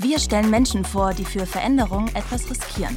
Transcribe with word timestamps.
Wir 0.00 0.20
stellen 0.20 0.48
Menschen 0.48 0.84
vor, 0.84 1.12
die 1.12 1.24
für 1.24 1.44
Veränderung 1.44 2.06
etwas 2.14 2.48
riskieren. 2.48 2.96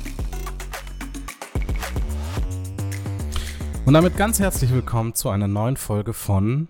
Und 3.88 3.96
damit 3.96 4.18
ganz 4.18 4.40
herzlich 4.40 4.72
willkommen 4.72 5.16
zu 5.16 5.30
einer 5.30 5.48
neuen 5.48 5.77
Folge 5.77 6.14
von 6.14 6.68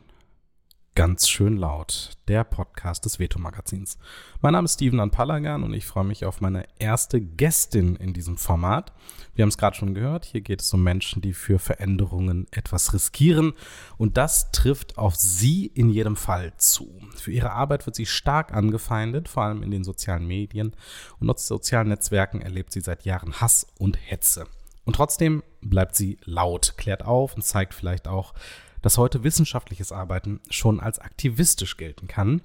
Ganz 0.93 1.29
schön 1.29 1.55
laut, 1.55 2.17
der 2.27 2.43
Podcast 2.43 3.05
des 3.05 3.17
Veto-Magazins. 3.17 3.97
Mein 4.41 4.51
Name 4.51 4.65
ist 4.65 4.73
Steven 4.73 4.99
Anpalagan 4.99 5.63
und 5.63 5.73
ich 5.73 5.85
freue 5.85 6.03
mich 6.03 6.25
auf 6.25 6.41
meine 6.41 6.65
erste 6.79 7.21
Gästin 7.21 7.95
in 7.95 8.11
diesem 8.11 8.35
Format. 8.35 8.91
Wir 9.33 9.43
haben 9.43 9.49
es 9.49 9.57
gerade 9.57 9.77
schon 9.77 9.93
gehört, 9.93 10.25
hier 10.25 10.41
geht 10.41 10.61
es 10.61 10.73
um 10.73 10.83
Menschen, 10.83 11.21
die 11.21 11.31
für 11.31 11.59
Veränderungen 11.59 12.45
etwas 12.51 12.93
riskieren 12.93 13.53
und 13.97 14.17
das 14.17 14.51
trifft 14.51 14.97
auf 14.97 15.15
sie 15.15 15.65
in 15.67 15.89
jedem 15.89 16.17
Fall 16.17 16.51
zu. 16.57 16.99
Für 17.15 17.31
ihre 17.31 17.53
Arbeit 17.53 17.85
wird 17.85 17.95
sie 17.95 18.05
stark 18.05 18.53
angefeindet, 18.53 19.29
vor 19.29 19.43
allem 19.43 19.63
in 19.63 19.71
den 19.71 19.85
sozialen 19.85 20.27
Medien 20.27 20.75
und 21.21 21.29
auf 21.29 21.39
sozialen 21.39 21.87
Netzwerken 21.87 22.41
erlebt 22.41 22.73
sie 22.73 22.81
seit 22.81 23.05
Jahren 23.05 23.39
Hass 23.39 23.65
und 23.79 23.95
Hetze. 23.95 24.45
Und 24.83 24.97
trotzdem 24.97 25.41
bleibt 25.61 25.95
sie 25.95 26.17
laut, 26.25 26.73
klärt 26.75 27.05
auf 27.05 27.35
und 27.35 27.43
zeigt 27.43 27.73
vielleicht 27.73 28.09
auch, 28.09 28.33
dass 28.81 28.97
heute 28.97 29.23
wissenschaftliches 29.23 29.91
Arbeiten 29.91 30.41
schon 30.49 30.79
als 30.79 30.99
aktivistisch 30.99 31.77
gelten 31.77 32.07
kann. 32.07 32.41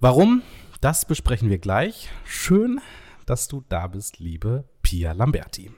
Warum? 0.00 0.42
Das 0.80 1.06
besprechen 1.06 1.48
wir 1.48 1.58
gleich. 1.58 2.10
Schön, 2.24 2.80
dass 3.26 3.48
du 3.48 3.64
da 3.68 3.86
bist, 3.86 4.18
liebe 4.18 4.64
Pia 4.82 5.12
Lamberti. 5.12 5.70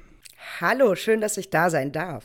Hallo, 0.61 0.95
schön, 0.95 1.21
dass 1.21 1.37
ich 1.37 1.51
da 1.51 1.69
sein 1.69 1.93
darf. 1.93 2.25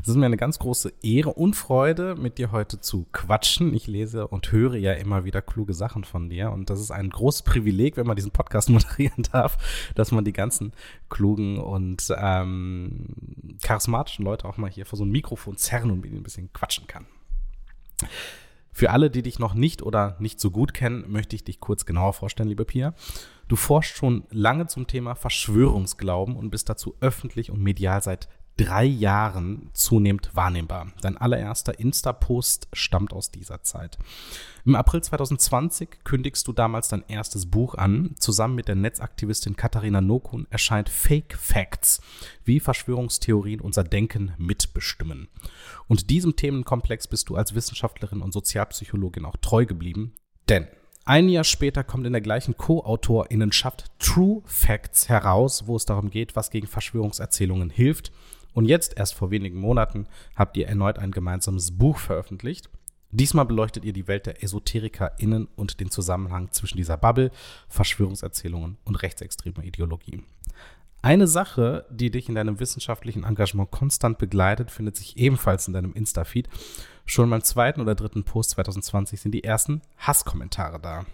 Es 0.00 0.08
ist 0.08 0.16
mir 0.16 0.24
eine 0.26 0.38
ganz 0.38 0.58
große 0.58 0.92
Ehre 1.02 1.34
und 1.34 1.54
Freude, 1.54 2.14
mit 2.14 2.38
dir 2.38 2.50
heute 2.52 2.80
zu 2.80 3.06
quatschen. 3.12 3.74
Ich 3.74 3.86
lese 3.86 4.28
und 4.28 4.50
höre 4.50 4.76
ja 4.76 4.92
immer 4.92 5.24
wieder 5.24 5.42
kluge 5.42 5.74
Sachen 5.74 6.04
von 6.04 6.30
dir 6.30 6.52
und 6.52 6.70
das 6.70 6.80
ist 6.80 6.90
ein 6.90 7.10
großes 7.10 7.42
Privileg, 7.42 7.96
wenn 7.96 8.06
man 8.06 8.16
diesen 8.16 8.30
Podcast 8.30 8.70
moderieren 8.70 9.24
darf, 9.32 9.58
dass 9.94 10.10
man 10.10 10.24
die 10.24 10.32
ganzen 10.32 10.72
klugen 11.10 11.58
und 11.58 12.06
ähm, 12.16 13.56
charismatischen 13.62 14.24
Leute 14.24 14.46
auch 14.46 14.56
mal 14.56 14.70
hier 14.70 14.86
vor 14.86 14.96
so 14.96 15.04
ein 15.04 15.10
Mikrofon 15.10 15.56
zerren 15.58 15.90
und 15.90 16.00
mit 16.00 16.10
ihnen 16.10 16.20
ein 16.20 16.24
bisschen 16.24 16.52
quatschen 16.52 16.86
kann. 16.86 17.06
Für 18.76 18.90
alle, 18.90 19.08
die 19.08 19.22
dich 19.22 19.38
noch 19.38 19.54
nicht 19.54 19.82
oder 19.82 20.16
nicht 20.18 20.38
so 20.38 20.50
gut 20.50 20.74
kennen, 20.74 21.10
möchte 21.10 21.34
ich 21.34 21.42
dich 21.42 21.60
kurz 21.60 21.86
genauer 21.86 22.12
vorstellen, 22.12 22.50
liebe 22.50 22.66
Pia. 22.66 22.92
Du 23.48 23.56
forschst 23.56 23.96
schon 23.96 24.24
lange 24.30 24.66
zum 24.66 24.86
Thema 24.86 25.14
Verschwörungsglauben 25.14 26.36
und 26.36 26.50
bist 26.50 26.68
dazu 26.68 26.94
öffentlich 27.00 27.50
und 27.50 27.62
medial 27.62 28.02
seit 28.02 28.28
drei 28.56 28.84
Jahren 28.84 29.68
zunehmend 29.74 30.30
wahrnehmbar. 30.34 30.88
Dein 31.02 31.18
allererster 31.18 31.78
Insta-Post 31.78 32.68
stammt 32.72 33.12
aus 33.12 33.30
dieser 33.30 33.62
Zeit. 33.62 33.98
Im 34.64 34.74
April 34.74 35.02
2020 35.02 36.04
kündigst 36.04 36.48
du 36.48 36.52
damals 36.52 36.88
dein 36.88 37.04
erstes 37.06 37.46
Buch 37.46 37.74
an. 37.74 38.14
Zusammen 38.18 38.54
mit 38.54 38.68
der 38.68 38.74
Netzaktivistin 38.74 39.56
Katharina 39.56 40.00
Nokun 40.00 40.46
erscheint 40.48 40.88
Fake 40.88 41.36
Facts, 41.38 42.00
wie 42.44 42.58
Verschwörungstheorien 42.58 43.60
unser 43.60 43.84
Denken 43.84 44.32
mitbestimmen. 44.38 45.28
Und 45.86 46.08
diesem 46.08 46.34
Themenkomplex 46.34 47.08
bist 47.08 47.28
du 47.28 47.36
als 47.36 47.54
Wissenschaftlerin 47.54 48.22
und 48.22 48.32
Sozialpsychologin 48.32 49.26
auch 49.26 49.36
treu 49.36 49.66
geblieben. 49.66 50.14
Denn 50.48 50.66
ein 51.04 51.28
Jahr 51.28 51.44
später 51.44 51.84
kommt 51.84 52.04
in 52.04 52.12
der 52.12 52.20
gleichen 52.20 52.56
Co-Autorinnenschaft 52.56 53.92
True 54.00 54.42
Facts 54.44 55.08
heraus, 55.08 55.68
wo 55.68 55.76
es 55.76 55.84
darum 55.84 56.10
geht, 56.10 56.34
was 56.34 56.50
gegen 56.50 56.66
Verschwörungserzählungen 56.66 57.70
hilft. 57.70 58.10
Und 58.56 58.64
jetzt, 58.64 58.96
erst 58.96 59.12
vor 59.12 59.30
wenigen 59.30 59.60
Monaten, 59.60 60.06
habt 60.34 60.56
ihr 60.56 60.66
erneut 60.66 60.98
ein 60.98 61.10
gemeinsames 61.10 61.76
Buch 61.76 61.98
veröffentlicht. 61.98 62.70
Diesmal 63.10 63.44
beleuchtet 63.44 63.84
ihr 63.84 63.92
die 63.92 64.08
Welt 64.08 64.24
der 64.24 64.42
EsoterikerInnen 64.42 65.46
und 65.56 65.78
den 65.78 65.90
Zusammenhang 65.90 66.50
zwischen 66.52 66.78
dieser 66.78 66.96
Bubble, 66.96 67.30
Verschwörungserzählungen 67.68 68.78
und 68.86 68.94
rechtsextremer 68.94 69.62
Ideologie. 69.62 70.22
Eine 71.02 71.26
Sache, 71.26 71.84
die 71.90 72.10
dich 72.10 72.30
in 72.30 72.34
deinem 72.34 72.58
wissenschaftlichen 72.58 73.24
Engagement 73.24 73.70
konstant 73.70 74.16
begleitet, 74.16 74.70
findet 74.70 74.96
sich 74.96 75.18
ebenfalls 75.18 75.68
in 75.68 75.74
deinem 75.74 75.92
Insta-Feed. 75.92 76.48
Schon 77.04 77.28
beim 77.28 77.42
zweiten 77.42 77.82
oder 77.82 77.94
dritten 77.94 78.24
Post 78.24 78.52
2020 78.52 79.20
sind 79.20 79.32
die 79.32 79.44
ersten 79.44 79.82
Hasskommentare 79.98 80.80
da. 80.80 81.04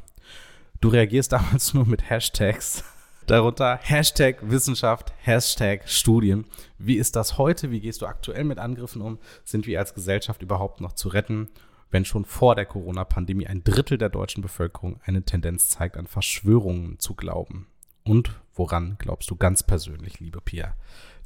Du 0.81 0.91
reagierst 0.91 1.33
damals 1.33 1.75
nur 1.75 1.87
mit 1.89 2.09
Hashtags. 2.09 2.85
Darunter 3.27 3.79
Hashtag 3.81 4.39
Wissenschaft, 4.43 5.13
Hashtag 5.19 5.89
Studien. 5.89 6.45
Wie 6.79 6.97
ist 6.97 7.15
das 7.15 7.39
heute? 7.39 7.71
Wie 7.71 7.81
gehst 7.81 8.03
du 8.03 8.07
aktuell 8.07 8.43
mit 8.43 8.59
Angriffen 8.59 9.01
um? 9.01 9.19
Sind 9.45 9.69
wir 9.69 9.79
als 9.79 9.95
Gesellschaft 9.95 10.43
überhaupt 10.43 10.81
noch 10.81 10.93
zu 10.93 11.09
retten, 11.09 11.49
wenn 11.93 12.05
schon 12.05 12.25
vor 12.25 12.57
der 12.57 12.67
Corona-Pandemie 12.67 13.47
ein 13.47 13.63
Drittel 13.63 13.97
der 13.97 14.09
deutschen 14.09 14.43
Bevölkerung 14.43 15.01
eine 15.05 15.23
Tendenz 15.23 15.69
zeigt, 15.69 15.97
an 15.97 16.09
Verschwörungen 16.09 16.99
zu 16.99 17.15
glauben? 17.15 17.69
Und 18.05 18.41
woran 18.55 18.97
glaubst 18.99 19.31
du 19.31 19.37
ganz 19.37 19.63
persönlich, 19.63 20.19
liebe 20.19 20.41
Pia? 20.41 20.75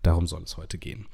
Darum 0.02 0.26
soll 0.26 0.42
es 0.42 0.58
heute 0.58 0.76
gehen. 0.76 1.06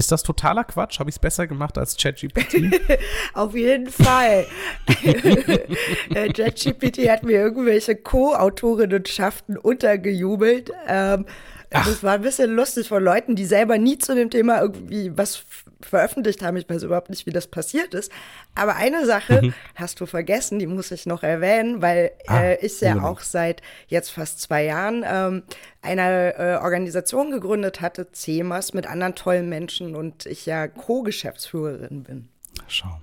Ist 0.00 0.10
das 0.10 0.22
totaler 0.22 0.64
Quatsch? 0.64 0.98
Habe 0.98 1.10
ich 1.10 1.16
es 1.16 1.18
besser 1.18 1.46
gemacht 1.46 1.76
als 1.76 1.94
ChatGPT? 1.94 2.80
Auf 3.34 3.54
jeden 3.54 3.88
Fall. 3.90 4.46
Äh, 6.14 6.32
ChatGPT 6.32 7.08
hat 7.08 7.22
mir 7.22 7.32
irgendwelche 7.32 7.94
Co-Autorinnenschaften 7.94 9.56
untergejubelt. 9.56 10.72
Ähm, 10.88 11.26
das 11.70 12.02
war 12.02 12.14
ein 12.14 12.22
bisschen 12.22 12.50
lustig 12.50 12.88
von 12.88 13.02
Leuten, 13.02 13.36
die 13.36 13.46
selber 13.46 13.78
nie 13.78 13.96
zu 13.96 14.14
dem 14.14 14.28
Thema 14.28 14.60
irgendwie 14.60 15.16
was 15.16 15.44
veröffentlicht 15.80 16.42
haben. 16.42 16.56
Ich 16.56 16.68
weiß 16.68 16.82
überhaupt 16.82 17.10
nicht, 17.10 17.26
wie 17.26 17.30
das 17.30 17.46
passiert 17.46 17.94
ist. 17.94 18.10
Aber 18.54 18.76
eine 18.76 19.06
Sache 19.06 19.40
mhm. 19.42 19.54
hast 19.76 20.00
du 20.00 20.06
vergessen, 20.06 20.58
die 20.58 20.66
muss 20.66 20.90
ich 20.90 21.06
noch 21.06 21.22
erwähnen, 21.22 21.80
weil 21.80 22.10
ah, 22.26 22.42
äh, 22.42 22.66
ich 22.66 22.80
ja 22.80 23.02
auch 23.02 23.20
seit 23.20 23.62
jetzt 23.86 24.10
fast 24.10 24.40
zwei 24.40 24.64
Jahren 24.64 25.04
ähm, 25.06 25.42
eine 25.80 26.34
äh, 26.36 26.56
Organisation 26.56 27.30
gegründet 27.30 27.80
hatte, 27.80 28.10
CEMAS, 28.12 28.74
mit 28.74 28.86
anderen 28.86 29.14
tollen 29.14 29.48
Menschen 29.48 29.94
und 29.94 30.26
ich 30.26 30.46
ja 30.46 30.66
Co-Geschäftsführerin 30.66 32.02
bin. 32.02 32.28
Schau. 32.68 33.00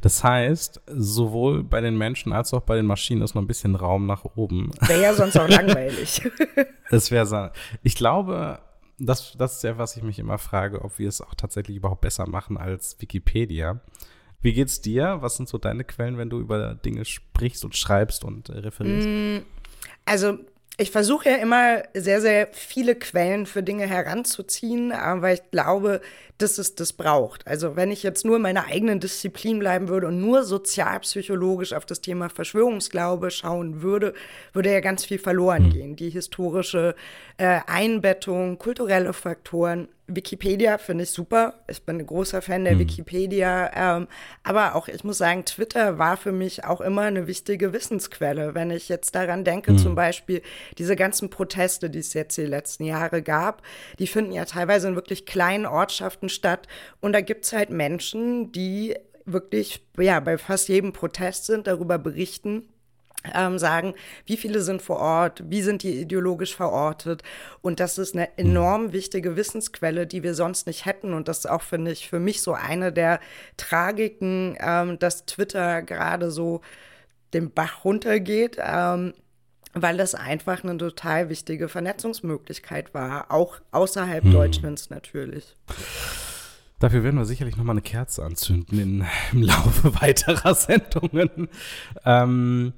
Das 0.00 0.22
heißt, 0.22 0.80
sowohl 0.86 1.62
bei 1.62 1.80
den 1.80 1.96
Menschen 1.96 2.32
als 2.32 2.52
auch 2.54 2.62
bei 2.62 2.76
den 2.76 2.86
Maschinen 2.86 3.22
ist 3.22 3.34
noch 3.34 3.42
ein 3.42 3.46
bisschen 3.46 3.74
Raum 3.74 4.06
nach 4.06 4.24
oben. 4.36 4.70
Wäre 4.86 5.02
ja 5.02 5.14
sonst 5.14 5.36
auch 5.38 5.48
langweilig. 5.48 6.22
Das 6.90 7.10
wäre 7.10 7.26
so. 7.26 7.48
Ich 7.82 7.96
glaube, 7.96 8.60
das, 8.98 9.34
das 9.36 9.56
ist 9.56 9.62
ja, 9.64 9.78
was 9.78 9.96
ich 9.96 10.02
mich 10.02 10.18
immer 10.18 10.38
frage, 10.38 10.82
ob 10.82 10.98
wir 10.98 11.08
es 11.08 11.20
auch 11.20 11.34
tatsächlich 11.34 11.76
überhaupt 11.76 12.00
besser 12.00 12.28
machen 12.28 12.56
als 12.56 12.96
Wikipedia. 13.00 13.80
Wie 14.40 14.52
geht's 14.52 14.80
dir? 14.80 15.18
Was 15.20 15.36
sind 15.36 15.48
so 15.48 15.58
deine 15.58 15.84
Quellen, 15.84 16.18
wenn 16.18 16.30
du 16.30 16.40
über 16.40 16.74
Dinge 16.74 17.04
sprichst 17.04 17.64
und 17.64 17.76
schreibst 17.76 18.24
und 18.24 18.50
referierst? 18.50 19.08
Mm, 19.08 19.44
also 20.04 20.38
ich 20.78 20.90
versuche 20.90 21.28
ja 21.28 21.36
immer 21.36 21.82
sehr, 21.94 22.20
sehr 22.20 22.48
viele 22.52 22.94
Quellen 22.94 23.46
für 23.46 23.62
Dinge 23.62 23.86
heranzuziehen, 23.86 24.90
weil 24.90 25.34
ich 25.34 25.50
glaube, 25.50 26.00
dass 26.38 26.58
es 26.58 26.74
das 26.74 26.92
braucht. 26.92 27.46
Also 27.46 27.76
wenn 27.76 27.90
ich 27.90 28.02
jetzt 28.02 28.24
nur 28.24 28.36
in 28.36 28.42
meiner 28.42 28.66
eigenen 28.66 28.98
Disziplin 28.98 29.58
bleiben 29.58 29.88
würde 29.88 30.08
und 30.08 30.20
nur 30.20 30.44
sozialpsychologisch 30.44 31.72
auf 31.72 31.84
das 31.84 32.00
Thema 32.00 32.30
Verschwörungsglaube 32.30 33.30
schauen 33.30 33.82
würde, 33.82 34.14
würde 34.52 34.72
ja 34.72 34.80
ganz 34.80 35.04
viel 35.04 35.18
verloren 35.18 35.64
hm. 35.64 35.72
gehen. 35.72 35.96
Die 35.96 36.10
historische 36.10 36.94
äh, 37.36 37.60
Einbettung, 37.66 38.58
kulturelle 38.58 39.12
Faktoren. 39.12 39.88
Wikipedia 40.06 40.78
finde 40.78 41.04
ich 41.04 41.10
super. 41.10 41.54
Ich 41.68 41.84
bin 41.84 41.98
ein 41.98 42.06
großer 42.06 42.42
Fan 42.42 42.64
der 42.64 42.74
mhm. 42.74 42.80
Wikipedia. 42.80 43.70
Ähm, 43.74 44.08
aber 44.42 44.74
auch, 44.74 44.88
ich 44.88 45.04
muss 45.04 45.18
sagen, 45.18 45.44
Twitter 45.44 45.98
war 45.98 46.16
für 46.16 46.32
mich 46.32 46.64
auch 46.64 46.80
immer 46.80 47.02
eine 47.02 47.26
wichtige 47.26 47.72
Wissensquelle. 47.72 48.54
Wenn 48.54 48.70
ich 48.70 48.88
jetzt 48.88 49.14
daran 49.14 49.44
denke, 49.44 49.72
mhm. 49.72 49.78
zum 49.78 49.94
Beispiel 49.94 50.42
diese 50.78 50.96
ganzen 50.96 51.30
Proteste, 51.30 51.88
die 51.88 52.00
es 52.00 52.14
jetzt 52.14 52.36
die 52.36 52.46
letzten 52.46 52.84
Jahre 52.84 53.22
gab, 53.22 53.62
die 53.98 54.06
finden 54.06 54.32
ja 54.32 54.44
teilweise 54.44 54.88
in 54.88 54.96
wirklich 54.96 55.24
kleinen 55.24 55.66
Ortschaften 55.66 56.28
statt. 56.28 56.66
Und 57.00 57.12
da 57.12 57.20
gibt 57.20 57.44
es 57.44 57.52
halt 57.52 57.70
Menschen, 57.70 58.52
die 58.52 58.96
wirklich 59.24 59.86
ja, 59.98 60.20
bei 60.20 60.36
fast 60.36 60.68
jedem 60.68 60.92
Protest 60.92 61.46
sind, 61.46 61.66
darüber 61.66 61.98
berichten, 61.98 62.68
ähm, 63.34 63.58
sagen, 63.58 63.94
wie 64.26 64.36
viele 64.36 64.60
sind 64.62 64.82
vor 64.82 64.98
Ort, 64.98 65.42
wie 65.46 65.62
sind 65.62 65.82
die 65.82 66.00
ideologisch 66.00 66.54
verortet. 66.56 67.22
Und 67.60 67.80
das 67.80 67.98
ist 67.98 68.14
eine 68.14 68.36
enorm 68.38 68.92
wichtige 68.92 69.36
Wissensquelle, 69.36 70.06
die 70.06 70.22
wir 70.22 70.34
sonst 70.34 70.66
nicht 70.66 70.86
hätten. 70.86 71.12
Und 71.12 71.28
das 71.28 71.40
ist 71.40 71.50
auch, 71.50 71.62
finde 71.62 71.92
ich, 71.92 72.08
für 72.08 72.20
mich 72.20 72.42
so 72.42 72.52
eine 72.54 72.92
der 72.92 73.20
Tragiken, 73.56 74.56
ähm, 74.60 74.98
dass 74.98 75.26
Twitter 75.26 75.82
gerade 75.82 76.30
so 76.30 76.60
den 77.34 77.50
Bach 77.50 77.84
runtergeht. 77.84 78.58
Ähm, 78.60 79.14
weil 79.74 80.00
es 80.00 80.14
einfach 80.14 80.62
eine 80.64 80.76
total 80.76 81.28
wichtige 81.30 81.68
Vernetzungsmöglichkeit 81.68 82.92
war, 82.92 83.30
auch 83.30 83.58
außerhalb 83.70 84.24
Hm. 84.24 84.32
Deutschlands 84.32 84.90
natürlich. 84.90 85.56
Dafür 86.78 87.04
werden 87.04 87.16
wir 87.16 87.24
sicherlich 87.24 87.56
noch 87.56 87.64
mal 87.64 87.72
eine 87.72 87.80
Kerze 87.80 88.24
anzünden 88.24 88.78
in, 88.78 89.06
im 89.32 89.42
Laufe 89.42 89.94
weiterer 90.02 90.54
Sendungen. 90.54 91.48
Ähm, 92.04 92.72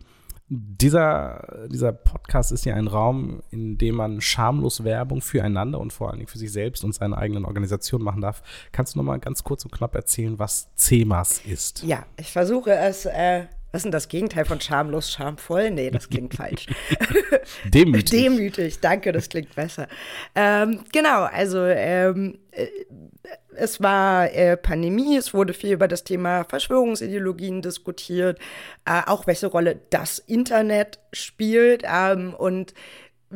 dieser, 0.56 1.67
dieser 1.69 1.93
Podcast 1.93 2.53
ist 2.53 2.65
ja 2.65 2.75
ein 2.75 2.87
Raum, 2.87 3.43
in 3.51 3.79
dem 3.79 3.97
man 3.97 4.21
schamlos 4.21 4.85
Werbung 4.85 5.21
füreinander 5.21 5.81
und 5.81 5.93
vor 5.93 6.09
allen 6.09 6.19
Dingen 6.19 6.29
für 6.29 6.39
sich 6.39 6.53
selbst 6.53 6.85
und 6.85 6.95
seine 6.95 7.19
eigenen 7.19 7.45
Organisationen 7.45 8.05
machen 8.05 8.21
darf. 8.21 8.43
Kannst 8.73 8.95
du 8.95 8.99
noch 8.99 9.05
mal 9.05 9.19
ganz 9.19 9.45
kurz 9.45 9.65
und 9.65 9.73
knapp 9.73 9.95
erzählen, 9.95 10.39
was 10.39 10.69
CEMAS 10.77 11.41
ist? 11.45 11.83
Ja, 11.83 12.05
ich 12.17 12.33
versuche 12.33 12.73
es. 12.73 13.06
Äh, 13.06 13.47
was 13.75 13.81
ist 13.81 13.87
denn 13.87 13.91
das 13.93 14.06
Gegenteil 14.06 14.44
von 14.44 14.61
schamlos, 14.61 15.11
schamvoll? 15.11 15.73
Nee, 15.73 15.91
das 15.91 16.09
klingt 16.09 16.35
falsch. 16.35 16.67
Demütig. 17.65 18.09
Demütig, 18.09 18.79
danke, 18.79 19.11
das 19.11 19.29
klingt 19.29 19.53
besser. 19.56 19.88
Ähm, 20.37 20.85
genau, 20.93 21.25
also 21.25 21.59
ähm, 21.65 22.38
äh, 22.53 22.69
es 23.56 23.82
war 23.82 24.32
äh, 24.32 24.56
Pandemie, 24.56 25.17
es 25.17 25.35
wurde 25.35 25.55
viel 25.55 25.73
über 25.73 25.88
das 25.88 26.05
Thema 26.05 26.44
Verschwörungsideologien 26.44 27.62
diskutiert, 27.62 28.38
äh, 28.85 29.03
auch 29.06 29.26
welche 29.26 29.49
Rolle 29.49 29.81
das 29.91 30.20
Internet 30.20 31.00
spielt. 31.12 31.82
Ähm, 31.85 32.32
und 32.32 32.75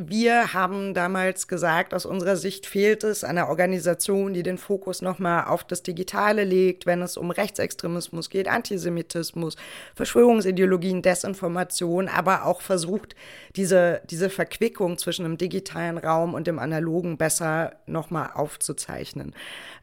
wir 0.07 0.53
haben 0.53 0.93
damals 0.93 1.47
gesagt, 1.47 1.93
aus 1.93 2.05
unserer 2.05 2.37
Sicht 2.37 2.65
fehlt 2.65 3.03
es 3.03 3.23
einer 3.23 3.49
Organisation, 3.49 4.33
die 4.33 4.43
den 4.43 4.57
Fokus 4.57 5.01
nochmal 5.01 5.45
auf 5.45 5.65
das 5.65 5.83
Digitale 5.83 6.45
legt, 6.45 6.85
wenn 6.85 7.01
es 7.01 7.17
um 7.17 7.31
Rechtsextremismus 7.31 8.29
geht, 8.29 8.47
Antisemitismus, 8.47 9.57
Verschwörungsideologien, 9.95 11.01
Desinformation, 11.01 12.07
aber 12.07 12.45
auch 12.45 12.61
versucht, 12.61 13.15
diese, 13.55 14.01
diese 14.09 14.29
Verquickung 14.29 14.97
zwischen 14.97 15.23
dem 15.23 15.37
digitalen 15.37 15.97
Raum 15.97 16.33
und 16.33 16.47
dem 16.47 16.59
analogen 16.59 17.17
besser 17.17 17.73
nochmal 17.85 18.31
aufzuzeichnen. 18.33 19.35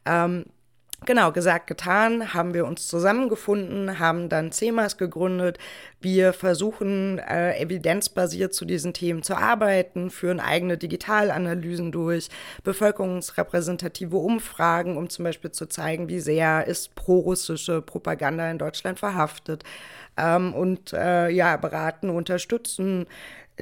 Ähm, 0.05 0.45
Genau, 1.05 1.31
gesagt, 1.31 1.67
getan, 1.67 2.33
haben 2.33 2.53
wir 2.53 2.65
uns 2.65 2.87
zusammengefunden, 2.87 3.99
haben 3.99 4.29
dann 4.29 4.51
CEMAS 4.51 4.97
gegründet. 4.97 5.57
Wir 6.01 6.33
versuchen 6.33 7.19
äh, 7.19 7.57
evidenzbasiert 7.61 8.53
zu 8.53 8.65
diesen 8.65 8.93
Themen 8.93 9.21
zu 9.21 9.37
arbeiten, 9.37 10.09
führen 10.09 10.39
eigene 10.39 10.77
Digitalanalysen 10.77 11.91
durch, 11.91 12.29
bevölkerungsrepräsentative 12.63 14.17
Umfragen, 14.17 14.97
um 14.97 15.09
zum 15.09 15.23
Beispiel 15.23 15.51
zu 15.51 15.67
zeigen, 15.67 16.09
wie 16.09 16.19
sehr 16.19 16.65
ist 16.65 16.95
prorussische 16.95 17.81
Propaganda 17.81 18.49
in 18.49 18.57
Deutschland 18.57 18.99
verhaftet. 18.99 19.63
Ähm, 20.17 20.53
und 20.53 20.93
äh, 20.93 21.29
ja, 21.29 21.57
beraten, 21.57 22.09
unterstützen 22.09 23.05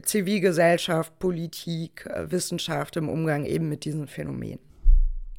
Zivilgesellschaft, 0.02 1.20
Politik, 1.20 2.06
äh, 2.08 2.32
Wissenschaft 2.32 2.96
im 2.98 3.10
Umgang 3.10 3.46
eben 3.46 3.70
mit 3.70 3.86
diesen 3.86 4.08
Phänomenen. 4.08 4.65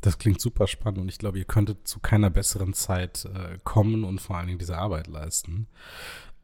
Das 0.06 0.18
klingt 0.18 0.40
super 0.40 0.68
spannend 0.68 1.00
und 1.00 1.08
ich 1.08 1.18
glaube, 1.18 1.38
ihr 1.38 1.44
könntet 1.44 1.88
zu 1.88 1.98
keiner 1.98 2.30
besseren 2.30 2.74
Zeit 2.74 3.24
äh, 3.24 3.58
kommen 3.64 4.04
und 4.04 4.20
vor 4.20 4.36
allen 4.36 4.46
Dingen 4.46 4.60
diese 4.60 4.78
Arbeit 4.78 5.08
leisten. 5.08 5.66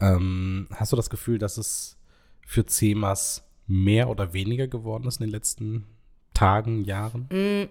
Ähm, 0.01 0.67
hast 0.75 0.91
du 0.91 0.97
das 0.97 1.11
Gefühl, 1.11 1.39
dass 1.39 1.59
es 1.59 1.97
für 2.45 2.67
CEMAS 2.67 3.45
mehr 3.69 4.09
oder 4.09 4.33
weniger 4.33 4.67
geworden 4.67 5.07
ist 5.07 5.21
in 5.21 5.27
den 5.29 5.33
letzten 5.33 5.87
Tagen, 6.35 6.83
Jahren? 6.83 7.69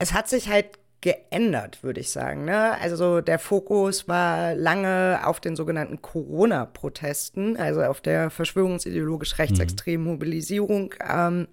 Es 0.00 0.12
hat 0.14 0.28
sich 0.28 0.48
halt 0.48 0.80
geändert, 1.00 1.84
würde 1.84 2.00
ich 2.00 2.10
sagen. 2.10 2.44
Ne? 2.44 2.76
Also 2.80 3.20
der 3.20 3.38
Fokus 3.38 4.08
war 4.08 4.56
lange 4.56 5.20
auf 5.24 5.38
den 5.38 5.54
sogenannten 5.54 6.02
Corona-Protesten, 6.02 7.56
also 7.56 7.82
auf 7.82 8.00
der 8.00 8.30
verschwörungsideologisch 8.30 9.38
rechtsextremen 9.38 10.04
Mobilisierung 10.08 10.92
ähm, 11.08 11.46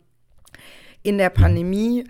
in 1.04 1.20
der 1.20 1.30
Pandemie. 1.30 2.06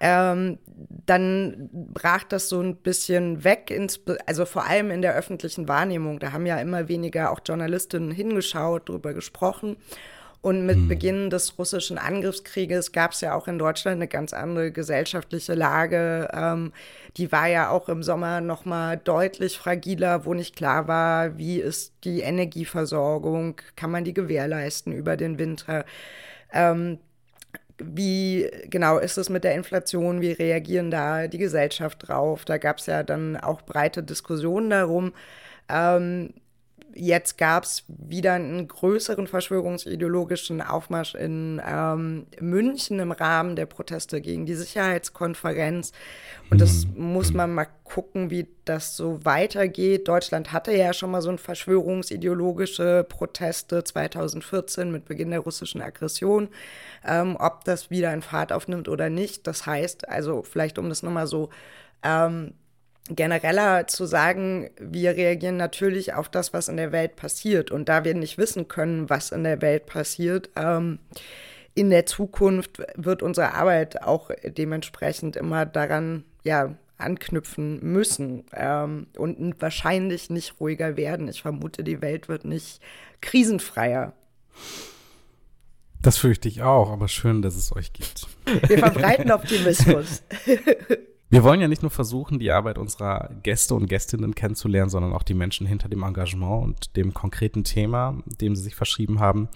Ähm, 0.00 0.58
dann 1.06 1.70
brach 1.72 2.24
das 2.24 2.48
so 2.48 2.60
ein 2.60 2.76
bisschen 2.76 3.44
weg, 3.44 3.70
ins, 3.70 4.00
also 4.26 4.44
vor 4.44 4.66
allem 4.66 4.90
in 4.90 5.02
der 5.02 5.14
öffentlichen 5.14 5.68
Wahrnehmung. 5.68 6.18
Da 6.18 6.32
haben 6.32 6.46
ja 6.46 6.58
immer 6.58 6.88
weniger 6.88 7.30
auch 7.30 7.40
Journalistinnen 7.46 8.10
hingeschaut, 8.10 8.88
drüber 8.88 9.14
gesprochen. 9.14 9.76
Und 10.44 10.66
mit 10.66 10.88
Beginn 10.88 11.30
des 11.30 11.58
russischen 11.58 11.96
Angriffskrieges 11.96 12.92
gab 12.92 13.12
es 13.12 13.22
ja 13.22 13.34
auch 13.34 13.48
in 13.48 13.58
Deutschland 13.58 13.94
eine 13.94 14.08
ganz 14.08 14.34
andere 14.34 14.72
gesellschaftliche 14.72 15.54
Lage. 15.54 16.28
Ähm, 16.34 16.74
die 17.16 17.32
war 17.32 17.46
ja 17.46 17.70
auch 17.70 17.88
im 17.88 18.02
Sommer 18.02 18.42
noch 18.42 18.66
mal 18.66 18.98
deutlich 18.98 19.56
fragiler, 19.56 20.26
wo 20.26 20.34
nicht 20.34 20.54
klar 20.54 20.86
war, 20.86 21.38
wie 21.38 21.60
ist 21.60 21.94
die 22.04 22.20
Energieversorgung, 22.20 23.56
kann 23.74 23.90
man 23.90 24.04
die 24.04 24.12
gewährleisten 24.12 24.92
über 24.92 25.16
den 25.16 25.38
Winter. 25.38 25.86
Ähm, 26.52 26.98
wie 27.78 28.50
genau 28.70 28.98
ist 28.98 29.18
es 29.18 29.28
mit 29.30 29.44
der 29.44 29.54
Inflation? 29.54 30.20
Wie 30.20 30.32
reagieren 30.32 30.90
da 30.90 31.26
die 31.26 31.38
Gesellschaft 31.38 32.08
drauf? 32.08 32.44
Da 32.44 32.58
gab 32.58 32.78
es 32.78 32.86
ja 32.86 33.02
dann 33.02 33.36
auch 33.36 33.62
breite 33.62 34.02
Diskussionen 34.02 34.70
darum. 34.70 35.12
Ähm, 35.68 36.34
jetzt 36.94 37.38
gab 37.38 37.64
es 37.64 37.84
wieder 37.88 38.34
einen 38.34 38.68
größeren 38.68 39.26
verschwörungsideologischen 39.26 40.62
Aufmarsch 40.62 41.14
in 41.14 41.60
ähm, 41.66 42.26
München 42.40 43.00
im 43.00 43.12
Rahmen 43.12 43.56
der 43.56 43.66
Proteste 43.66 44.20
gegen 44.20 44.46
die 44.46 44.54
Sicherheitskonferenz. 44.54 45.92
Und 46.50 46.60
das 46.60 46.86
muss 46.94 47.32
man 47.32 47.52
mal 47.52 47.66
gucken, 47.84 48.30
wie 48.30 48.46
das 48.64 48.96
so 48.96 49.24
weitergeht. 49.24 50.08
Deutschland 50.08 50.52
hatte 50.52 50.72
ja 50.72 50.92
schon 50.92 51.10
mal 51.10 51.22
so 51.22 51.30
ein 51.30 51.38
verschwörungsideologische 51.38 53.04
Proteste 53.08 53.82
2014 53.82 54.90
mit 54.90 55.04
Beginn 55.04 55.30
der 55.30 55.40
russischen 55.40 55.82
Aggression. 55.82 56.48
Ähm, 57.04 57.36
ob 57.38 57.64
das 57.64 57.90
wieder 57.90 58.12
in 58.12 58.22
Fahrt 58.22 58.52
aufnimmt 58.52 58.88
oder 58.88 59.10
nicht, 59.10 59.46
das 59.46 59.66
heißt, 59.66 60.08
also 60.08 60.42
vielleicht 60.42 60.78
um 60.78 60.88
das 60.88 61.02
nochmal 61.02 61.26
so 61.26 61.50
ähm, 62.02 62.54
genereller 63.08 63.86
zu 63.86 64.06
sagen, 64.06 64.70
wir 64.80 65.16
reagieren 65.16 65.56
natürlich 65.56 66.14
auf 66.14 66.28
das, 66.28 66.52
was 66.52 66.68
in 66.68 66.76
der 66.76 66.92
Welt 66.92 67.16
passiert. 67.16 67.70
Und 67.70 67.88
da 67.88 68.04
wir 68.04 68.14
nicht 68.14 68.38
wissen 68.38 68.68
können, 68.68 69.10
was 69.10 69.30
in 69.30 69.44
der 69.44 69.60
Welt 69.60 69.86
passiert, 69.86 70.50
ähm, 70.56 70.98
in 71.74 71.90
der 71.90 72.06
Zukunft 72.06 72.82
wird 72.96 73.22
unsere 73.22 73.54
Arbeit 73.54 74.02
auch 74.02 74.30
dementsprechend 74.44 75.36
immer 75.36 75.66
daran, 75.66 76.24
ja, 76.44 76.76
anknüpfen 76.96 77.80
müssen 77.82 78.44
ähm, 78.52 79.08
und 79.18 79.60
wahrscheinlich 79.60 80.30
nicht 80.30 80.60
ruhiger 80.60 80.96
werden. 80.96 81.28
Ich 81.28 81.42
vermute, 81.42 81.82
die 81.82 82.00
Welt 82.00 82.28
wird 82.28 82.44
nicht 82.44 82.80
krisenfreier. 83.20 84.12
Das 86.00 86.18
fürchte 86.18 86.48
ich 86.48 86.62
auch, 86.62 86.90
aber 86.90 87.08
schön, 87.08 87.42
dass 87.42 87.56
es 87.56 87.74
euch 87.74 87.92
gibt. 87.92 88.28
Wir 88.68 88.78
verbreiten 88.78 89.32
Optimismus. 89.32 90.22
Wir 91.34 91.42
wollen 91.42 91.60
ja 91.60 91.66
nicht 91.66 91.82
nur 91.82 91.90
versuchen, 91.90 92.38
die 92.38 92.52
Arbeit 92.52 92.78
unserer 92.78 93.28
Gäste 93.42 93.74
und 93.74 93.88
Gästinnen 93.88 94.36
kennenzulernen, 94.36 94.88
sondern 94.88 95.12
auch 95.12 95.24
die 95.24 95.34
Menschen 95.34 95.66
hinter 95.66 95.88
dem 95.88 96.04
Engagement 96.04 96.62
und 96.62 96.96
dem 96.96 97.12
konkreten 97.12 97.64
Thema, 97.64 98.22
dem 98.40 98.54
sie 98.54 98.62
sich 98.62 98.76
verschrieben 98.76 99.18
haben. 99.18 99.48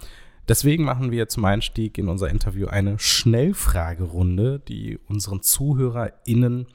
Deswegen 0.49 0.83
machen 0.83 1.09
wir 1.09 1.29
zum 1.29 1.45
Einstieg 1.45 1.97
in 1.97 2.09
unser 2.09 2.27
Interview 2.27 2.67
eine 2.67 2.99
Schnellfragerunde, 2.99 4.59
die 4.59 4.99
unseren 5.07 5.41
ZuhörerInnen 5.41 6.67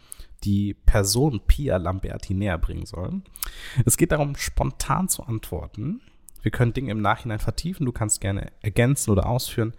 die 0.42 0.72
Person 0.72 1.42
Pia 1.46 1.76
Lamberti 1.76 2.32
näher 2.32 2.56
bringen 2.56 2.86
soll. 2.86 3.20
Es 3.84 3.98
geht 3.98 4.10
darum, 4.10 4.36
spontan 4.36 5.10
zu 5.10 5.24
antworten. 5.24 6.00
Wir 6.40 6.50
können 6.50 6.72
Dinge 6.72 6.92
im 6.92 7.02
Nachhinein 7.02 7.40
vertiefen, 7.40 7.84
du 7.84 7.92
kannst 7.92 8.22
gerne 8.22 8.52
ergänzen 8.62 9.10
oder 9.10 9.26
ausführen, 9.26 9.74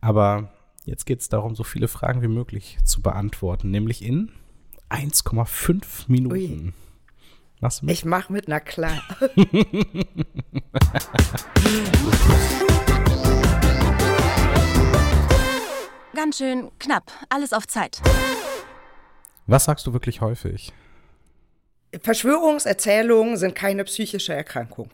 aber 0.00 0.54
jetzt 0.86 1.04
geht 1.04 1.20
es 1.20 1.28
darum, 1.28 1.54
so 1.54 1.64
viele 1.64 1.86
Fragen 1.86 2.22
wie 2.22 2.28
möglich 2.28 2.78
zu 2.82 3.02
beantworten, 3.02 3.70
nämlich 3.70 4.02
in 4.02 4.32
1,5 4.90 6.04
Minuten. 6.08 6.34
Ui. 6.34 6.72
Machst 7.60 7.82
du 7.82 7.86
mit? 7.86 7.94
Ich 7.94 8.04
mach 8.04 8.28
mit, 8.28 8.48
na 8.48 8.60
klar. 8.60 9.02
Ganz 16.14 16.38
schön 16.38 16.70
knapp, 16.78 17.10
alles 17.28 17.52
auf 17.52 17.66
Zeit. 17.66 18.02
Was 19.46 19.64
sagst 19.64 19.86
du 19.86 19.92
wirklich 19.92 20.20
häufig? 20.20 20.72
Verschwörungserzählungen 22.02 23.36
sind 23.36 23.54
keine 23.54 23.84
psychische 23.84 24.34
Erkrankung. 24.34 24.90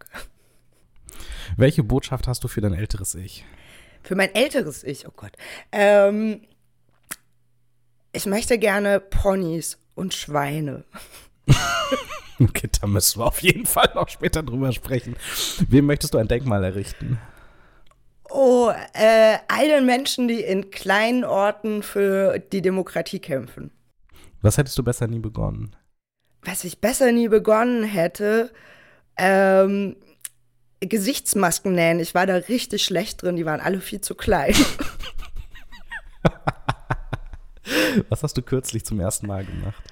Welche 1.57 1.83
Botschaft 1.83 2.27
hast 2.27 2.45
du 2.45 2.49
für 2.49 2.61
dein 2.61 2.75
älteres 2.75 3.15
Ich? 3.15 3.45
Für 4.03 4.15
mein 4.15 4.35
älteres 4.35 4.85
Ich, 4.85 5.07
oh 5.07 5.13
Gott. 5.15 5.33
Ähm, 5.73 6.43
ich 8.13 8.27
möchte 8.27 8.59
gerne 8.59 9.01
Ponys 9.01 9.79
und 9.97 10.15
Schweine. 10.15 10.85
Okay, 12.39 12.69
da 12.81 12.87
müssen 12.87 13.21
wir 13.21 13.27
auf 13.27 13.41
jeden 13.41 13.65
Fall 13.65 13.91
noch 13.95 14.11
später 14.11 14.43
drüber 14.43 14.71
sprechen. 14.71 15.17
Wem 15.71 15.87
möchtest 15.87 16.13
du 16.13 16.19
ein 16.19 16.29
Denkmal 16.29 16.65
errichten? 16.65 17.19
Oh, 18.29 18.71
äh, 18.93 19.39
all 19.49 19.69
den 19.69 19.87
Menschen, 19.87 20.29
die 20.29 20.43
in 20.43 20.71
kleinen 20.71 21.25
Orten 21.25 21.83
für 21.83 22.39
die 22.39 22.61
Demokratie 22.61 23.21
kämpfen. 23.21 23.71
Was 24.43 24.59
hättest 24.59 24.77
du 24.77 24.83
besser 24.83 25.07
nie 25.07 25.19
begonnen? 25.21 25.75
Was 26.43 26.65
ich 26.65 26.81
besser 26.81 27.11
nie 27.11 27.29
begonnen 27.29 27.85
hätte, 27.85 28.53
ähm, 29.17 29.97
Gesichtsmasken 30.81 31.73
nähen. 31.73 32.01
Ich 32.01 32.15
war 32.15 32.27
da 32.27 32.35
richtig 32.35 32.85
schlecht 32.85 33.23
drin, 33.23 33.37
die 33.37 33.47
waren 33.47 33.61
alle 33.61 33.81
viel 33.81 34.03
zu 34.03 34.15
klein. 34.15 34.55
Was 38.09 38.23
hast 38.23 38.37
du 38.37 38.43
kürzlich 38.43 38.85
zum 38.85 39.01
ersten 39.01 39.27
Mal 39.27 39.45
gemacht? 39.45 39.83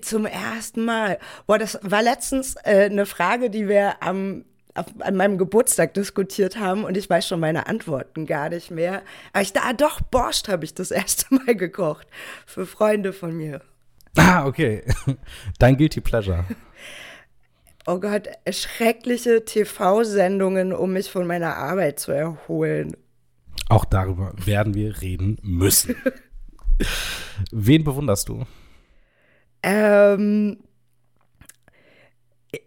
Zum 0.00 0.26
ersten 0.26 0.84
Mal. 0.84 1.18
Boah, 1.46 1.58
das 1.58 1.78
war 1.82 2.02
letztens 2.02 2.56
äh, 2.64 2.88
eine 2.90 3.06
Frage, 3.06 3.50
die 3.50 3.68
wir 3.68 4.02
am 4.02 4.44
auf, 4.74 4.86
an 5.00 5.16
meinem 5.16 5.38
Geburtstag 5.38 5.94
diskutiert 5.94 6.58
haben 6.58 6.84
und 6.84 6.96
ich 6.96 7.08
weiß 7.08 7.26
schon 7.26 7.40
meine 7.40 7.66
Antworten 7.66 8.26
gar 8.26 8.48
nicht 8.48 8.70
mehr. 8.70 9.02
Aber 9.32 9.42
ich 9.42 9.52
da 9.52 9.72
doch 9.72 10.00
Borscht 10.00 10.48
habe 10.48 10.64
ich 10.64 10.74
das 10.74 10.90
erste 10.90 11.34
Mal 11.34 11.54
gekocht 11.54 12.06
für 12.46 12.66
Freunde 12.66 13.12
von 13.12 13.36
mir. 13.36 13.60
Ah, 14.16 14.46
okay. 14.46 14.82
Dein 15.58 15.76
guilty 15.76 16.00
pleasure. 16.00 16.44
Oh 17.86 17.98
Gott, 17.98 18.28
schreckliche 18.50 19.44
TV-Sendungen, 19.44 20.72
um 20.72 20.92
mich 20.92 21.10
von 21.10 21.26
meiner 21.26 21.56
Arbeit 21.56 21.98
zu 21.98 22.12
erholen. 22.12 22.96
Auch 23.68 23.84
darüber 23.84 24.32
werden 24.44 24.74
wir 24.74 25.00
reden 25.00 25.38
müssen. 25.42 25.96
Wen 27.50 27.84
bewunderst 27.84 28.28
du? 28.28 28.44
Ähm, 29.62 30.58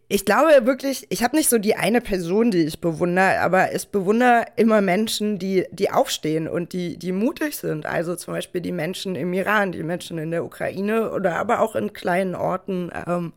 ich 0.07 0.25
glaube 0.25 0.49
wirklich, 0.65 1.05
ich 1.09 1.23
habe 1.23 1.35
nicht 1.35 1.49
so 1.49 1.57
die 1.57 1.75
eine 1.75 2.01
Person, 2.01 2.51
die 2.51 2.63
ich 2.63 2.79
bewundere, 2.79 3.39
aber 3.41 3.73
ich 3.75 3.87
bewundere 3.89 4.45
immer 4.55 4.81
Menschen, 4.81 5.39
die, 5.39 5.65
die 5.71 5.91
aufstehen 5.91 6.47
und 6.47 6.73
die, 6.73 6.97
die 6.97 7.11
mutig 7.11 7.55
sind. 7.57 7.85
Also 7.85 8.15
zum 8.15 8.33
Beispiel 8.33 8.61
die 8.61 8.71
Menschen 8.71 9.15
im 9.15 9.33
Iran, 9.33 9.71
die 9.71 9.83
Menschen 9.83 10.17
in 10.17 10.31
der 10.31 10.45
Ukraine 10.45 11.11
oder 11.11 11.37
aber 11.37 11.59
auch 11.59 11.75
in 11.75 11.93
kleinen 11.93 12.35
Orten. 12.35 12.91
Ähm, 13.07 13.33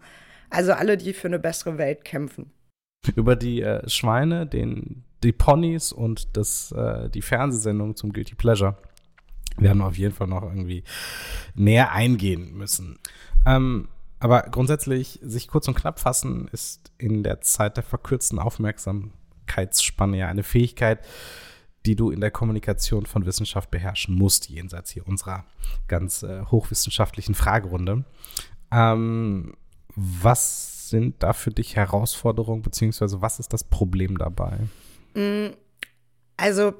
also 0.50 0.72
alle, 0.72 0.96
die 0.96 1.12
für 1.12 1.28
eine 1.28 1.38
bessere 1.38 1.76
Welt 1.78 2.04
kämpfen. 2.04 2.50
Über 3.14 3.36
die 3.36 3.62
äh, 3.62 3.88
Schweine, 3.88 4.46
den, 4.46 5.04
die 5.22 5.32
Ponys 5.32 5.92
und 5.92 6.36
das, 6.36 6.72
äh, 6.72 7.10
die 7.10 7.22
Fernsehsendung 7.22 7.96
zum 7.96 8.12
Guilty 8.12 8.34
Pleasure 8.34 8.76
wir 9.76 9.84
auf 9.84 9.98
jeden 9.98 10.14
Fall 10.14 10.26
noch 10.26 10.42
irgendwie 10.42 10.84
näher 11.54 11.92
eingehen 11.92 12.56
müssen. 12.56 12.98
Ähm, 13.46 13.88
aber 14.20 14.42
grundsätzlich, 14.42 15.18
sich 15.22 15.48
kurz 15.48 15.68
und 15.68 15.74
knapp 15.74 16.00
fassen, 16.00 16.48
ist 16.48 16.90
in 16.98 17.22
der 17.22 17.40
Zeit 17.40 17.76
der 17.76 17.84
verkürzten 17.84 18.38
Aufmerksamkeitsspanne 18.38 20.18
ja 20.18 20.28
eine 20.28 20.42
Fähigkeit, 20.42 21.06
die 21.86 21.94
du 21.94 22.10
in 22.10 22.20
der 22.20 22.30
Kommunikation 22.30 23.06
von 23.06 23.24
Wissenschaft 23.24 23.70
beherrschen 23.70 24.14
musst, 24.14 24.48
jenseits 24.48 24.90
hier 24.90 25.06
unserer 25.06 25.44
ganz 25.86 26.22
äh, 26.22 26.44
hochwissenschaftlichen 26.46 27.34
Fragerunde. 27.34 28.04
Ähm, 28.72 29.54
was 29.94 30.90
sind 30.90 31.22
da 31.22 31.32
für 31.32 31.50
dich 31.50 31.76
Herausforderungen, 31.76 32.62
beziehungsweise 32.62 33.22
was 33.22 33.38
ist 33.38 33.52
das 33.52 33.64
Problem 33.64 34.18
dabei? 34.18 34.58
Mm, 35.14 35.54
also 36.36 36.74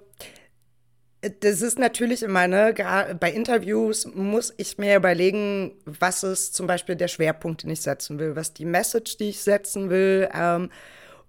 das 1.40 1.62
ist 1.62 1.78
natürlich 1.78 2.22
immer, 2.22 2.46
ne, 2.46 2.74
bei 3.18 3.32
Interviews 3.32 4.06
muss 4.14 4.54
ich 4.56 4.78
mir 4.78 4.96
überlegen, 4.96 5.72
was 5.84 6.22
ist 6.22 6.54
zum 6.54 6.66
Beispiel 6.66 6.94
der 6.94 7.08
Schwerpunkt, 7.08 7.64
den 7.64 7.70
ich 7.70 7.82
setzen 7.82 8.18
will, 8.18 8.36
was 8.36 8.54
die 8.54 8.64
Message, 8.64 9.16
die 9.16 9.30
ich 9.30 9.40
setzen 9.40 9.90
will. 9.90 10.28
Ähm, 10.32 10.70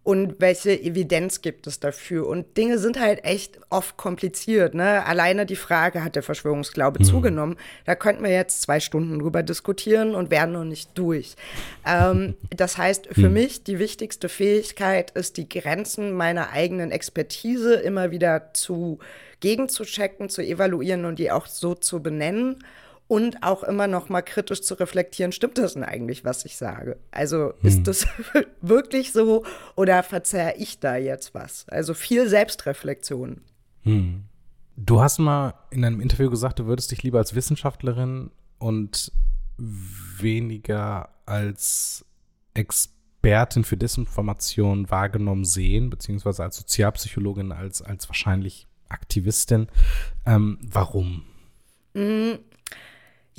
und 0.09 0.37
welche 0.39 0.71
Evidenz 0.71 1.41
gibt 1.43 1.67
es 1.67 1.79
dafür? 1.79 2.25
Und 2.25 2.57
Dinge 2.57 2.79
sind 2.79 2.99
halt 2.99 3.23
echt 3.25 3.59
oft 3.69 3.95
kompliziert. 3.95 4.73
Ne? 4.73 5.05
Alleine 5.05 5.45
die 5.45 5.55
Frage, 5.55 6.03
hat 6.03 6.15
der 6.15 6.23
Verschwörungsglaube 6.23 6.97
mhm. 6.97 7.03
zugenommen? 7.03 7.57
Da 7.85 7.93
könnten 7.93 8.23
wir 8.23 8.31
jetzt 8.31 8.63
zwei 8.63 8.79
Stunden 8.79 9.19
drüber 9.19 9.43
diskutieren 9.43 10.15
und 10.15 10.31
wären 10.31 10.53
noch 10.53 10.63
nicht 10.63 10.97
durch. 10.97 11.35
Ähm, 11.85 12.33
das 12.49 12.79
heißt, 12.79 13.09
für 13.11 13.27
mhm. 13.27 13.33
mich 13.33 13.63
die 13.63 13.77
wichtigste 13.77 14.29
Fähigkeit 14.29 15.11
ist, 15.11 15.37
die 15.37 15.47
Grenzen 15.47 16.13
meiner 16.13 16.49
eigenen 16.49 16.89
Expertise 16.89 17.75
immer 17.75 18.09
wieder 18.09 18.51
zu 18.55 18.97
gegenzuchecken, 19.41 20.29
zu 20.29 20.41
evaluieren 20.41 21.05
und 21.05 21.19
die 21.19 21.29
auch 21.29 21.45
so 21.45 21.75
zu 21.75 22.01
benennen 22.01 22.63
und 23.09 23.41
auch 23.41 23.63
immer 23.63 23.87
noch 23.87 24.07
mal 24.09 24.21
kritisch 24.21 24.61
zu 24.61 24.75
reflektieren, 24.75 25.31
stimmt 25.31 25.57
das 25.57 25.73
denn 25.73 25.83
eigentlich, 25.83 26.23
was 26.23 26.45
ich 26.45 26.55
sage? 26.55 26.97
Also 27.09 27.53
hm. 27.59 27.67
ist 27.67 27.87
das 27.87 28.07
wirklich 28.61 29.11
so 29.11 29.43
oder 29.75 30.03
verzerre 30.03 30.53
ich 30.57 30.79
da 30.79 30.95
jetzt 30.95 31.33
was? 31.33 31.67
Also 31.69 31.95
viel 31.95 32.29
Selbstreflexion. 32.29 33.41
Hm. 33.81 34.25
Du 34.77 35.01
hast 35.01 35.17
mal 35.17 35.55
in 35.71 35.83
einem 35.83 36.01
Interview 36.01 36.29
gesagt, 36.29 36.59
du 36.59 36.67
würdest 36.67 36.91
dich 36.91 37.01
lieber 37.01 37.17
als 37.17 37.33
Wissenschaftlerin 37.33 38.29
und 38.59 39.11
weniger 39.57 41.09
als 41.25 42.05
Expertin 42.53 43.63
für 43.63 43.75
Desinformation 43.75 44.91
wahrgenommen 44.91 45.45
sehen, 45.45 45.89
beziehungsweise 45.89 46.43
als 46.43 46.57
Sozialpsychologin, 46.57 47.51
als, 47.51 47.81
als 47.81 48.07
wahrscheinlich 48.07 48.67
Aktivistin. 48.87 49.67
Ähm, 50.27 50.59
warum? 50.61 51.23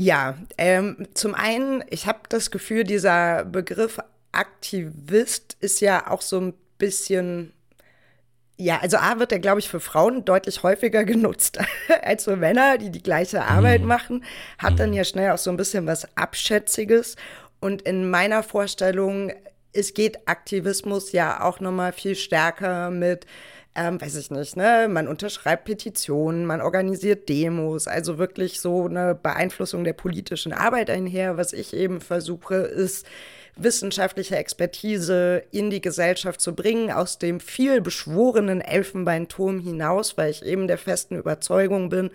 Ja, 0.01 0.39
ähm, 0.57 1.09
zum 1.13 1.35
einen, 1.35 1.85
ich 1.91 2.07
habe 2.07 2.21
das 2.31 2.51
Gefühl, 2.51 2.85
dieser 2.85 3.45
Begriff 3.45 3.99
Aktivist 4.33 5.59
ist 5.61 5.83
ja 5.83 6.11
auch 6.11 6.23
so 6.23 6.41
ein 6.41 6.55
bisschen 6.79 7.53
ja, 8.57 8.79
also 8.81 8.97
A 8.97 9.19
wird 9.19 9.31
er, 9.33 9.41
glaube 9.41 9.61
ich, 9.61 9.69
für 9.69 9.79
Frauen 9.81 10.25
deutlich 10.25 10.63
häufiger 10.63 11.05
genutzt 11.05 11.59
als 12.03 12.25
für 12.25 12.37
Männer, 12.37 12.79
die 12.79 12.89
die 12.89 13.03
gleiche 13.03 13.43
Arbeit 13.43 13.83
mhm. 13.83 13.89
machen. 13.89 14.25
Hat 14.57 14.79
dann 14.79 14.91
mhm. 14.91 14.97
ja 14.97 15.05
schnell 15.05 15.33
auch 15.33 15.39
so 15.39 15.51
ein 15.51 15.59
bisschen 15.59 15.87
was 15.87 16.09
Abschätziges. 16.17 17.17
Und 17.61 17.83
in 17.83 18.09
meiner 18.09 18.43
Vorstellung, 18.43 19.33
es 19.75 19.93
geht 19.93 20.27
Aktivismus 20.27 21.13
ja 21.13 21.43
auch 21.43 21.61
noch 21.61 21.73
mal 21.73 21.93
viel 21.93 22.17
stärker 22.17 22.91
mit 22.91 23.27
ähm, 23.75 24.01
weiß 24.01 24.17
ich 24.17 24.31
nicht, 24.31 24.57
ne, 24.57 24.89
man 24.91 25.07
unterschreibt 25.07 25.65
Petitionen, 25.65 26.45
man 26.45 26.61
organisiert 26.61 27.29
Demos, 27.29 27.87
also 27.87 28.19
wirklich 28.19 28.61
so 28.61 28.87
eine 28.87 29.15
Beeinflussung 29.15 29.85
der 29.85 29.93
politischen 29.93 30.53
Arbeit 30.53 30.91
einher. 30.91 31.37
Was 31.37 31.53
ich 31.53 31.73
eben 31.75 32.01
versuche, 32.01 32.57
ist, 32.57 33.07
wissenschaftliche 33.57 34.37
Expertise 34.37 35.43
in 35.51 35.71
die 35.71 35.81
Gesellschaft 35.81 36.41
zu 36.41 36.55
bringen, 36.55 36.91
aus 36.91 37.19
dem 37.19 37.41
viel 37.41 37.81
beschworenen 37.81 38.61
Elfenbeinturm 38.61 39.61
hinaus, 39.61 40.17
weil 40.17 40.31
ich 40.31 40.45
eben 40.45 40.67
der 40.67 40.79
festen 40.79 41.17
Überzeugung 41.17 41.89
bin, 41.89 42.11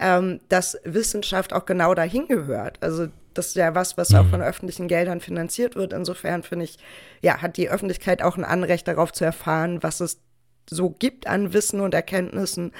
ähm, 0.00 0.40
dass 0.48 0.78
Wissenschaft 0.84 1.52
auch 1.52 1.66
genau 1.66 1.94
dahin 1.94 2.28
gehört. 2.28 2.78
Also 2.80 3.08
das 3.34 3.48
ist 3.48 3.56
ja 3.56 3.74
was, 3.74 3.96
was 3.96 4.14
auch 4.14 4.24
mhm. 4.24 4.30
von 4.30 4.42
öffentlichen 4.42 4.88
Geldern 4.88 5.20
finanziert 5.20 5.76
wird. 5.76 5.92
Insofern 5.92 6.42
finde 6.42 6.64
ich, 6.64 6.78
ja, 7.22 7.42
hat 7.42 7.56
die 7.56 7.68
Öffentlichkeit 7.68 8.22
auch 8.22 8.36
ein 8.36 8.44
Anrecht 8.44 8.88
darauf 8.88 9.12
zu 9.12 9.24
erfahren, 9.24 9.82
was 9.82 10.00
es 10.00 10.20
so 10.70 10.90
gibt 10.90 11.26
an 11.26 11.52
Wissen 11.52 11.80
und 11.80 11.94
Erkenntnissen. 11.94 12.72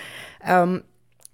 Ähm, 0.44 0.82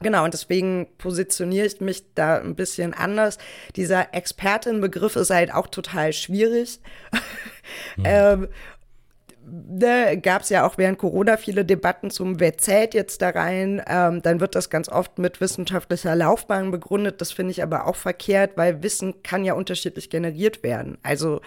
Genau, 0.01 0.25
und 0.25 0.35
deswegen 0.35 0.89
positioniere 0.99 1.67
ich 1.67 1.81
mich 1.81 2.05
da 2.15 2.39
ein 2.39 2.57
bisschen 2.57 2.95
anders. 2.95 3.39
Dieser 3.77 4.13
Expertin-Begriff 4.13 5.17
ist 5.17 5.31
halt 5.31 5.55
auch 5.55 5.69
total 5.69 6.13
schwierig. 6.13 6.81
Mhm. 7.97 8.05
ähm, 8.05 8.49
da 9.47 10.15
gab 10.15 10.43
es 10.43 10.49
ja 10.49 10.67
auch 10.67 10.79
während 10.79 10.99
Corona 10.99 11.37
viele 11.37 11.65
Debatten 11.65 12.11
zum, 12.11 12.41
wer 12.41 12.59
zählt 12.59 12.95
jetzt 12.95 13.23
da 13.23 13.31
rein. 13.31 13.83
Ähm, 13.87 14.23
dann 14.23 14.41
wird 14.41 14.55
das 14.55 14.71
ganz 14.71 14.89
oft 14.89 15.19
mit 15.19 15.41
wissenschaftlicher 15.41 16.17
Laufbahn 16.17 16.71
begründet. 16.71 17.21
Das 17.21 17.33
finde 17.33 17.53
ich 17.53 17.63
aber 17.63 17.87
auch 17.87 17.97
verkehrt, 17.97 18.53
weil 18.57 18.83
Wissen 18.83 19.23
kann 19.23 19.45
ja 19.45 19.55
unterschiedlich 19.55 20.11
generiert 20.11 20.63
werden. 20.63 20.99
Also 21.03 21.41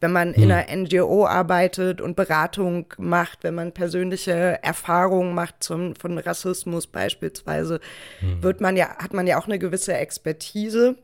wenn 0.00 0.12
man 0.12 0.32
in 0.32 0.44
hm. 0.44 0.50
einer 0.50 0.76
NGO 0.76 1.26
arbeitet 1.26 2.00
und 2.00 2.16
Beratung 2.16 2.86
macht, 2.98 3.44
wenn 3.44 3.54
man 3.54 3.72
persönliche 3.72 4.62
Erfahrungen 4.62 5.34
macht 5.34 5.62
zum, 5.62 5.94
von 5.94 6.18
Rassismus 6.18 6.86
beispielsweise, 6.86 7.80
mhm. 8.20 8.42
wird 8.42 8.60
man 8.60 8.76
ja, 8.76 8.96
hat 8.96 9.12
man 9.12 9.26
ja 9.26 9.38
auch 9.38 9.46
eine 9.46 9.58
gewisse 9.58 9.94
Expertise, 9.94 10.96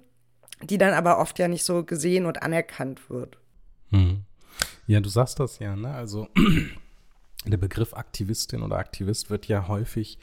die 0.62 0.78
dann 0.78 0.94
aber 0.94 1.18
oft 1.18 1.38
ja 1.38 1.48
nicht 1.48 1.64
so 1.64 1.84
gesehen 1.84 2.24
und 2.24 2.42
anerkannt 2.42 3.10
wird. 3.10 3.38
Mhm. 3.90 4.22
Ja, 4.86 5.00
du 5.00 5.08
sagst 5.08 5.40
das 5.40 5.58
ja, 5.58 5.76
ne? 5.76 5.92
Also 5.92 6.28
der 7.46 7.58
Begriff 7.58 7.92
Aktivistin 7.92 8.62
oder 8.62 8.78
Aktivist 8.78 9.28
wird 9.28 9.46
ja 9.46 9.68
häufig 9.68 10.18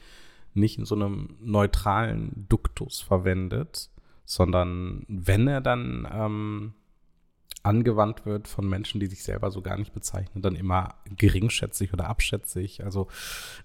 nicht 0.55 0.79
in 0.79 0.85
so 0.85 0.95
einem 0.95 1.35
neutralen 1.41 2.45
Duktus 2.49 3.01
verwendet, 3.01 3.89
sondern 4.25 5.03
wenn 5.07 5.47
er 5.47 5.61
dann 5.61 6.07
ähm, 6.11 6.73
angewandt 7.63 8.25
wird 8.25 8.47
von 8.47 8.67
Menschen, 8.67 8.99
die 8.99 9.07
sich 9.07 9.23
selber 9.23 9.49
so 9.49 9.61
gar 9.61 9.77
nicht 9.77 9.93
bezeichnen, 9.93 10.41
dann 10.41 10.55
immer 10.55 10.95
geringschätzig 11.17 11.93
oder 11.93 12.09
abschätzig. 12.09 12.83
Also 12.83 13.07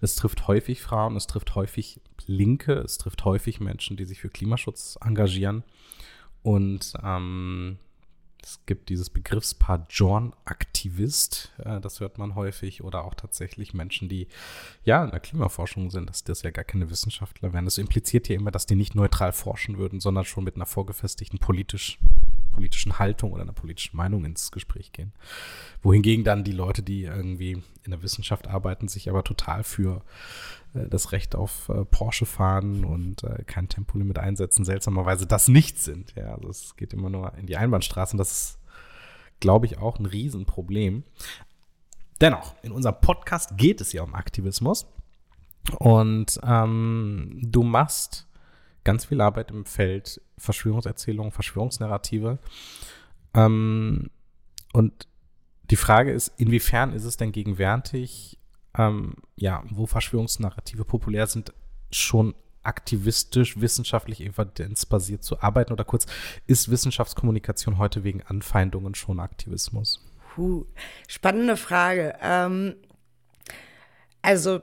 es 0.00 0.14
trifft 0.17 0.47
häufig 0.47 0.81
Frauen, 0.81 1.17
es 1.17 1.26
trifft 1.26 1.55
häufig 1.55 2.00
Linke, 2.26 2.75
es 2.75 2.99
trifft 2.99 3.25
häufig 3.25 3.61
Menschen, 3.61 3.97
die 3.97 4.05
sich 4.05 4.21
für 4.21 4.31
Klimaschutz 4.31 4.99
engagieren. 5.02 5.64
Und 6.43 6.95
ähm, 7.02 7.78
es 8.43 8.61
gibt 8.67 8.88
dieses 8.88 9.11
Begriffspaar 9.11 9.87
Jorn-Aktivist, 9.90 11.52
äh, 11.59 11.81
das 11.81 12.00
hört 12.00 12.19
man 12.19 12.35
häufig, 12.35 12.83
oder 12.85 13.05
auch 13.05 13.14
tatsächlich 13.14 13.75
Menschen, 13.75 14.09
die 14.09 14.28
ja 14.85 15.05
in 15.05 15.11
der 15.11 15.21
Klimaforschung 15.21 15.90
sind, 15.90 16.09
dass 16.09 16.25
das 16.25 16.43
ja 16.43 16.50
gar 16.50 16.64
keine 16.64 16.88
Wissenschaftler 16.88 17.52
wären. 17.52 17.64
Das 17.64 17.78
impliziert 17.78 18.28
ja 18.28 18.37
immer, 18.37 18.50
dass 18.50 18.67
die 18.67 18.76
nicht 18.76 18.95
neutral 18.95 19.33
forschen 19.33 19.76
würden, 19.76 20.00
sondern 20.00 20.25
schon 20.25 20.45
mit 20.45 20.55
einer 20.55 20.67
vorgefestigten 20.67 21.38
politisch 21.40 21.99
politischen 22.58 22.98
Haltung 22.98 23.32
oder 23.32 23.42
einer 23.42 23.52
politischen 23.52 23.96
Meinung 23.96 24.24
ins 24.24 24.50
Gespräch 24.50 24.90
gehen. 24.90 25.12
Wohingegen 25.80 26.24
dann 26.24 26.42
die 26.42 26.52
Leute, 26.52 26.82
die 26.82 27.04
irgendwie 27.04 27.62
in 27.84 27.90
der 27.92 28.02
Wissenschaft 28.02 28.48
arbeiten, 28.48 28.88
sich 28.88 29.08
aber 29.08 29.22
total 29.22 29.62
für 29.62 30.02
äh, 30.74 30.88
das 30.88 31.12
Recht 31.12 31.36
auf 31.36 31.68
äh, 31.68 31.84
Porsche 31.84 32.26
fahren 32.26 32.84
und 32.84 33.22
äh, 33.22 33.44
kein 33.44 33.68
Tempolimit 33.68 34.18
einsetzen, 34.18 34.64
seltsamerweise 34.64 35.24
das 35.28 35.46
nicht 35.46 35.78
sind. 35.78 36.14
Ja, 36.16 36.34
also 36.34 36.48
es 36.48 36.74
geht 36.74 36.92
immer 36.92 37.10
nur 37.10 37.32
in 37.34 37.46
die 37.46 37.56
Einbahnstraße 37.56 38.14
und 38.14 38.18
das 38.18 38.32
ist, 38.32 38.58
glaube 39.38 39.66
ich, 39.66 39.78
auch 39.78 40.00
ein 40.00 40.06
Riesenproblem. 40.06 41.04
Dennoch, 42.20 42.56
in 42.62 42.72
unserem 42.72 43.00
Podcast 43.00 43.56
geht 43.56 43.80
es 43.80 43.92
ja 43.92 44.02
um 44.02 44.16
Aktivismus 44.16 44.88
und 45.78 46.40
ähm, 46.42 47.38
du 47.40 47.62
machst 47.62 48.26
ganz 48.82 49.04
viel 49.04 49.20
Arbeit 49.20 49.52
im 49.52 49.64
Feld 49.64 50.20
Verschwörungserzählungen, 50.38 51.33
Verschwörungsnarrative. 51.33 52.38
Ähm, 53.35 54.11
und 54.73 55.09
die 55.71 55.76
Frage 55.76 56.12
ist, 56.12 56.33
inwiefern 56.37 56.92
ist 56.92 57.04
es 57.04 57.16
denn 57.16 57.33
gegenwärtig, 57.33 58.38
ähm, 58.76 59.16
ja, 59.37 59.62
wo 59.71 59.87
Verschwörungsnarrative 59.87 60.85
populär 60.85 61.26
sind, 61.26 61.52
schon 61.90 62.35
aktivistisch, 62.62 63.61
wissenschaftlich, 63.61 64.21
evidenzbasiert 64.21 65.23
zu 65.25 65.40
arbeiten? 65.40 65.73
Oder 65.73 65.85
kurz, 65.85 66.07
ist 66.47 66.71
Wissenschaftskommunikation 66.71 67.78
heute 67.78 68.04
wegen 68.04 68.23
Anfeindungen 68.23 68.95
schon 68.95 69.21
Aktivismus? 69.21 70.04
Puh, 70.35 70.66
spannende 71.07 71.57
Frage. 71.57 72.16
Ähm, 72.21 72.76
also, 74.23 74.61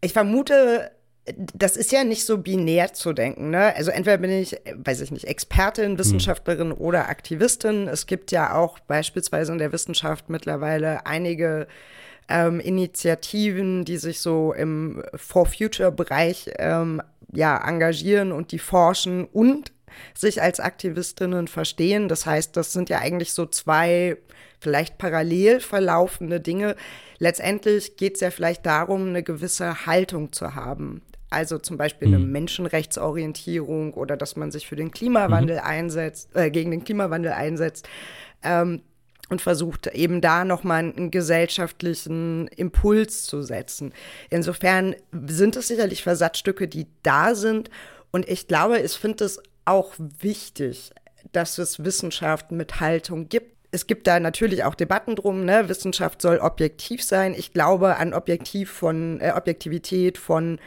ich 0.00 0.12
vermute, 0.12 0.90
das 1.34 1.76
ist 1.76 1.92
ja 1.92 2.04
nicht 2.04 2.24
so 2.24 2.38
binär 2.38 2.92
zu 2.92 3.12
denken. 3.12 3.50
Ne? 3.50 3.74
Also 3.74 3.90
entweder 3.90 4.18
bin 4.18 4.30
ich, 4.30 4.56
weiß 4.76 5.00
ich 5.00 5.10
nicht, 5.10 5.24
Expertin, 5.24 5.92
hm. 5.92 5.98
Wissenschaftlerin 5.98 6.70
hm. 6.70 6.78
oder 6.78 7.08
Aktivistin. 7.08 7.88
Es 7.88 8.06
gibt 8.06 8.30
ja 8.30 8.54
auch 8.54 8.78
beispielsweise 8.78 9.52
in 9.52 9.58
der 9.58 9.72
Wissenschaft 9.72 10.28
mittlerweile 10.30 11.06
einige 11.06 11.66
ähm, 12.28 12.60
Initiativen, 12.60 13.84
die 13.84 13.96
sich 13.96 14.20
so 14.20 14.52
im 14.52 15.02
For-Future-Bereich 15.14 16.50
ähm, 16.58 17.02
ja, 17.32 17.56
engagieren 17.66 18.32
und 18.32 18.52
die 18.52 18.58
forschen 18.58 19.24
und 19.24 19.72
sich 20.14 20.42
als 20.42 20.60
Aktivistinnen 20.60 21.48
verstehen. 21.48 22.08
Das 22.08 22.26
heißt, 22.26 22.56
das 22.56 22.72
sind 22.72 22.88
ja 22.88 22.98
eigentlich 22.98 23.32
so 23.32 23.46
zwei 23.46 24.16
vielleicht 24.60 24.98
parallel 24.98 25.60
verlaufende 25.60 26.40
Dinge. 26.40 26.76
Letztendlich 27.18 27.96
geht 27.96 28.14
es 28.14 28.20
ja 28.20 28.30
vielleicht 28.30 28.66
darum, 28.66 29.08
eine 29.08 29.22
gewisse 29.22 29.86
Haltung 29.86 30.32
zu 30.32 30.54
haben. 30.54 31.02
Also 31.30 31.58
zum 31.58 31.76
Beispiel 31.76 32.08
eine 32.08 32.18
mhm. 32.18 32.30
Menschenrechtsorientierung 32.32 33.94
oder 33.94 34.16
dass 34.16 34.36
man 34.36 34.50
sich 34.50 34.66
für 34.66 34.76
den 34.76 34.90
Klimawandel 34.90 35.56
mhm. 35.56 35.64
einsetzt, 35.64 36.30
äh, 36.34 36.50
gegen 36.50 36.70
den 36.70 36.84
Klimawandel 36.84 37.32
einsetzt. 37.32 37.88
Ähm, 38.42 38.82
und 39.28 39.40
versucht 39.40 39.88
eben 39.88 40.20
da 40.20 40.44
nochmal 40.44 40.78
einen 40.78 41.10
gesellschaftlichen 41.10 42.46
Impuls 42.46 43.24
zu 43.24 43.42
setzen. 43.42 43.92
Insofern 44.30 44.94
sind 45.26 45.56
es 45.56 45.66
sicherlich 45.66 46.04
Versatzstücke, 46.04 46.68
die 46.68 46.86
da 47.02 47.34
sind. 47.34 47.68
Und 48.12 48.28
ich 48.28 48.46
glaube, 48.46 48.78
ich 48.78 48.92
finde 48.92 49.24
es 49.24 49.42
auch 49.64 49.94
wichtig, 49.98 50.92
dass 51.32 51.58
es 51.58 51.84
Wissenschaft 51.84 52.52
mit 52.52 52.78
Haltung 52.78 53.28
gibt 53.28 53.56
es 53.72 53.86
gibt 53.86 54.06
da 54.06 54.20
natürlich 54.20 54.64
auch 54.64 54.74
Debatten 54.74 55.16
drum, 55.16 55.44
ne? 55.44 55.68
Wissenschaft 55.68 56.22
soll 56.22 56.38
objektiv 56.38 57.02
sein. 57.02 57.34
Ich 57.36 57.52
glaube 57.52 57.96
an 57.96 58.14
Objektiv 58.14 58.70
von, 58.70 59.20
äh, 59.20 59.32
Objektivität 59.36 60.16
von 60.18 60.58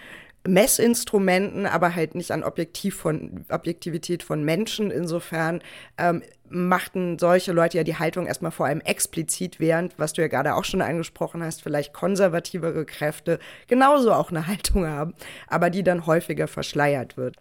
Messinstrumenten, 0.47 1.65
aber 1.65 1.95
halt 1.95 2.15
nicht 2.15 2.31
an 2.31 2.43
Objektiv 2.43 2.95
von, 2.95 3.45
Objektivität 3.49 4.23
von 4.23 4.43
Menschen. 4.43 4.89
Insofern 4.89 5.61
ähm, 5.97 6.23
machten 6.49 7.19
solche 7.19 7.51
Leute 7.51 7.77
ja 7.77 7.83
die 7.83 7.97
Haltung 7.97 8.25
erstmal 8.25 8.51
vor 8.51 8.65
allem 8.65 8.81
explizit, 8.81 9.59
während, 9.59 9.99
was 9.99 10.13
du 10.13 10.21
ja 10.21 10.27
gerade 10.27 10.55
auch 10.55 10.63
schon 10.63 10.81
angesprochen 10.81 11.43
hast, 11.43 11.61
vielleicht 11.61 11.93
konservativere 11.93 12.85
Kräfte 12.85 13.39
genauso 13.67 14.13
auch 14.13 14.31
eine 14.31 14.47
Haltung 14.47 14.87
haben, 14.87 15.13
aber 15.47 15.69
die 15.69 15.83
dann 15.83 16.05
häufiger 16.05 16.47
verschleiert 16.47 17.17
wird. 17.17 17.35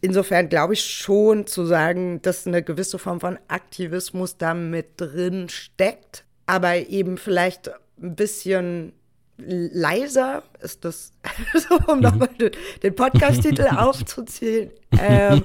Insofern 0.00 0.48
glaube 0.48 0.74
ich 0.74 0.84
schon 0.84 1.46
zu 1.46 1.64
sagen, 1.64 2.20
dass 2.22 2.46
eine 2.46 2.62
gewisse 2.62 2.98
Form 2.98 3.20
von 3.20 3.38
Aktivismus 3.48 4.36
da 4.36 4.54
mit 4.54 5.00
drin 5.00 5.48
steckt, 5.48 6.24
aber 6.46 6.76
eben 6.76 7.18
vielleicht 7.18 7.70
ein 8.00 8.14
bisschen 8.14 8.92
leiser 9.38 10.42
ist 10.62 10.84
das, 10.84 11.12
so, 11.54 11.76
um 11.92 12.00
nochmal 12.00 12.28
den, 12.40 12.50
den 12.82 12.94
Podcast-Titel 12.94 13.66
aufzuzählen. 13.76 14.70
Ähm, 14.98 15.42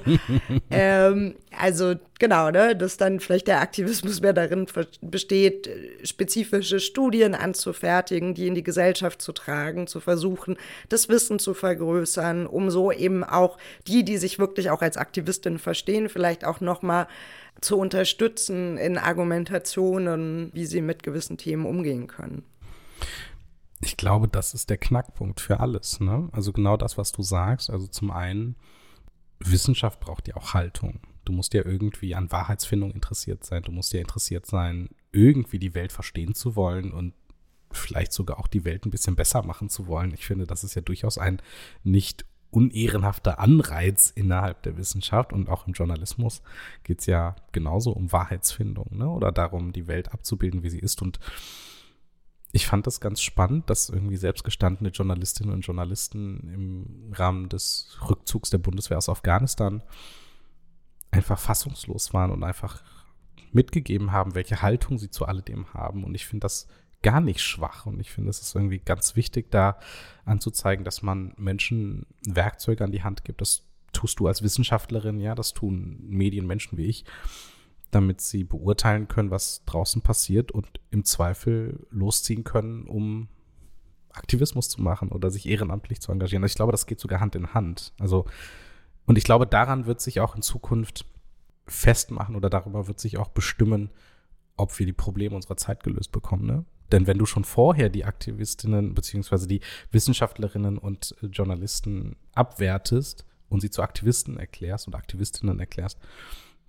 ähm, 0.70 1.34
also 1.58 1.94
genau, 2.18 2.50
ne, 2.50 2.74
dass 2.74 2.96
dann 2.96 3.20
vielleicht 3.20 3.48
der 3.48 3.60
Aktivismus 3.60 4.22
mehr 4.22 4.32
darin 4.32 4.66
besteht, 5.02 5.68
spezifische 6.04 6.80
Studien 6.80 7.34
anzufertigen, 7.34 8.34
die 8.34 8.46
in 8.46 8.54
die 8.54 8.62
Gesellschaft 8.62 9.20
zu 9.20 9.32
tragen, 9.32 9.86
zu 9.86 10.00
versuchen, 10.00 10.56
das 10.88 11.08
Wissen 11.08 11.38
zu 11.38 11.52
vergrößern, 11.52 12.46
um 12.46 12.70
so 12.70 12.92
eben 12.92 13.24
auch 13.24 13.58
die, 13.86 14.04
die 14.04 14.16
sich 14.16 14.38
wirklich 14.38 14.70
auch 14.70 14.80
als 14.80 14.96
Aktivistin 14.96 15.58
verstehen, 15.58 16.08
vielleicht 16.08 16.44
auch 16.46 16.60
nochmal 16.60 17.08
zu 17.60 17.76
unterstützen 17.78 18.78
in 18.78 18.96
Argumentationen, 18.96 20.50
wie 20.54 20.64
sie 20.64 20.80
mit 20.80 21.02
gewissen 21.02 21.36
Themen 21.36 21.66
umgehen 21.66 22.06
können. 22.06 22.44
Ich 23.82 23.96
glaube, 23.96 24.28
das 24.28 24.54
ist 24.54 24.70
der 24.70 24.78
Knackpunkt 24.78 25.40
für 25.40 25.60
alles. 25.60 26.00
Ne? 26.00 26.28
Also 26.32 26.52
genau 26.52 26.76
das, 26.76 26.96
was 26.96 27.12
du 27.12 27.22
sagst. 27.22 27.68
Also 27.68 27.86
zum 27.86 28.10
einen, 28.10 28.56
Wissenschaft 29.44 30.00
braucht 30.00 30.28
ja 30.28 30.36
auch 30.36 30.54
Haltung. 30.54 31.00
Du 31.24 31.32
musst 31.32 31.54
ja 31.54 31.64
irgendwie 31.64 32.14
an 32.14 32.32
Wahrheitsfindung 32.32 32.92
interessiert 32.92 33.44
sein. 33.44 33.62
Du 33.62 33.72
musst 33.72 33.92
ja 33.92 34.00
interessiert 34.00 34.46
sein, 34.46 34.90
irgendwie 35.12 35.58
die 35.58 35.74
Welt 35.74 35.92
verstehen 35.92 36.34
zu 36.34 36.56
wollen 36.56 36.92
und 36.92 37.14
vielleicht 37.70 38.12
sogar 38.12 38.38
auch 38.38 38.48
die 38.48 38.64
Welt 38.64 38.84
ein 38.84 38.90
bisschen 38.90 39.16
besser 39.16 39.42
machen 39.42 39.68
zu 39.68 39.86
wollen. 39.86 40.12
Ich 40.12 40.26
finde, 40.26 40.46
das 40.46 40.64
ist 40.64 40.74
ja 40.74 40.82
durchaus 40.82 41.18
ein 41.18 41.40
nicht 41.84 42.24
unehrenhafter 42.50 43.38
Anreiz 43.38 44.10
innerhalb 44.10 44.62
der 44.62 44.76
Wissenschaft 44.76 45.32
und 45.32 45.48
auch 45.48 45.66
im 45.66 45.72
Journalismus 45.72 46.42
geht 46.84 47.00
es 47.00 47.06
ja 47.06 47.34
genauso 47.52 47.92
um 47.92 48.12
Wahrheitsfindung 48.12 48.98
ne? 48.98 49.08
oder 49.08 49.32
darum, 49.32 49.72
die 49.72 49.86
Welt 49.86 50.12
abzubilden, 50.12 50.62
wie 50.62 50.68
sie 50.68 50.78
ist. 50.78 51.00
Und 51.00 51.18
ich 52.52 52.66
fand 52.66 52.86
das 52.86 53.00
ganz 53.00 53.22
spannend, 53.22 53.70
dass 53.70 53.88
irgendwie 53.88 54.16
selbstgestandene 54.16 54.90
Journalistinnen 54.90 55.54
und 55.54 55.62
Journalisten 55.62 56.48
im 56.52 57.12
Rahmen 57.12 57.48
des 57.48 57.98
Rückzugs 58.08 58.50
der 58.50 58.58
Bundeswehr 58.58 58.98
aus 58.98 59.08
Afghanistan 59.08 59.82
einfach 61.10 61.38
fassungslos 61.38 62.12
waren 62.12 62.30
und 62.30 62.44
einfach 62.44 62.82
mitgegeben 63.52 64.12
haben, 64.12 64.34
welche 64.34 64.60
Haltung 64.60 64.98
sie 64.98 65.10
zu 65.10 65.26
alledem 65.26 65.72
haben. 65.72 66.04
Und 66.04 66.14
ich 66.14 66.26
finde 66.26 66.44
das 66.44 66.68
gar 67.02 67.20
nicht 67.20 67.40
schwach. 67.40 67.86
Und 67.86 68.00
ich 68.00 68.10
finde, 68.10 68.30
es 68.30 68.40
ist 68.40 68.54
irgendwie 68.54 68.78
ganz 68.78 69.16
wichtig, 69.16 69.50
da 69.50 69.78
anzuzeigen, 70.26 70.84
dass 70.84 71.02
man 71.02 71.32
Menschen 71.38 72.06
Werkzeuge 72.26 72.84
an 72.84 72.92
die 72.92 73.02
Hand 73.02 73.24
gibt. 73.24 73.40
Das 73.40 73.64
tust 73.92 74.20
du 74.20 74.26
als 74.26 74.42
Wissenschaftlerin, 74.42 75.20
ja, 75.20 75.34
das 75.34 75.52
tun 75.54 75.98
Medienmenschen 76.06 76.78
wie 76.78 76.86
ich 76.86 77.04
damit 77.92 78.22
sie 78.22 78.42
beurteilen 78.42 79.06
können, 79.06 79.30
was 79.30 79.64
draußen 79.66 80.02
passiert 80.02 80.50
und 80.50 80.80
im 80.90 81.04
Zweifel 81.04 81.86
losziehen 81.90 82.42
können, 82.42 82.86
um 82.86 83.28
Aktivismus 84.10 84.68
zu 84.68 84.82
machen 84.82 85.10
oder 85.10 85.30
sich 85.30 85.46
ehrenamtlich 85.46 86.00
zu 86.00 86.10
engagieren. 86.10 86.42
Also 86.42 86.52
ich 86.52 86.56
glaube, 86.56 86.72
das 86.72 86.86
geht 86.86 87.00
sogar 87.00 87.20
Hand 87.20 87.36
in 87.36 87.54
Hand. 87.54 87.92
Also, 87.98 88.24
und 89.06 89.18
ich 89.18 89.24
glaube, 89.24 89.46
daran 89.46 89.86
wird 89.86 90.00
sich 90.00 90.20
auch 90.20 90.34
in 90.34 90.42
Zukunft 90.42 91.04
festmachen 91.66 92.34
oder 92.34 92.48
darüber 92.50 92.88
wird 92.88 92.98
sich 92.98 93.18
auch 93.18 93.28
bestimmen, 93.28 93.90
ob 94.56 94.78
wir 94.78 94.86
die 94.86 94.92
Probleme 94.92 95.36
unserer 95.36 95.58
Zeit 95.58 95.82
gelöst 95.82 96.12
bekommen. 96.12 96.46
Ne? 96.46 96.64
Denn 96.92 97.06
wenn 97.06 97.18
du 97.18 97.26
schon 97.26 97.44
vorher 97.44 97.90
die 97.90 98.06
Aktivistinnen 98.06 98.94
beziehungsweise 98.94 99.46
die 99.46 99.60
Wissenschaftlerinnen 99.90 100.78
und 100.78 101.14
Journalisten 101.20 102.16
abwertest 102.34 103.26
und 103.50 103.60
sie 103.60 103.70
zu 103.70 103.82
Aktivisten 103.82 104.38
erklärst 104.38 104.86
und 104.86 104.94
Aktivistinnen 104.94 105.60
erklärst, 105.60 105.98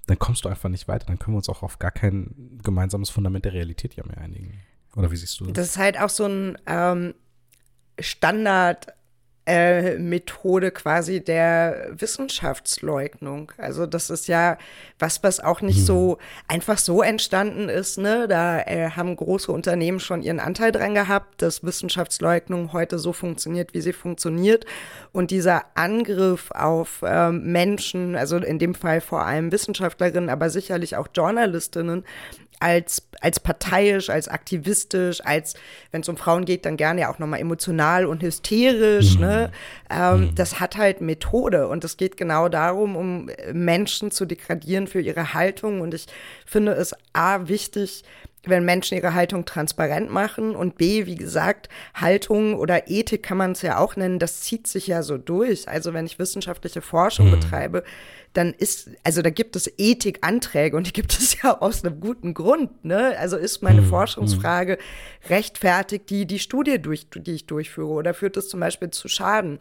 dann 0.08 0.20
kommst 0.20 0.46
du 0.46 0.50
einfach 0.50 0.70
nicht 0.70 0.88
weiter. 0.88 1.06
Dann 1.06 1.20
können 1.20 1.36
wir 1.36 1.38
uns 1.38 1.50
auch 1.50 1.64
auf 1.64 1.80
gar 1.80 1.92
kein 1.92 2.60
gemeinsames 2.62 3.10
Fundament 3.10 3.46
der 3.46 3.54
Realität 3.54 3.96
ja 3.96 4.06
mehr 4.06 4.18
einigen. 4.18 4.60
Oder 4.96 5.12
wie 5.12 5.16
siehst 5.16 5.40
du 5.40 5.46
das? 5.46 5.54
Das 5.54 5.68
ist 5.68 5.78
halt 5.78 6.00
auch 6.00 6.10
so 6.10 6.26
ein 6.26 6.58
ähm, 6.68 7.14
Standard 8.00 8.88
äh, 9.46 9.98
Methode 9.98 10.72
quasi 10.72 11.22
der 11.22 11.90
Wissenschaftsleugnung. 11.92 13.52
Also 13.58 13.86
das 13.86 14.10
ist 14.10 14.28
ja 14.28 14.58
was, 15.00 15.22
was 15.22 15.40
auch 15.42 15.62
nicht 15.62 15.80
mhm. 15.82 15.86
so 15.86 16.18
einfach 16.48 16.78
so 16.78 17.02
entstanden 17.02 17.68
ist. 17.68 17.98
Ne? 17.98 18.28
Da 18.28 18.62
äh, 18.62 18.92
haben 18.92 19.16
große 19.16 19.52
Unternehmen 19.52 20.00
schon 20.00 20.22
ihren 20.22 20.40
Anteil 20.40 20.72
dran 20.72 20.96
gehabt, 20.96 21.42
dass 21.42 21.64
Wissenschaftsleugnung 21.64 22.72
heute 22.72 23.00
so 23.00 23.12
funktioniert, 23.12 23.74
wie 23.74 23.82
sie 23.82 23.94
funktioniert. 23.94 24.66
Und 25.12 25.30
dieser 25.30 25.66
Angriff 25.76 26.52
auf 26.52 27.04
ähm, 27.06 27.52
Menschen, 27.52 28.16
also 28.16 28.38
in 28.38 28.60
dem 28.60 28.76
Fall 28.76 29.02
vor 29.02 29.26
allem 29.26 29.52
Wissenschaftlerinnen, 29.52 30.30
aber 30.30 30.50
sicherlich 30.50 30.96
auch 30.96 31.08
Journalistinnen, 31.14 32.06
als, 32.64 33.02
als 33.20 33.42
parteiisch, 33.42 34.10
als 34.10 34.30
aktivistisch, 34.30 35.20
als, 35.26 35.54
wenn 35.92 36.00
es 36.00 36.08
um 36.08 36.16
Frauen 36.16 36.46
geht, 36.46 36.66
dann 36.66 36.78
gerne 36.78 37.02
ja 37.02 37.12
auch 37.12 37.20
nochmal 37.20 37.42
emotional 37.42 38.06
und 38.06 38.24
hysterisch. 38.24 39.16
Mhm. 39.16 39.22
Ne? 39.22 39.52
Ähm, 39.90 40.22
mhm. 40.22 40.36
Das 40.36 40.62
hat 40.62 40.78
halt 40.78 41.02
Methode 41.02 41.68
und 41.68 41.84
es 41.84 41.98
geht 41.98 42.16
genau 42.16 42.48
darum, 42.48 42.96
um 42.96 43.30
Menschen 43.52 44.12
zu 44.12 44.26
degradieren 44.26 44.88
für 44.88 45.02
ihre 45.02 45.34
Haltung. 45.34 45.82
Und 45.82 45.94
ich 45.94 46.06
finde 46.46 46.72
es 46.72 46.96
A, 47.12 47.50
wichtig, 47.50 48.06
wenn 48.46 48.64
Menschen 48.64 48.98
ihre 48.98 49.14
Haltung 49.14 49.46
transparent 49.46 50.10
machen 50.10 50.56
und 50.56 50.78
B, 50.78 51.06
wie 51.06 51.16
gesagt, 51.16 51.70
Haltung 51.94 52.56
oder 52.56 52.90
Ethik 52.90 53.24
kann 53.24 53.38
man 53.38 53.54
es 53.54 53.62
ja 53.62 53.78
auch 53.78 53.96
nennen, 53.96 54.20
das 54.20 54.42
zieht 54.42 54.68
sich 54.68 54.88
ja 54.88 55.02
so 55.02 55.18
durch. 55.18 55.68
Also 55.68 55.94
wenn 55.94 56.06
ich 56.06 56.20
wissenschaftliche 56.20 56.82
Forschung 56.82 57.28
mhm. 57.28 57.40
betreibe, 57.40 57.84
dann 58.34 58.54
ist, 58.54 58.90
also 59.04 59.22
da 59.22 59.30
gibt 59.30 59.56
es 59.56 59.72
Ethikanträge 59.78 60.76
und 60.76 60.88
die 60.88 60.94
gibt 60.94 61.14
es 61.14 61.42
ja 61.44 61.60
aus 61.60 61.84
einem 61.84 62.00
guten 62.00 62.34
Grund. 62.34 62.84
Ne? 62.84 63.18
Also 63.18 63.38
ist 63.38 63.62
meine 63.62 63.82
mhm. 63.82 63.90
Forschungsfrage 63.90 64.78
rechtfertigt 65.30 66.10
die 66.10 66.26
die 66.26 66.40
Studie, 66.40 66.80
durch, 66.80 67.08
die 67.16 67.32
ich 67.32 67.46
durchführe 67.46 67.92
oder 67.92 68.14
führt 68.14 68.38
es 68.38 68.50
zum 68.50 68.60
Beispiel 68.60 68.90
zu 68.90 69.08
Schaden? 69.08 69.60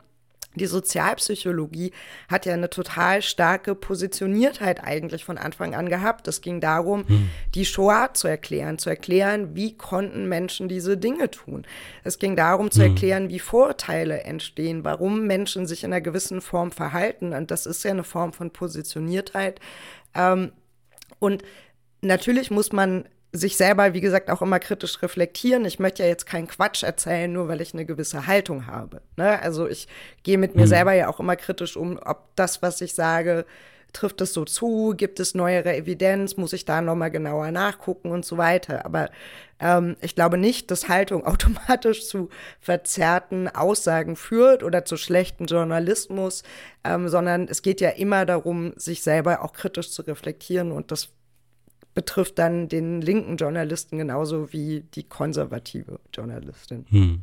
Die 0.55 0.67
Sozialpsychologie 0.67 1.93
hat 2.29 2.45
ja 2.47 2.53
eine 2.53 2.69
total 2.69 3.23
starke 3.23 3.75
Positioniertheit 3.75 4.85
eigentlich 4.85 5.25
von 5.25 5.38
Anfang 5.38 5.75
an 5.75 5.88
gehabt. 5.88 6.29
Es 6.29 6.41
ging 6.41 6.61
darum, 6.61 7.09
hm. 7.09 7.31
die 7.55 7.65
Shoah 7.65 8.12
zu 8.12 8.29
erklären, 8.29 8.79
zu 8.79 8.91
erklären, 8.91 9.55
wie 9.55 9.77
konnten 9.77 10.29
Menschen 10.29 10.69
diese 10.69 10.97
Dinge 10.99 11.31
tun. 11.31 11.67
Es 12.05 12.19
ging 12.19 12.37
darum 12.37 12.71
zu 12.71 12.83
hm. 12.83 12.91
erklären, 12.91 13.29
wie 13.31 13.38
Vorurteile 13.38 14.25
entstehen, 14.25 14.85
warum 14.85 15.27
Menschen 15.27 15.67
sich 15.67 15.85
in 15.85 15.93
einer 15.93 16.03
gewissen 16.03 16.41
Form 16.41 16.71
verhalten. 16.71 17.33
Und 17.33 17.51
das 17.51 17.67
ist 17.67 17.83
ja 17.85 17.91
eine 17.91 18.05
Form 18.05 18.33
von 18.33 18.51
Positioniertheit. 18.51 19.59
Ähm, 20.15 20.53
und 21.19 21.43
natürlich 22.03 22.51
muss 22.51 22.73
man 22.73 23.07
sich 23.33 23.57
selber, 23.57 23.95
wie 23.95 24.03
gesagt, 24.03 24.31
auch 24.31 24.42
immer 24.42 24.59
kritisch 24.59 25.01
reflektieren. 25.03 25.64
Ich 25.64 25.79
möchte 25.79 26.03
ja 26.03 26.09
jetzt 26.09 26.27
keinen 26.27 26.47
Quatsch 26.47 26.83
erzählen, 26.83 27.33
nur 27.33 27.49
weil 27.49 27.62
ich 27.62 27.73
eine 27.73 27.87
gewisse 27.87 28.27
Haltung 28.27 28.66
habe. 28.66 29.01
Ne? 29.16 29.40
Also 29.40 29.66
ich 29.66 29.88
gehe 30.23 30.37
mit 30.37 30.55
mir 30.55 30.62
mhm. 30.62 30.68
selber 30.68 30.92
ja 30.92 31.09
auch 31.09 31.18
immer 31.18 31.37
kritisch 31.37 31.77
um, 31.77 31.99
ob 32.05 32.37
das, 32.37 32.61
was 32.61 32.81
ich 32.83 32.95
sage, 32.95 33.47
trifft 33.92 34.21
es 34.21 34.33
so 34.33 34.45
zu, 34.45 34.95
gibt 34.97 35.21
es 35.21 35.35
neuere 35.35 35.75
Evidenz, 35.75 36.37
muss 36.37 36.53
ich 36.53 36.64
da 36.64 36.81
nochmal 36.81 37.11
genauer 37.11 37.51
nachgucken 37.51 38.11
und 38.11 38.25
so 38.25 38.37
weiter. 38.37 38.85
Aber 38.85 39.11
ähm, 39.61 39.97
ich 40.01 40.14
glaube 40.14 40.38
nicht, 40.38 40.71
dass 40.71 40.88
Haltung 40.88 41.27
automatisch 41.27 42.07
zu 42.07 42.29
verzerrten 42.61 43.49
Aussagen 43.49 44.16
führt 44.16 44.62
oder 44.62 44.85
zu 44.85 44.97
schlechten 44.97 45.47
Journalismus, 45.47 46.42
ähm, 46.85 47.09
sondern 47.09 47.49
es 47.49 47.62
geht 47.62 47.81
ja 47.81 47.90
immer 47.90 48.27
darum, 48.27 48.73
sich 48.77 49.03
selber 49.03 49.42
auch 49.42 49.53
kritisch 49.53 49.90
zu 49.90 50.03
reflektieren 50.03 50.73
und 50.73 50.90
das 50.90 51.09
betrifft 51.94 52.38
dann 52.38 52.68
den 52.68 53.00
linken 53.00 53.37
Journalisten 53.37 53.98
genauso 53.98 54.52
wie 54.52 54.85
die 54.94 55.05
konservative 55.05 56.00
Journalistin. 56.12 56.87
Hm. 56.88 57.22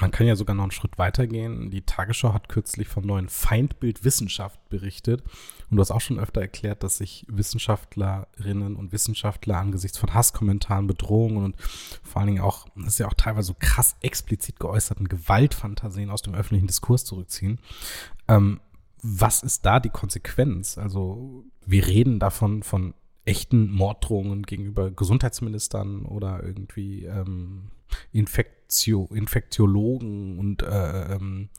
Man 0.00 0.10
kann 0.12 0.26
ja 0.28 0.36
sogar 0.36 0.54
noch 0.54 0.62
einen 0.62 0.70
Schritt 0.70 0.96
weitergehen. 0.96 1.70
Die 1.70 1.82
Tagesschau 1.82 2.32
hat 2.32 2.48
kürzlich 2.48 2.86
vom 2.86 3.04
neuen 3.04 3.28
Feindbild 3.28 4.04
Wissenschaft 4.04 4.60
berichtet. 4.68 5.22
Und 5.70 5.76
du 5.76 5.80
hast 5.80 5.90
auch 5.90 6.00
schon 6.00 6.20
öfter 6.20 6.40
erklärt, 6.40 6.82
dass 6.82 6.98
sich 6.98 7.26
Wissenschaftlerinnen 7.28 8.76
und 8.76 8.92
Wissenschaftler 8.92 9.56
angesichts 9.56 9.98
von 9.98 10.14
Hasskommentaren, 10.14 10.86
Bedrohungen 10.86 11.44
und 11.44 11.60
vor 11.60 12.20
allen 12.20 12.28
Dingen 12.28 12.42
auch, 12.42 12.68
das 12.76 12.88
ist 12.94 12.98
ja 12.98 13.08
auch 13.08 13.14
teilweise 13.14 13.48
so 13.48 13.56
krass 13.58 13.96
explizit 14.00 14.60
geäußerten 14.60 15.08
Gewaltfantasien 15.08 16.10
aus 16.10 16.22
dem 16.22 16.34
öffentlichen 16.34 16.68
Diskurs 16.68 17.04
zurückziehen. 17.04 17.58
Ähm, 18.28 18.60
was 19.02 19.42
ist 19.42 19.66
da 19.66 19.80
die 19.80 19.90
Konsequenz? 19.90 20.78
Also 20.78 21.44
wir 21.66 21.86
reden 21.86 22.18
davon 22.18 22.62
von 22.62 22.94
echten 23.28 23.70
Morddrohungen 23.70 24.42
gegenüber 24.44 24.90
Gesundheitsministern 24.90 26.06
oder 26.06 26.42
irgendwie 26.42 27.04
ähm, 27.04 27.70
Infektio 28.10 29.08
Infektiologen 29.12 30.38
und 30.38 30.62
äh, 30.62 31.14
ähm, 31.14 31.50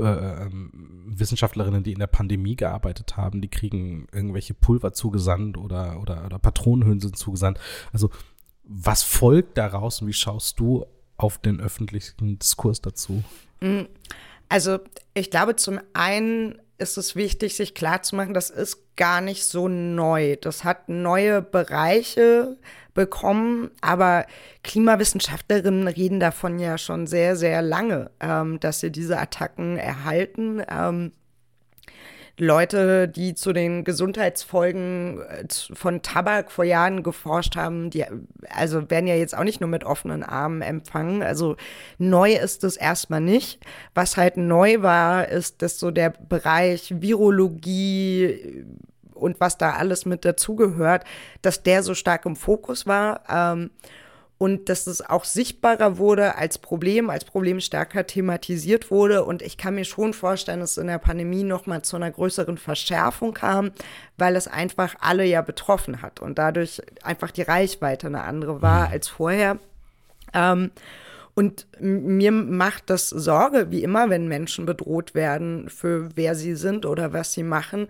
äh, 0.00 0.04
ähm, 0.04 0.70
Wissenschaftlerinnen, 1.06 1.82
die 1.82 1.92
in 1.92 1.98
der 1.98 2.06
Pandemie 2.06 2.56
gearbeitet 2.56 3.16
haben, 3.16 3.40
die 3.40 3.48
kriegen 3.48 4.06
irgendwelche 4.12 4.54
Pulver 4.54 4.92
zugesandt 4.92 5.56
oder, 5.56 6.00
oder, 6.00 6.24
oder 6.24 6.38
Patronenhülsen 6.38 7.14
zugesandt. 7.14 7.58
Also 7.92 8.10
was 8.64 9.02
folgt 9.02 9.58
daraus 9.58 10.00
und 10.02 10.08
wie 10.08 10.12
schaust 10.12 10.60
du 10.60 10.84
auf 11.16 11.38
den 11.38 11.60
öffentlichen 11.60 12.38
Diskurs 12.38 12.80
dazu? 12.80 13.22
Mhm. 13.60 13.88
Also 14.48 14.78
ich 15.14 15.30
glaube, 15.30 15.56
zum 15.56 15.80
einen 15.94 16.60
ist 16.78 16.98
es 16.98 17.16
wichtig, 17.16 17.56
sich 17.56 17.74
klarzumachen, 17.74 18.34
das 18.34 18.50
ist 18.50 18.81
gar 18.96 19.20
nicht 19.20 19.44
so 19.44 19.68
neu. 19.68 20.36
Das 20.36 20.64
hat 20.64 20.88
neue 20.88 21.42
Bereiche 21.42 22.56
bekommen, 22.94 23.70
aber 23.80 24.26
Klimawissenschaftlerinnen 24.64 25.88
reden 25.88 26.20
davon 26.20 26.58
ja 26.58 26.76
schon 26.76 27.06
sehr, 27.06 27.36
sehr 27.36 27.62
lange, 27.62 28.10
ähm, 28.20 28.60
dass 28.60 28.80
sie 28.80 28.92
diese 28.92 29.18
Attacken 29.18 29.76
erhalten. 29.78 30.62
Ähm, 30.68 31.12
Leute, 32.38 33.08
die 33.08 33.34
zu 33.34 33.52
den 33.52 33.84
Gesundheitsfolgen 33.84 35.20
äh, 35.20 35.44
von 35.50 36.02
Tabak 36.02 36.50
vor 36.50 36.64
Jahren 36.64 37.02
geforscht 37.02 37.56
haben, 37.56 37.90
die 37.90 38.04
also 38.48 38.90
werden 38.90 39.06
ja 39.06 39.14
jetzt 39.14 39.36
auch 39.36 39.44
nicht 39.44 39.60
nur 39.60 39.68
mit 39.68 39.84
offenen 39.84 40.22
Armen 40.22 40.62
empfangen. 40.62 41.22
Also 41.22 41.56
neu 41.98 42.32
ist 42.32 42.64
es 42.64 42.76
erstmal 42.76 43.20
nicht. 43.20 43.60
Was 43.94 44.16
halt 44.16 44.36
neu 44.36 44.82
war, 44.82 45.28
ist, 45.28 45.62
dass 45.62 45.78
so 45.78 45.90
der 45.90 46.10
Bereich 46.10 46.94
Virologie 47.00 48.64
und 49.14 49.38
was 49.40 49.58
da 49.58 49.72
alles 49.72 50.06
mit 50.06 50.24
dazugehört, 50.24 51.04
dass 51.42 51.62
der 51.62 51.82
so 51.82 51.94
stark 51.94 52.26
im 52.26 52.36
Fokus 52.36 52.86
war. 52.86 53.22
Ähm, 53.28 53.70
und 54.42 54.68
dass 54.68 54.88
es 54.88 55.08
auch 55.08 55.24
sichtbarer 55.24 55.98
wurde 55.98 56.34
als 56.34 56.58
Problem, 56.58 57.10
als 57.10 57.24
Problem 57.24 57.60
stärker 57.60 58.08
thematisiert 58.08 58.90
wurde. 58.90 59.22
Und 59.22 59.40
ich 59.40 59.56
kann 59.56 59.76
mir 59.76 59.84
schon 59.84 60.14
vorstellen, 60.14 60.58
dass 60.58 60.72
es 60.72 60.78
in 60.78 60.88
der 60.88 60.98
Pandemie 60.98 61.44
nochmal 61.44 61.82
zu 61.82 61.94
einer 61.94 62.10
größeren 62.10 62.58
Verschärfung 62.58 63.34
kam, 63.34 63.70
weil 64.18 64.34
es 64.34 64.48
einfach 64.48 64.96
alle 64.98 65.24
ja 65.24 65.42
betroffen 65.42 66.02
hat 66.02 66.18
und 66.18 66.38
dadurch 66.38 66.82
einfach 67.04 67.30
die 67.30 67.42
Reichweite 67.42 68.08
eine 68.08 68.24
andere 68.24 68.60
war 68.60 68.88
mhm. 68.88 68.92
als 68.94 69.06
vorher. 69.06 69.58
Ähm, 70.34 70.72
und 71.34 71.66
mir 71.80 72.30
macht 72.30 72.90
das 72.90 73.08
Sorge, 73.08 73.70
wie 73.70 73.82
immer, 73.82 74.10
wenn 74.10 74.28
Menschen 74.28 74.66
bedroht 74.66 75.14
werden, 75.14 75.70
für 75.70 76.10
wer 76.14 76.34
sie 76.34 76.54
sind 76.54 76.84
oder 76.84 77.14
was 77.14 77.32
sie 77.32 77.42
machen, 77.42 77.88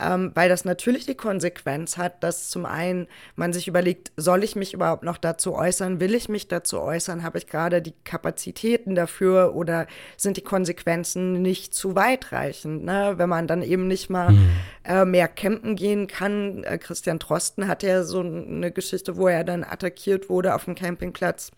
ähm, 0.00 0.30
weil 0.34 0.48
das 0.48 0.64
natürlich 0.64 1.04
die 1.04 1.16
Konsequenz 1.16 1.96
hat, 1.96 2.22
dass 2.22 2.50
zum 2.50 2.64
einen 2.66 3.08
man 3.34 3.52
sich 3.52 3.66
überlegt, 3.66 4.12
soll 4.16 4.44
ich 4.44 4.54
mich 4.54 4.74
überhaupt 4.74 5.02
noch 5.02 5.18
dazu 5.18 5.56
äußern? 5.56 5.98
Will 5.98 6.14
ich 6.14 6.28
mich 6.28 6.46
dazu 6.46 6.80
äußern? 6.80 7.24
Habe 7.24 7.38
ich 7.38 7.48
gerade 7.48 7.82
die 7.82 7.94
Kapazitäten 8.04 8.94
dafür 8.94 9.56
oder 9.56 9.88
sind 10.16 10.36
die 10.36 10.42
Konsequenzen 10.42 11.42
nicht 11.42 11.74
zu 11.74 11.96
weitreichend? 11.96 12.84
Ne? 12.84 13.14
Wenn 13.16 13.28
man 13.28 13.48
dann 13.48 13.62
eben 13.62 13.88
nicht 13.88 14.08
mal 14.08 14.30
mhm. 14.30 14.50
äh, 14.84 15.04
mehr 15.04 15.26
campen 15.26 15.74
gehen 15.74 16.06
kann. 16.06 16.62
Äh, 16.62 16.78
Christian 16.78 17.18
Drosten 17.18 17.66
hat 17.66 17.82
ja 17.82 18.04
so 18.04 18.20
eine 18.20 18.70
Geschichte, 18.70 19.16
wo 19.16 19.26
er 19.26 19.42
dann 19.42 19.64
attackiert 19.64 20.28
wurde 20.28 20.54
auf 20.54 20.66
dem 20.66 20.76
Campingplatz 20.76 21.50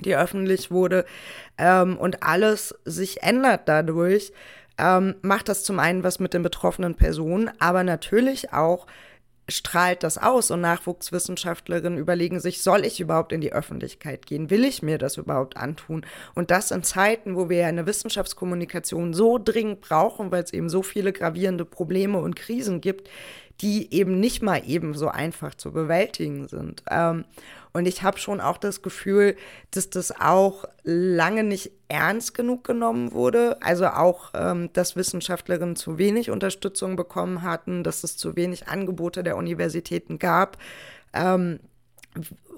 die 0.00 0.16
öffentlich 0.16 0.70
wurde 0.70 1.04
ähm, 1.58 1.96
und 1.96 2.22
alles 2.22 2.74
sich 2.84 3.22
ändert 3.22 3.68
dadurch, 3.68 4.32
ähm, 4.78 5.14
macht 5.22 5.48
das 5.48 5.64
zum 5.64 5.78
einen 5.78 6.04
was 6.04 6.18
mit 6.18 6.34
den 6.34 6.42
betroffenen 6.42 6.94
Personen, 6.94 7.50
aber 7.58 7.82
natürlich 7.82 8.52
auch 8.52 8.86
strahlt 9.48 10.02
das 10.02 10.18
aus 10.18 10.50
und 10.50 10.60
Nachwuchswissenschaftlerinnen 10.60 11.98
überlegen 11.98 12.40
sich, 12.40 12.62
soll 12.62 12.84
ich 12.84 13.00
überhaupt 13.00 13.32
in 13.32 13.40
die 13.40 13.52
Öffentlichkeit 13.52 14.26
gehen? 14.26 14.50
Will 14.50 14.64
ich 14.64 14.82
mir 14.82 14.98
das 14.98 15.16
überhaupt 15.16 15.56
antun? 15.56 16.04
Und 16.34 16.50
das 16.50 16.70
in 16.70 16.82
Zeiten, 16.82 17.36
wo 17.36 17.48
wir 17.48 17.66
eine 17.66 17.86
Wissenschaftskommunikation 17.86 19.14
so 19.14 19.38
dringend 19.38 19.82
brauchen, 19.82 20.32
weil 20.32 20.42
es 20.42 20.52
eben 20.52 20.68
so 20.68 20.82
viele 20.82 21.12
gravierende 21.12 21.64
Probleme 21.64 22.18
und 22.18 22.34
Krisen 22.34 22.80
gibt, 22.80 23.08
die 23.60 23.92
eben 23.92 24.20
nicht 24.20 24.42
mal 24.42 24.62
eben 24.66 24.94
so 24.94 25.08
einfach 25.08 25.54
zu 25.54 25.72
bewältigen 25.72 26.48
sind. 26.48 26.82
Ähm, 26.90 27.24
und 27.72 27.86
ich 27.86 28.02
habe 28.02 28.18
schon 28.18 28.40
auch 28.40 28.56
das 28.56 28.80
Gefühl, 28.80 29.36
dass 29.70 29.90
das 29.90 30.20
auch 30.20 30.64
lange 30.82 31.44
nicht 31.44 31.72
ernst 31.88 32.34
genug 32.34 32.64
genommen 32.64 33.12
wurde. 33.12 33.58
Also 33.60 33.86
auch, 33.88 34.30
ähm, 34.34 34.70
dass 34.72 34.96
Wissenschaftlerinnen 34.96 35.76
zu 35.76 35.98
wenig 35.98 36.30
Unterstützung 36.30 36.96
bekommen 36.96 37.42
hatten, 37.42 37.84
dass 37.84 38.02
es 38.02 38.16
zu 38.16 38.34
wenig 38.34 38.68
Angebote 38.68 39.22
der 39.22 39.36
Universitäten 39.36 40.18
gab. 40.18 40.56
Ähm, 41.12 41.60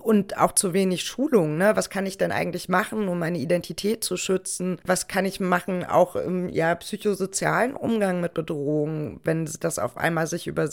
und 0.09 0.39
auch 0.39 0.53
zu 0.53 0.73
wenig 0.73 1.05
Schulung. 1.05 1.59
Ne? 1.59 1.77
Was 1.77 1.91
kann 1.91 2.07
ich 2.07 2.17
denn 2.17 2.33
eigentlich 2.33 2.71
machen, 2.71 3.09
um 3.09 3.19
meine 3.19 3.37
Identität 3.37 4.03
zu 4.03 4.17
schützen? 4.17 4.79
Was 4.87 5.07
kann 5.07 5.27
ich 5.27 5.39
machen, 5.39 5.85
auch 5.85 6.17
im 6.17 6.49
ja, 6.49 6.75
psychosozialen 6.77 7.75
Umgang 7.75 8.23
mit 8.23 8.33
Bedrohungen, 8.33 9.21
wenn 9.25 9.47
das 9.61 9.79
auf 9.79 9.99
einmal 9.99 10.27
sich 10.27 10.47
über 10.47 10.67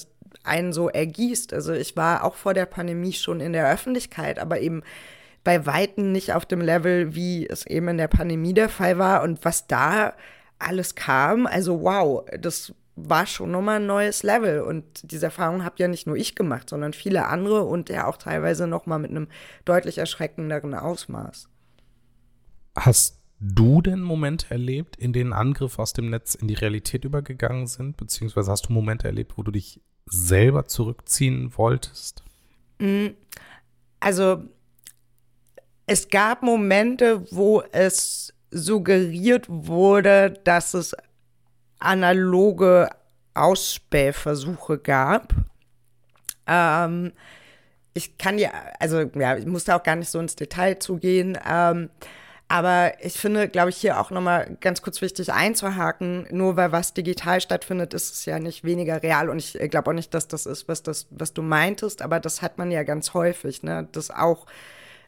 einen 0.45 0.71
so 0.71 0.87
ergießt. 0.87 1.51
Also 1.51 1.73
ich 1.73 1.97
war 1.97 2.23
auch 2.23 2.35
vor 2.35 2.53
der 2.53 2.65
Pandemie 2.65 3.11
schon 3.11 3.41
in 3.41 3.51
der 3.51 3.69
Öffentlichkeit, 3.69 4.39
aber 4.39 4.61
eben 4.61 4.83
bei 5.43 5.65
Weitem 5.65 6.13
nicht 6.13 6.31
auf 6.31 6.45
dem 6.45 6.61
Level, 6.61 7.13
wie 7.13 7.45
es 7.45 7.67
eben 7.67 7.89
in 7.89 7.97
der 7.97 8.07
Pandemie 8.07 8.53
der 8.53 8.69
Fall 8.69 8.97
war. 8.99 9.21
Und 9.21 9.43
was 9.43 9.67
da 9.67 10.13
alles 10.59 10.95
kam, 10.95 11.45
also 11.45 11.81
wow, 11.81 12.23
das 12.39 12.73
war 12.95 13.25
schon 13.25 13.51
nochmal 13.51 13.77
ein 13.77 13.85
neues 13.85 14.23
Level. 14.23 14.61
Und 14.61 15.11
diese 15.11 15.27
Erfahrung 15.27 15.63
habe 15.63 15.75
ja 15.79 15.87
nicht 15.87 16.07
nur 16.07 16.15
ich 16.15 16.35
gemacht, 16.35 16.69
sondern 16.69 16.93
viele 16.93 17.27
andere 17.27 17.63
und 17.63 17.89
ja 17.89 18.07
auch 18.07 18.17
teilweise 18.17 18.67
nochmal 18.67 18.99
mit 18.99 19.11
einem 19.11 19.27
deutlich 19.65 19.97
erschreckenderen 19.97 20.73
Ausmaß. 20.73 21.49
Hast 22.77 23.21
du 23.39 23.81
denn 23.81 24.01
Momente 24.01 24.47
erlebt, 24.49 24.95
in 24.95 25.13
denen 25.13 25.33
Angriffe 25.33 25.81
aus 25.81 25.93
dem 25.93 26.09
Netz 26.09 26.35
in 26.35 26.47
die 26.47 26.53
Realität 26.53 27.05
übergegangen 27.05 27.67
sind? 27.67 27.97
Beziehungsweise 27.97 28.51
hast 28.51 28.67
du 28.69 28.73
Momente 28.73 29.07
erlebt, 29.07 29.37
wo 29.37 29.43
du 29.43 29.51
dich 29.51 29.81
selber 30.05 30.67
zurückziehen 30.67 31.57
wolltest? 31.57 32.23
Mm, 32.79 33.07
also 33.99 34.43
es 35.85 36.09
gab 36.09 36.43
Momente, 36.43 37.25
wo 37.31 37.61
es 37.71 38.33
suggeriert 38.51 39.45
wurde, 39.49 40.39
dass 40.43 40.73
es 40.73 40.95
analoge 41.79 42.89
Ausspähversuche 43.33 44.77
gab. 44.77 45.33
Ähm, 46.47 47.11
ich 47.93 48.17
kann 48.17 48.37
ja, 48.37 48.51
also 48.79 49.01
ja, 49.15 49.37
ich 49.37 49.45
muss 49.45 49.65
da 49.65 49.77
auch 49.77 49.83
gar 49.83 49.95
nicht 49.95 50.09
so 50.09 50.19
ins 50.19 50.35
Detail 50.35 50.79
zugehen. 50.79 51.37
Ähm, 51.49 51.89
aber 52.47 52.93
ich 53.03 53.13
finde, 53.13 53.49
glaube 53.49 53.71
ich, 53.71 53.77
hier 53.77 53.99
auch 53.99 54.11
nochmal 54.11 54.57
ganz 54.61 54.83
kurz 54.83 55.01
wichtig 55.01 55.33
einzuhaken, 55.33 56.27
nur 56.29 56.55
weil 56.57 56.71
was 56.71 56.93
digital 56.93 57.41
stattfindet, 57.41 57.95
ist 57.95 58.13
es 58.13 58.25
ja 58.25 58.37
nicht 58.37 58.63
weniger 58.63 59.01
real. 59.01 59.29
Und 59.29 59.39
ich 59.39 59.57
glaube 59.71 59.89
auch 59.89 59.95
nicht, 59.95 60.13
dass 60.13 60.27
das 60.27 60.45
ist, 60.45 60.67
was, 60.67 60.83
das, 60.83 61.07
was 61.09 61.33
du 61.33 61.41
meintest, 61.41 62.03
aber 62.03 62.19
das 62.19 62.43
hat 62.43 62.59
man 62.59 62.69
ja 62.69 62.83
ganz 62.83 63.15
häufig, 63.15 63.63
ne? 63.63 63.87
dass 63.91 64.11
auch 64.11 64.45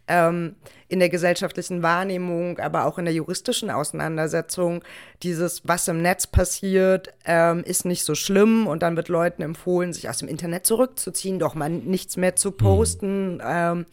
ähm, 0.08 0.56
in 0.88 1.00
der 1.00 1.10
gesellschaftlichen 1.10 1.84
Wahrnehmung, 1.84 2.60
aber 2.60 2.86
auch 2.86 2.98
in 2.98 3.06
der 3.06 3.14
juristischen 3.14 3.70
Auseinandersetzung, 3.70 4.84
dieses, 5.22 5.68
was 5.68 5.88
im 5.88 6.02
Netz 6.02 6.28
passiert, 6.28 7.14
ähm, 7.26 7.64
ist 7.64 7.86
nicht 7.86 8.04
so 8.04 8.16
schlimm 8.16 8.68
und 8.68 8.84
dann 8.84 8.96
wird 8.96 9.10
Leuten 9.10 9.42
empfohlen, 9.42 9.92
sich 9.92 10.10
aus 10.10 10.20
dem 10.20 10.30
Internet 10.30 10.66
zurückzuziehen, 10.66 11.40
doch 11.40 11.56
mal 11.56 11.70
nichts 11.70 12.16
mehr 12.16 12.36
zu 12.36 12.52
posten. 12.52 13.36
Mhm. 13.36 13.42
Ähm, 13.46 13.86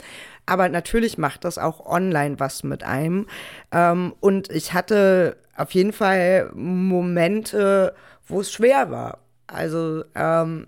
aber 0.47 0.69
natürlich 0.69 1.19
macht 1.19 1.45
das 1.45 1.59
auch 1.59 1.85
online 1.85 2.39
was 2.39 2.63
mit 2.63 2.85
einem. 2.85 3.27
Ähm, 3.73 4.15
und 4.21 4.51
ich 4.51 4.73
hatte 4.73 5.37
auf 5.57 5.73
jeden 5.73 5.93
Fall 5.93 6.51
Momente, 6.55 7.95
wo 8.27 8.41
es 8.41 8.53
schwer 8.53 8.91
war. 8.91 9.19
Also, 9.47 10.05
ähm, 10.15 10.67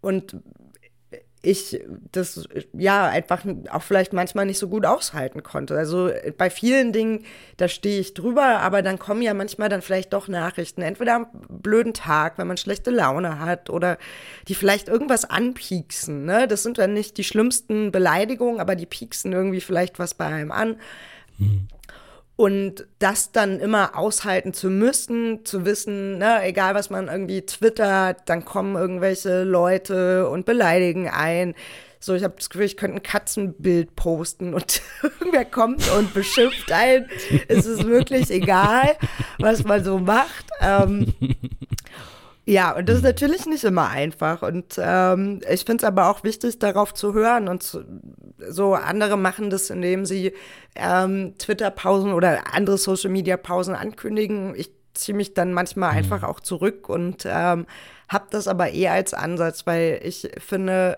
und 0.00 0.36
ich 1.44 1.80
das 2.12 2.48
ja 2.72 3.06
einfach 3.06 3.44
auch 3.70 3.82
vielleicht 3.82 4.12
manchmal 4.12 4.46
nicht 4.46 4.58
so 4.58 4.68
gut 4.68 4.86
aushalten 4.86 5.42
konnte. 5.42 5.76
Also 5.76 6.10
bei 6.38 6.50
vielen 6.50 6.92
Dingen, 6.92 7.24
da 7.56 7.68
stehe 7.68 8.00
ich 8.00 8.14
drüber, 8.14 8.60
aber 8.60 8.82
dann 8.82 8.98
kommen 8.98 9.22
ja 9.22 9.34
manchmal 9.34 9.68
dann 9.68 9.82
vielleicht 9.82 10.12
doch 10.12 10.28
Nachrichten, 10.28 10.82
entweder 10.82 11.14
am 11.16 11.26
blöden 11.48 11.94
Tag, 11.94 12.38
wenn 12.38 12.46
man 12.46 12.56
schlechte 12.56 12.90
Laune 12.90 13.38
hat 13.38 13.70
oder 13.70 13.98
die 14.48 14.54
vielleicht 14.54 14.88
irgendwas 14.88 15.24
anpieksen. 15.24 16.24
Ne? 16.24 16.48
Das 16.48 16.62
sind 16.62 16.78
dann 16.78 16.94
nicht 16.94 17.18
die 17.18 17.24
schlimmsten 17.24 17.92
Beleidigungen, 17.92 18.60
aber 18.60 18.74
die 18.74 18.86
pieksen 18.86 19.32
irgendwie 19.32 19.60
vielleicht 19.60 19.98
was 19.98 20.14
bei 20.14 20.26
einem 20.26 20.52
an. 20.52 20.76
Mhm. 21.38 21.68
Und 22.36 22.86
das 22.98 23.30
dann 23.30 23.60
immer 23.60 23.96
aushalten 23.96 24.52
zu 24.52 24.68
müssen, 24.68 25.44
zu 25.44 25.64
wissen, 25.64 26.18
ne, 26.18 26.42
egal 26.42 26.74
was 26.74 26.90
man 26.90 27.06
irgendwie 27.06 27.42
twittert, 27.42 28.22
dann 28.26 28.44
kommen 28.44 28.74
irgendwelche 28.74 29.44
Leute 29.44 30.28
und 30.28 30.44
beleidigen 30.44 31.08
ein. 31.08 31.54
So, 32.00 32.12
ich 32.14 32.24
habe 32.24 32.34
das 32.36 32.50
Gefühl, 32.50 32.66
ich 32.66 32.76
könnte 32.76 32.96
ein 32.96 33.02
Katzenbild 33.02 33.94
posten 33.94 34.52
und 34.52 34.82
irgendwer 35.02 35.44
kommt 35.44 35.88
und 35.92 36.12
beschimpft 36.12 36.70
ein. 36.72 37.08
es 37.48 37.66
ist 37.66 37.86
wirklich 37.86 38.30
egal, 38.30 38.96
was 39.38 39.64
man 39.64 39.84
so 39.84 39.98
macht. 39.98 40.46
Ähm, 40.60 41.14
ja, 42.46 42.76
und 42.76 42.88
das 42.88 42.96
ist 42.96 43.04
natürlich 43.04 43.46
nicht 43.46 43.64
immer 43.64 43.88
einfach. 43.88 44.42
Und 44.42 44.74
ähm, 44.76 45.40
ich 45.50 45.64
finde 45.64 45.82
es 45.82 45.84
aber 45.84 46.10
auch 46.10 46.24
wichtig, 46.24 46.58
darauf 46.58 46.92
zu 46.92 47.14
hören. 47.14 47.48
Und 47.48 47.62
zu, 47.62 47.84
so 48.48 48.74
andere 48.74 49.16
machen 49.16 49.50
das, 49.50 49.70
indem 49.70 50.06
sie 50.06 50.32
ähm, 50.74 51.34
Twitter-Pausen 51.38 52.12
oder 52.12 52.54
andere 52.54 52.78
Social-Media-Pausen 52.78 53.74
ankündigen. 53.74 54.54
Ich 54.56 54.70
ziehe 54.94 55.16
mich 55.16 55.34
dann 55.34 55.52
manchmal 55.52 55.92
mhm. 55.92 55.98
einfach 55.98 56.22
auch 56.22 56.40
zurück 56.40 56.88
und 56.88 57.24
ähm, 57.26 57.66
habe 58.08 58.26
das 58.30 58.48
aber 58.48 58.70
eher 58.70 58.92
als 58.92 59.14
Ansatz, 59.14 59.66
weil 59.66 60.00
ich 60.02 60.30
finde 60.38 60.96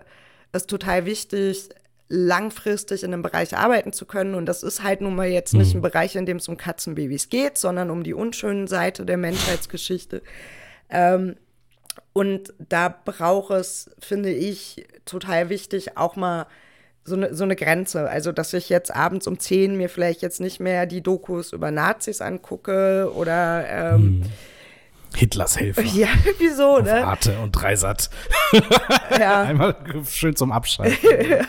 es 0.51 0.67
total 0.67 1.05
wichtig, 1.05 1.69
langfristig 2.09 3.03
in 3.03 3.13
einem 3.13 3.21
Bereich 3.21 3.57
arbeiten 3.57 3.91
zu 3.91 4.05
können. 4.05 4.35
Und 4.35 4.45
das 4.45 4.63
ist 4.63 4.83
halt 4.83 5.01
nun 5.01 5.15
mal 5.15 5.27
jetzt 5.27 5.53
nicht 5.53 5.73
mhm. 5.73 5.79
ein 5.79 5.81
Bereich, 5.81 6.15
in 6.15 6.25
dem 6.25 6.37
es 6.37 6.47
um 6.47 6.57
Katzenbabys 6.57 7.29
geht, 7.29 7.57
sondern 7.57 7.89
um 7.89 8.03
die 8.03 8.13
unschönen 8.13 8.67
Seite 8.67 9.05
der 9.05 9.17
Menschheitsgeschichte. 9.17 10.21
Ähm, 10.89 11.35
und 12.13 12.53
da 12.57 12.89
braucht 12.89 13.51
es, 13.51 13.91
finde 13.99 14.31
ich, 14.31 14.87
total 15.05 15.49
wichtig, 15.49 15.97
auch 15.97 16.15
mal 16.15 16.47
so 17.07 17.15
eine, 17.15 17.33
so 17.33 17.45
eine 17.45 17.55
Grenze. 17.55 18.09
Also, 18.09 18.31
dass 18.31 18.53
ich 18.53 18.67
jetzt 18.69 18.93
abends 18.93 19.27
um 19.27 19.39
10 19.39 19.77
mir 19.77 19.89
vielleicht 19.89 20.21
jetzt 20.21 20.41
nicht 20.41 20.59
mehr 20.59 20.85
die 20.85 21.01
Dokus 21.01 21.53
über 21.53 21.71
Nazis 21.71 22.19
angucke 22.21 23.11
oder 23.15 23.65
ähm, 23.67 24.01
hm. 24.01 24.23
Hitlers 25.15 25.57
Helfer. 25.57 25.81
Ja, 25.93 26.09
irgendwie 26.25 26.49
so, 26.49 26.79
ne? 26.79 27.07
Arte 27.07 27.39
und 27.39 27.53
Dreisat. 27.53 28.09
Ja. 29.19 29.43
Einmal 29.43 29.75
schön 30.05 30.35
zum 30.35 30.51
Abschalten. 30.51 30.97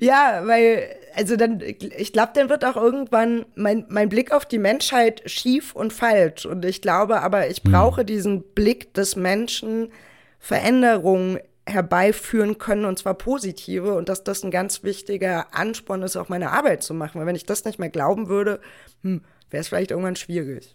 ja, 0.00 0.42
weil 0.44 0.84
also 1.16 1.36
dann, 1.36 1.60
ich 1.60 2.12
glaube, 2.12 2.32
dann 2.34 2.48
wird 2.48 2.64
auch 2.64 2.76
irgendwann 2.76 3.46
mein, 3.54 3.86
mein 3.88 4.08
Blick 4.08 4.32
auf 4.32 4.44
die 4.44 4.58
Menschheit 4.58 5.22
schief 5.26 5.74
und 5.74 5.92
falsch. 5.92 6.44
Und 6.44 6.64
ich 6.64 6.82
glaube 6.82 7.22
aber, 7.22 7.48
ich 7.48 7.62
hm. 7.64 7.72
brauche 7.72 8.02
mhm. 8.02 8.06
diesen 8.06 8.42
Blick 8.42 8.92
des 8.94 9.16
Menschen, 9.16 9.90
Veränderungen 10.38 11.38
herbeiführen 11.66 12.58
können 12.58 12.84
und 12.84 12.98
zwar 12.98 13.14
positive 13.14 13.94
und 13.94 14.08
dass 14.08 14.24
das 14.24 14.44
ein 14.44 14.50
ganz 14.50 14.82
wichtiger 14.82 15.54
Ansporn 15.54 16.02
ist, 16.02 16.16
auch 16.16 16.28
meine 16.28 16.50
Arbeit 16.50 16.82
zu 16.82 16.94
machen. 16.94 17.20
Weil 17.20 17.26
wenn 17.26 17.36
ich 17.36 17.46
das 17.46 17.64
nicht 17.64 17.78
mehr 17.78 17.90
glauben 17.90 18.28
würde, 18.28 18.60
hm, 19.02 19.22
wäre 19.50 19.60
es 19.60 19.68
vielleicht 19.68 19.90
irgendwann 19.90 20.16
schwierig. 20.16 20.74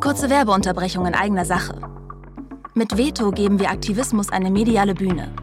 Kurze 0.00 0.30
Werbeunterbrechung 0.30 1.06
in 1.06 1.14
eigener 1.14 1.44
Sache. 1.44 1.80
Mit 2.74 2.96
Veto 2.96 3.32
geben 3.32 3.58
wir 3.58 3.70
Aktivismus 3.70 4.30
eine 4.30 4.50
mediale 4.50 4.94
Bühne. 4.94 5.34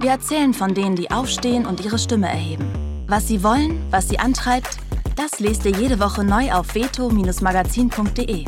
Wir 0.00 0.10
erzählen 0.10 0.52
von 0.52 0.74
denen, 0.74 0.96
die 0.96 1.10
aufstehen 1.10 1.64
und 1.64 1.82
ihre 1.84 1.98
Stimme 1.98 2.28
erheben. 2.28 3.04
Was 3.06 3.28
Sie 3.28 3.42
wollen, 3.42 3.86
was 3.90 4.08
Sie 4.08 4.18
antreibt, 4.18 4.76
das 5.16 5.40
lest 5.40 5.64
ihr 5.64 5.72
jede 5.72 6.00
Woche 6.00 6.24
neu 6.24 6.52
auf 6.52 6.74
veto-magazin.de. 6.74 8.44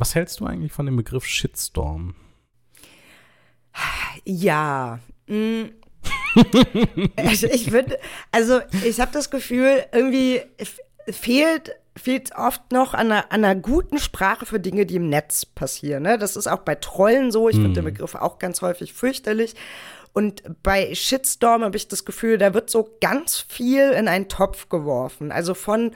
was 0.00 0.14
hältst 0.14 0.40
du 0.40 0.46
eigentlich 0.46 0.72
von 0.72 0.86
dem 0.86 0.96
Begriff 0.96 1.24
Shitstorm? 1.24 2.14
Ja. 4.24 4.98
Mm. 5.26 5.66
ich, 7.32 7.42
würde, 7.72 7.98
also 8.32 8.60
ich 8.84 9.00
habe 9.00 9.12
das 9.12 9.30
Gefühl, 9.30 9.84
irgendwie 9.92 10.42
fehlt 11.08 11.76
fehlt 11.96 12.30
oft 12.36 12.72
noch 12.72 12.94
an 12.94 13.12
einer, 13.12 13.32
an 13.32 13.44
einer, 13.44 13.60
guten 13.60 13.98
Sprache 13.98 14.46
für 14.46 14.60
Dinge, 14.60 14.86
die 14.86 14.96
im 14.96 15.08
Netz 15.08 15.44
passieren. 15.44 16.04
Ne? 16.04 16.18
Das 16.18 16.36
ist 16.36 16.46
auch 16.46 16.60
bei 16.60 16.76
Trollen 16.76 17.30
so. 17.30 17.48
Ich 17.48 17.56
mm. 17.56 17.62
finde 17.62 17.82
den 17.82 17.84
Begriff 17.84 18.14
auch 18.14 18.38
ganz 18.38 18.62
häufig 18.62 18.94
fürchterlich. 18.94 19.54
Und 20.12 20.42
bei 20.62 20.94
Shitstorm 20.94 21.62
habe 21.62 21.76
ich 21.76 21.88
das 21.88 22.04
Gefühl, 22.04 22.38
da 22.38 22.54
wird 22.54 22.70
so 22.70 22.96
ganz 23.00 23.38
viel 23.38 23.90
in 23.90 24.08
einen 24.08 24.28
Topf 24.28 24.68
geworfen. 24.68 25.30
Also 25.30 25.54
von 25.54 25.92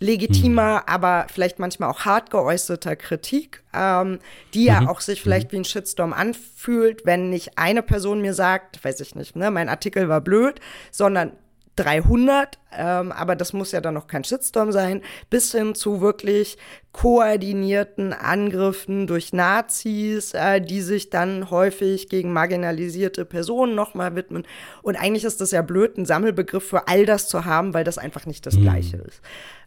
legitimer, 0.00 0.78
mhm. 0.78 0.82
aber 0.86 1.26
vielleicht 1.32 1.58
manchmal 1.58 1.90
auch 1.90 2.00
hart 2.00 2.30
geäußerter 2.30 2.96
Kritik, 2.96 3.62
ähm, 3.74 4.18
die 4.54 4.64
ja 4.64 4.80
mhm. 4.80 4.88
auch 4.88 5.00
sich 5.00 5.22
vielleicht 5.22 5.48
mhm. 5.48 5.52
wie 5.52 5.60
ein 5.60 5.64
Shitstorm 5.64 6.12
anfühlt, 6.12 7.04
wenn 7.04 7.30
nicht 7.30 7.58
eine 7.58 7.82
Person 7.82 8.20
mir 8.20 8.34
sagt, 8.34 8.84
weiß 8.84 9.00
ich 9.00 9.14
nicht, 9.14 9.36
ne, 9.36 9.50
mein 9.50 9.68
Artikel 9.68 10.08
war 10.08 10.20
blöd, 10.20 10.60
sondern 10.90 11.32
300, 11.78 12.58
ähm, 12.76 13.12
aber 13.12 13.36
das 13.36 13.52
muss 13.52 13.72
ja 13.72 13.80
dann 13.80 13.94
noch 13.94 14.06
kein 14.06 14.24
Shitstorm 14.24 14.72
sein, 14.72 15.02
bis 15.30 15.52
hin 15.52 15.74
zu 15.74 16.00
wirklich 16.00 16.58
koordinierten 16.92 18.12
Angriffen 18.12 19.06
durch 19.06 19.32
Nazis, 19.32 20.34
äh, 20.34 20.60
die 20.60 20.80
sich 20.80 21.10
dann 21.10 21.50
häufig 21.50 22.08
gegen 22.08 22.32
marginalisierte 22.32 23.24
Personen 23.24 23.74
nochmal 23.74 24.16
widmen. 24.16 24.44
Und 24.82 24.96
eigentlich 24.96 25.24
ist 25.24 25.40
das 25.40 25.52
ja 25.52 25.62
blöd, 25.62 25.96
einen 25.96 26.06
Sammelbegriff 26.06 26.68
für 26.68 26.88
all 26.88 27.06
das 27.06 27.28
zu 27.28 27.44
haben, 27.44 27.74
weil 27.74 27.84
das 27.84 27.98
einfach 27.98 28.26
nicht 28.26 28.44
das 28.46 28.54
mhm. 28.56 28.62
Gleiche 28.62 28.96
ist. 28.98 29.20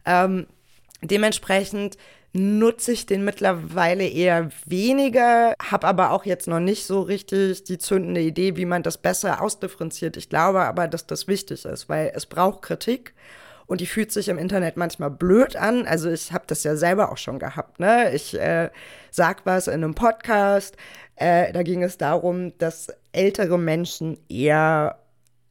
Ähm, 0.06 0.48
dementsprechend 1.02 1.98
nutze 2.34 2.94
ich 2.94 3.06
den 3.06 3.26
mittlerweile 3.26 4.08
eher 4.08 4.50
weniger, 4.66 5.56
habe 5.62 5.88
aber 5.88 6.12
auch 6.12 6.26
jetzt 6.26 6.48
noch 6.48 6.60
nicht 6.60 6.86
so 6.86 7.02
richtig 7.02 7.66
die 7.66 7.78
zündende 7.78 8.22
Idee, 8.22 8.56
wie 8.56 8.66
man 8.66 8.84
das 8.84 8.98
besser 8.98 9.42
ausdifferenziert. 9.42 10.16
Ich 10.16 10.30
glaube 10.30 10.62
aber, 10.62 10.88
dass 10.88 11.08
das 11.08 11.28
wichtig 11.28 11.66
ist, 11.66 11.90
weil 11.90 12.12
es 12.16 12.26
braucht 12.26 12.62
Kritik 12.62 13.14
und 13.66 13.82
die 13.82 13.86
fühlt 13.86 14.12
sich 14.12 14.30
im 14.30 14.38
Internet 14.38 14.78
manchmal 14.78 15.12
blöd 15.12 15.56
an. 15.58 15.86
Also 15.86 16.10
ich 16.10 16.32
habe 16.32 16.46
das 16.48 16.64
ja 16.64 16.76
selber 16.76 17.12
auch 17.12 17.18
schon 17.18 17.38
gehabt. 17.38 17.80
Ne? 17.80 18.14
Ich 18.14 18.40
äh, 18.40 18.70
sag 19.12 19.46
was 19.46 19.68
in 19.68 19.84
einem 19.84 19.96
Podcast, 19.96 20.78
äh, 21.18 21.52
da 21.52 21.64
ging 21.64 21.84
es 21.84 21.98
darum, 21.98 22.58
dass 22.58 22.88
ältere 23.12 23.60
Menschen 23.60 24.18
eher 24.30 25.00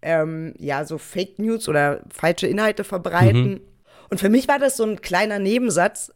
ähm, 0.00 0.54
ja 0.58 0.86
so 0.86 0.96
Fake 0.96 1.38
News 1.38 1.68
oder 1.68 2.00
falsche 2.10 2.46
Inhalte 2.46 2.84
verbreiten. 2.84 3.50
Mhm 3.50 3.60
Und 4.10 4.18
für 4.18 4.28
mich 4.28 4.48
war 4.48 4.58
das 4.58 4.76
so 4.76 4.84
ein 4.84 5.00
kleiner 5.00 5.38
Nebensatz. 5.38 6.12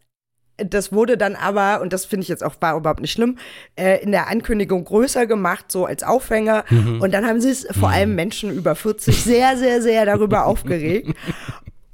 Das 0.56 0.92
wurde 0.92 1.16
dann 1.18 1.34
aber, 1.34 1.80
und 1.80 1.92
das 1.92 2.04
finde 2.04 2.22
ich 2.22 2.28
jetzt 2.28 2.44
auch 2.44 2.54
war 2.60 2.76
überhaupt 2.76 3.00
nicht 3.00 3.10
schlimm, 3.12 3.38
äh, 3.76 4.00
in 4.02 4.12
der 4.12 4.28
Ankündigung 4.28 4.84
größer 4.84 5.26
gemacht, 5.26 5.72
so 5.72 5.84
als 5.84 6.02
Aufhänger. 6.04 6.64
Mhm. 6.70 7.00
Und 7.00 7.12
dann 7.12 7.26
haben 7.26 7.40
sie 7.40 7.50
es 7.50 7.66
vor 7.78 7.88
allem 7.90 8.14
Menschen 8.14 8.52
über 8.54 8.74
40 8.76 9.20
sehr, 9.22 9.56
sehr, 9.56 9.82
sehr 9.82 10.06
darüber 10.06 10.46
aufgeregt. 10.46 11.14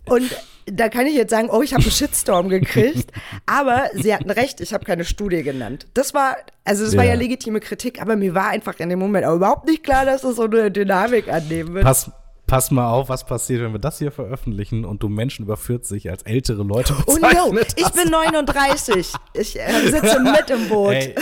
Und 0.07 0.37
da 0.67 0.89
kann 0.89 1.07
ich 1.07 1.15
jetzt 1.15 1.31
sagen, 1.31 1.49
oh, 1.51 1.63
ich 1.63 1.73
habe 1.73 1.83
einen 1.83 1.91
Shitstorm 1.91 2.49
gekriegt. 2.49 3.11
Aber 3.47 3.87
sie 3.95 4.15
hatten 4.15 4.31
recht, 4.31 4.61
ich 4.61 4.73
habe 4.75 4.85
keine 4.85 5.05
Studie 5.05 5.43
genannt. 5.43 5.87
Das 5.95 6.13
war, 6.15 6.37
also 6.65 6.85
das 6.85 6.97
war 6.97 7.05
Ja. 7.05 7.15
ja 7.15 7.17
legitime 7.19 7.61
Kritik, 7.61 8.01
aber 8.01 8.15
mir 8.17 8.35
war 8.35 8.49
einfach 8.49 8.79
in 8.79 8.91
dem 8.91 8.99
Moment 8.99 9.25
auch 9.27 9.37
überhaupt 9.37 9.67
nicht 9.67 9.83
klar, 9.83 10.05
dass 10.05 10.23
das 10.23 10.37
so 10.37 10.43
eine 10.45 10.71
Dynamik 10.71 11.33
annehmen 11.33 11.75
wird. 11.75 11.85
Pass, 11.85 12.11
pass 12.51 12.73
mal 12.73 12.91
auf, 12.91 13.09
was 13.09 13.25
passiert, 13.25 13.63
wenn 13.63 13.73
wir 13.73 13.79
das 13.79 13.99
hier 13.99 14.11
veröffentlichen 14.11 14.85
und 14.85 15.05
du 15.05 15.09
Menschen 15.09 15.45
über 15.45 15.57
40 15.57 16.11
als 16.11 16.25
ältere 16.25 16.65
Leute 16.65 16.97
Oh 17.07 17.13
no, 17.13 17.21
bezeichnet 17.21 17.75
ich 17.77 17.85
hast. 17.85 17.95
bin 18.03 18.11
39. 18.11 19.13
Ich 19.35 19.61
äh, 19.61 19.89
sitze 19.89 20.19
mit 20.19 20.51
im 20.51 20.69
Boot. 20.69 20.91
Ey, 20.91 21.15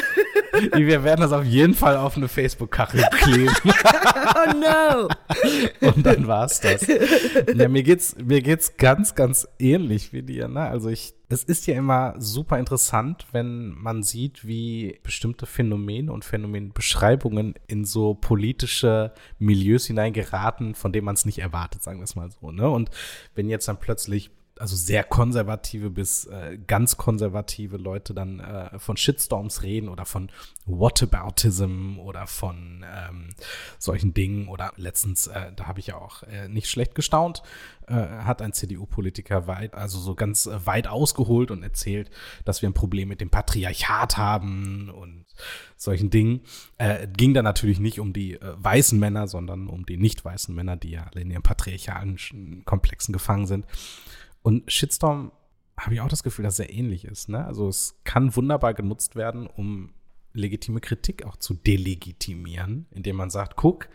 wir 0.73 1.05
werden 1.05 1.21
das 1.21 1.33
auf 1.33 1.45
jeden 1.45 1.75
Fall 1.75 1.99
auf 1.99 2.17
eine 2.17 2.29
Facebook-Kachel 2.29 3.05
kleben. 3.13 3.55
Oh 4.41 4.53
no. 4.53 5.09
Und 5.89 6.07
dann 6.07 6.27
war's 6.29 6.61
das. 6.61 6.87
Ja, 6.87 7.69
mir 7.69 7.83
geht's, 7.83 8.15
mir 8.23 8.41
geht's 8.41 8.77
ganz, 8.77 9.15
ganz 9.15 9.49
ähnlich 9.59 10.13
wie 10.13 10.23
dir. 10.23 10.49
Ne? 10.49 10.61
Also 10.61 10.91
ich, 10.91 11.15
es 11.31 11.45
ist 11.45 11.67
ja 11.67 11.75
immer 11.75 12.15
super 12.19 12.59
interessant, 12.59 13.27
wenn 13.33 13.71
man 13.71 14.03
sieht, 14.03 14.47
wie 14.47 14.99
bestimmte 15.03 15.45
Phänomene 15.45 16.11
und 16.11 16.25
Phänomenbeschreibungen 16.25 17.55
in 17.67 17.85
so 17.85 18.15
politische 18.15 19.13
Milieus 19.39 19.87
hineingeraten, 19.87 20.75
von 20.75 20.93
denen 20.93 21.05
man 21.05 21.15
es 21.15 21.27
nicht 21.27 21.41
erwartet, 21.41 21.83
sagen 21.83 21.99
wir 21.99 22.05
es 22.05 22.17
mal 22.17 22.31
so. 22.31 22.51
Ne? 22.51 22.69
Und 22.69 22.91
wenn 23.35 23.51
jetzt 23.51 23.69
dann 23.69 23.79
plötzlich 23.79 24.31
also 24.59 24.77
sehr 24.77 25.05
konservative 25.05 25.91
bis 25.91 26.25
äh, 26.27 26.59
ganz 26.67 26.97
konservative 26.97 27.77
Leute 27.77 28.15
dann 28.15 28.41
äh, 28.41 28.79
von 28.79 28.97
Shitstorms 28.97 29.63
reden 29.63 29.89
oder 29.89 30.05
von 30.05 30.31
Whataboutism 30.67 31.99
oder 31.99 32.27
von 32.27 32.85
ähm, 32.87 33.31
solchen 33.79 34.15
Dingen 34.15 34.49
oder 34.49 34.73
letztens, 34.77 35.27
äh, 35.27 35.53
da 35.55 35.67
habe 35.67 35.81
ich 35.81 35.89
ja 35.89 35.97
auch 35.97 36.23
äh, 36.25 36.49
nicht 36.49 36.69
schlecht 36.69 36.95
gestaunt, 36.95 37.43
äh, 37.87 37.95
hat 37.95 38.43
ein 38.43 38.53
CDU-Politiker 38.53 39.47
weit, 39.47 39.75
also 39.75 39.99
so 39.99 40.15
ganz 40.15 40.47
äh, 40.47 40.67
weit 40.67 40.89
ausgeholt 40.89 41.51
und 41.51 41.63
erzählt, 41.63 42.11
dass 42.45 42.61
wir 42.63 42.69
ein 42.69 42.75
Problem 42.75 43.09
mit 43.09 43.21
dem 43.21 43.31
Patriarchat 43.31 44.17
haben 44.17 44.91
und 44.91 45.25
solchen 45.77 46.11
Dingen. 46.11 46.41
Äh, 46.77 47.07
ging 47.09 47.35
da 47.35 47.43
natürlich 47.43 47.81
nicht 47.81 48.01
um 48.01 48.13
die 48.13 48.35
äh, 48.35 48.55
weißen 48.57 48.99
Männer, 48.99 49.29
sondern 49.29 49.69
um 49.69 49.87
die 49.87 49.97
nicht 49.97 50.25
weißen 50.25 50.55
Männer, 50.55 50.77
die 50.77 50.91
ja 50.91 51.07
alle 51.11 51.23
in 51.23 51.31
ihren 51.31 51.43
patriarchalen 51.43 52.19
Komplexen 52.65 53.13
gefangen 53.13 53.47
sind. 53.47 53.65
Und 54.43 54.71
Shitstorm 54.71 55.33
habe 55.77 55.95
ich 55.95 56.01
auch 56.01 56.09
das 56.09 56.23
Gefühl, 56.23 56.45
dass 56.45 56.57
sehr 56.57 56.73
ähnlich 56.73 57.05
ist. 57.05 57.29
Ne? 57.29 57.45
Also 57.45 57.69
es 57.69 58.01
kann 58.05 58.35
wunderbar 58.35 58.75
genutzt 58.75 59.17
werden, 59.17 59.47
um 59.47 59.93
legitime 60.33 60.81
Kritik 60.81 61.25
auch 61.25 61.37
zu 61.37 61.55
delegitimieren, 61.55 62.87
indem 62.91 63.17
man 63.17 63.31
sagt, 63.31 63.57
guck, 63.57 63.89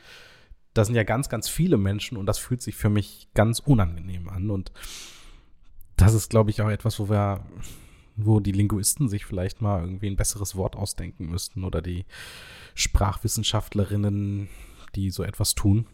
da 0.73 0.85
sind 0.85 0.95
ja 0.95 1.03
ganz, 1.03 1.29
ganz 1.29 1.47
viele 1.47 1.77
Menschen 1.77 2.17
und 2.17 2.25
das 2.25 2.39
fühlt 2.39 2.61
sich 2.61 2.75
für 2.75 2.89
mich 2.89 3.29
ganz 3.33 3.59
unangenehm 3.59 4.29
an. 4.29 4.49
Und 4.49 4.71
das 5.95 6.13
ist, 6.13 6.29
glaube 6.29 6.49
ich, 6.49 6.61
auch 6.61 6.69
etwas, 6.69 6.99
wo 6.99 7.09
wir, 7.09 7.45
wo 8.15 8.39
die 8.39 8.51
Linguisten 8.51 9.07
sich 9.07 9.25
vielleicht 9.25 9.61
mal 9.61 9.81
irgendwie 9.81 10.07
ein 10.07 10.15
besseres 10.15 10.55
Wort 10.55 10.75
ausdenken 10.75 11.27
müssten 11.27 11.63
oder 11.63 11.81
die 11.81 12.05
Sprachwissenschaftlerinnen, 12.75 14.49
die 14.95 15.11
so 15.11 15.23
etwas 15.23 15.53
tun. 15.53 15.87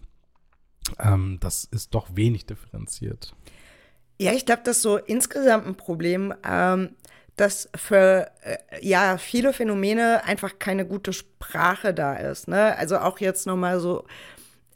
Ähm, 0.98 1.38
das 1.42 1.66
ist 1.66 1.94
doch 1.94 2.16
wenig 2.16 2.46
differenziert. 2.46 3.36
Ja, 4.20 4.34
ich 4.34 4.46
glaube, 4.46 4.62
das 4.66 4.78
ist 4.78 4.84
so 4.84 4.98
insgesamt 4.98 5.66
ein 5.66 5.76
Problem, 5.76 6.34
ähm, 6.48 6.90
dass 7.38 7.70
für 7.74 8.30
äh, 8.42 8.58
ja 8.82 9.18
viele 9.18 9.54
Phänomene 9.54 10.26
einfach 10.26 10.60
keine 10.60 10.86
gute 10.86 11.14
Sprache 11.14 11.94
da 11.94 12.16
ist. 12.16 12.50
Ne? 12.50 12.78
Also 12.78 12.98
auch 12.98 13.20
jetzt 13.20 13.48
nochmal 13.48 13.80
so, 13.80 14.04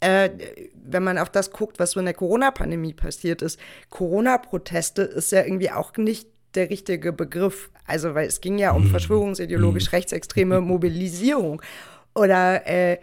äh, 0.00 0.30
wenn 0.74 1.02
man 1.02 1.18
auf 1.18 1.28
das 1.28 1.50
guckt, 1.50 1.78
was 1.78 1.90
so 1.90 2.00
in 2.00 2.06
der 2.06 2.14
Corona-Pandemie 2.14 2.94
passiert 2.94 3.42
ist, 3.42 3.60
Corona-Proteste 3.90 5.02
ist 5.02 5.30
ja 5.30 5.42
irgendwie 5.44 5.70
auch 5.70 5.94
nicht 5.98 6.26
der 6.54 6.70
richtige 6.70 7.12
Begriff. 7.12 7.70
Also, 7.86 8.14
weil 8.14 8.26
es 8.26 8.40
ging 8.40 8.58
ja 8.58 8.72
um 8.72 8.86
verschwörungsideologisch 8.86 9.92
rechtsextreme 9.92 10.60
Mobilisierung. 10.62 11.60
Oder 12.14 12.66
äh, 12.66 12.98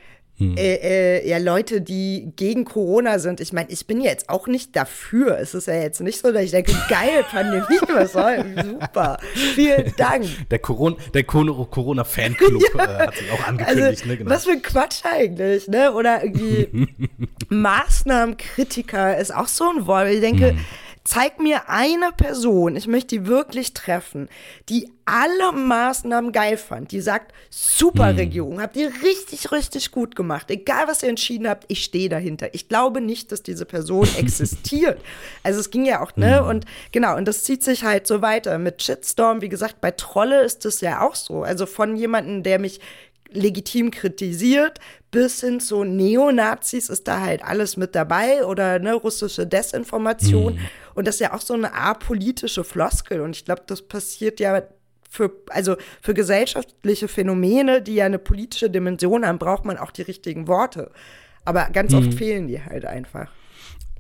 äh, 0.57 1.19
äh, 1.21 1.29
ja, 1.29 1.37
Leute, 1.37 1.81
die 1.81 2.31
gegen 2.35 2.65
Corona 2.65 3.19
sind. 3.19 3.39
Ich 3.39 3.53
meine, 3.53 3.69
ich 3.69 3.85
bin 3.87 4.01
jetzt 4.01 4.29
auch 4.29 4.47
nicht 4.47 4.75
dafür. 4.75 5.37
Es 5.39 5.53
ist 5.53 5.67
ja 5.67 5.75
jetzt 5.75 6.01
nicht 6.01 6.19
so, 6.19 6.31
dass 6.31 6.43
ich 6.43 6.51
denke, 6.51 6.73
geil, 6.89 7.23
Pandemie, 7.29 7.63
was 7.93 8.13
soll, 8.13 8.43
super. 8.63 9.17
Vielen 9.55 9.93
Dank. 9.97 10.25
Der 10.49 10.59
Corona, 10.59 10.95
der 11.13 11.23
Corona- 11.23 11.65
Corona-Fanclub 11.69 12.63
äh, 12.75 12.79
hat 12.79 13.15
sich 13.15 13.31
auch 13.31 13.47
angekündigt, 13.47 13.87
Also, 14.01 14.05
ne? 14.07 14.17
Genau. 14.17 14.29
was 14.31 14.45
für 14.45 14.51
ein 14.51 14.61
Quatsch 14.61 15.01
eigentlich, 15.03 15.67
ne? 15.67 15.93
Oder 15.93 16.23
irgendwie 16.23 16.87
Maßnahmenkritiker 17.49 19.17
ist 19.17 19.33
auch 19.33 19.47
so 19.47 19.65
ein 19.69 19.85
Wort. 19.87 20.07
Ich 20.09 20.21
denke, 20.21 20.53
Mhm. 20.53 20.59
Zeig 21.03 21.39
mir 21.39 21.67
eine 21.67 22.11
Person, 22.11 22.75
ich 22.75 22.87
möchte 22.87 23.15
die 23.15 23.25
wirklich 23.25 23.73
treffen, 23.73 24.29
die 24.69 24.91
alle 25.05 25.51
Maßnahmen 25.51 26.31
geil 26.31 26.57
fand, 26.57 26.91
die 26.91 27.01
sagt, 27.01 27.33
super 27.49 28.15
Regierung, 28.15 28.61
habt 28.61 28.77
ihr 28.77 28.91
richtig, 29.01 29.51
richtig 29.51 29.91
gut 29.91 30.15
gemacht. 30.15 30.49
Egal, 30.51 30.87
was 30.87 31.03
ihr 31.03 31.09
entschieden 31.09 31.49
habt, 31.49 31.65
ich 31.67 31.83
stehe 31.83 32.07
dahinter. 32.07 32.53
Ich 32.53 32.69
glaube 32.69 33.01
nicht, 33.01 33.31
dass 33.31 33.41
diese 33.43 33.65
Person 33.65 34.07
existiert. 34.17 35.01
Also 35.43 35.59
es 35.59 35.71
ging 35.71 35.85
ja 35.85 36.01
auch, 36.01 36.15
ne? 36.15 36.43
Und 36.43 36.65
genau, 36.91 37.17
und 37.17 37.27
das 37.27 37.43
zieht 37.43 37.63
sich 37.63 37.83
halt 37.83 38.07
so 38.07 38.21
weiter. 38.21 38.57
Mit 38.57 38.83
Shitstorm, 38.83 39.41
wie 39.41 39.49
gesagt, 39.49 39.81
bei 39.81 39.91
Trolle 39.91 40.43
ist 40.43 40.65
das 40.65 40.81
ja 40.81 41.01
auch 41.01 41.15
so. 41.15 41.43
Also 41.43 41.65
von 41.65 41.95
jemandem, 41.95 42.43
der 42.43 42.59
mich 42.59 42.79
legitim 43.31 43.91
kritisiert, 43.91 44.79
bis 45.11 45.41
hin 45.41 45.59
zu 45.59 45.83
Neonazis 45.83 46.89
ist 46.89 47.07
da 47.07 47.21
halt 47.21 47.43
alles 47.43 47.77
mit 47.77 47.95
dabei 47.95 48.45
oder 48.45 48.79
ne, 48.79 48.93
russische 48.93 49.45
Desinformation. 49.45 50.59
Und 50.93 51.07
das 51.07 51.15
ist 51.15 51.21
ja 51.21 51.33
auch 51.33 51.41
so 51.41 51.53
eine 51.53 51.73
apolitische 51.73 52.63
Floskel. 52.63 53.21
Und 53.21 53.35
ich 53.35 53.45
glaube, 53.45 53.63
das 53.67 53.81
passiert 53.81 54.39
ja 54.39 54.61
für, 55.09 55.31
also 55.49 55.75
für 56.01 56.13
gesellschaftliche 56.13 57.07
Phänomene, 57.07 57.81
die 57.81 57.95
ja 57.95 58.05
eine 58.05 58.19
politische 58.19 58.69
Dimension 58.69 59.25
haben, 59.25 59.39
braucht 59.39 59.65
man 59.65 59.77
auch 59.77 59.91
die 59.91 60.03
richtigen 60.03 60.47
Worte. 60.47 60.91
Aber 61.43 61.69
ganz 61.71 61.93
oft 61.93 62.13
fehlen 62.13 62.47
die 62.47 62.63
halt 62.63 62.85
einfach. 62.85 63.29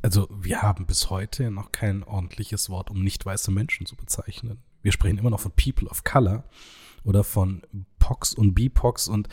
Also 0.01 0.27
wir 0.31 0.61
haben 0.61 0.85
bis 0.85 1.09
heute 1.09 1.51
noch 1.51 1.71
kein 1.71 2.03
ordentliches 2.03 2.69
Wort, 2.69 2.89
um 2.89 3.03
nicht 3.03 3.25
weiße 3.25 3.51
Menschen 3.51 3.85
zu 3.85 3.95
bezeichnen. 3.95 4.59
Wir 4.81 4.91
sprechen 4.91 5.17
immer 5.17 5.29
noch 5.29 5.41
von 5.41 5.51
People 5.51 5.87
of 5.89 6.03
Color 6.03 6.43
oder 7.03 7.23
von 7.23 7.61
Pox 7.99 8.33
und 8.33 8.53
BIPOX 8.53 9.07
und 9.07 9.27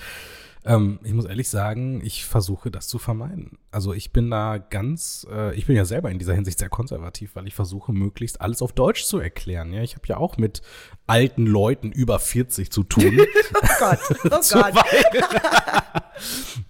ähm, 0.65 0.99
ich 1.03 1.15
muss 1.15 1.25
ehrlich 1.25 1.49
sagen, 1.49 2.05
ich 2.05 2.27
versuche 2.27 2.71
das 2.71 2.89
zu 2.89 2.99
vermeiden. 2.99 3.59
Also 3.71 3.95
ich 3.95 4.13
bin 4.13 4.31
da 4.31 4.59
ganz, 4.59 5.27
äh, 5.31 5.55
ich 5.55 5.67
bin 5.67 5.77
ja 5.77 5.85
selber 5.85 6.11
in 6.11 6.19
dieser 6.19 6.35
Hinsicht 6.35 6.59
sehr 6.59 6.69
konservativ, 6.69 7.37
weil 7.37 7.47
ich 7.47 7.55
versuche 7.55 7.93
möglichst 7.93 8.41
alles 8.41 8.61
auf 8.61 8.73
Deutsch 8.73 9.05
zu 9.05 9.19
erklären. 9.19 9.73
Ja, 9.73 9.83
ich 9.83 9.95
habe 9.95 10.07
ja 10.09 10.19
auch 10.19 10.37
mit 10.37 10.61
alten 11.07 11.47
Leuten 11.47 11.91
über 11.91 12.19
40 12.19 12.71
zu 12.71 12.85
tun. 12.85 13.19
Oh 13.61 13.67
Gott, 13.79 13.99
oh 14.25 14.29
Gott. 14.31 14.75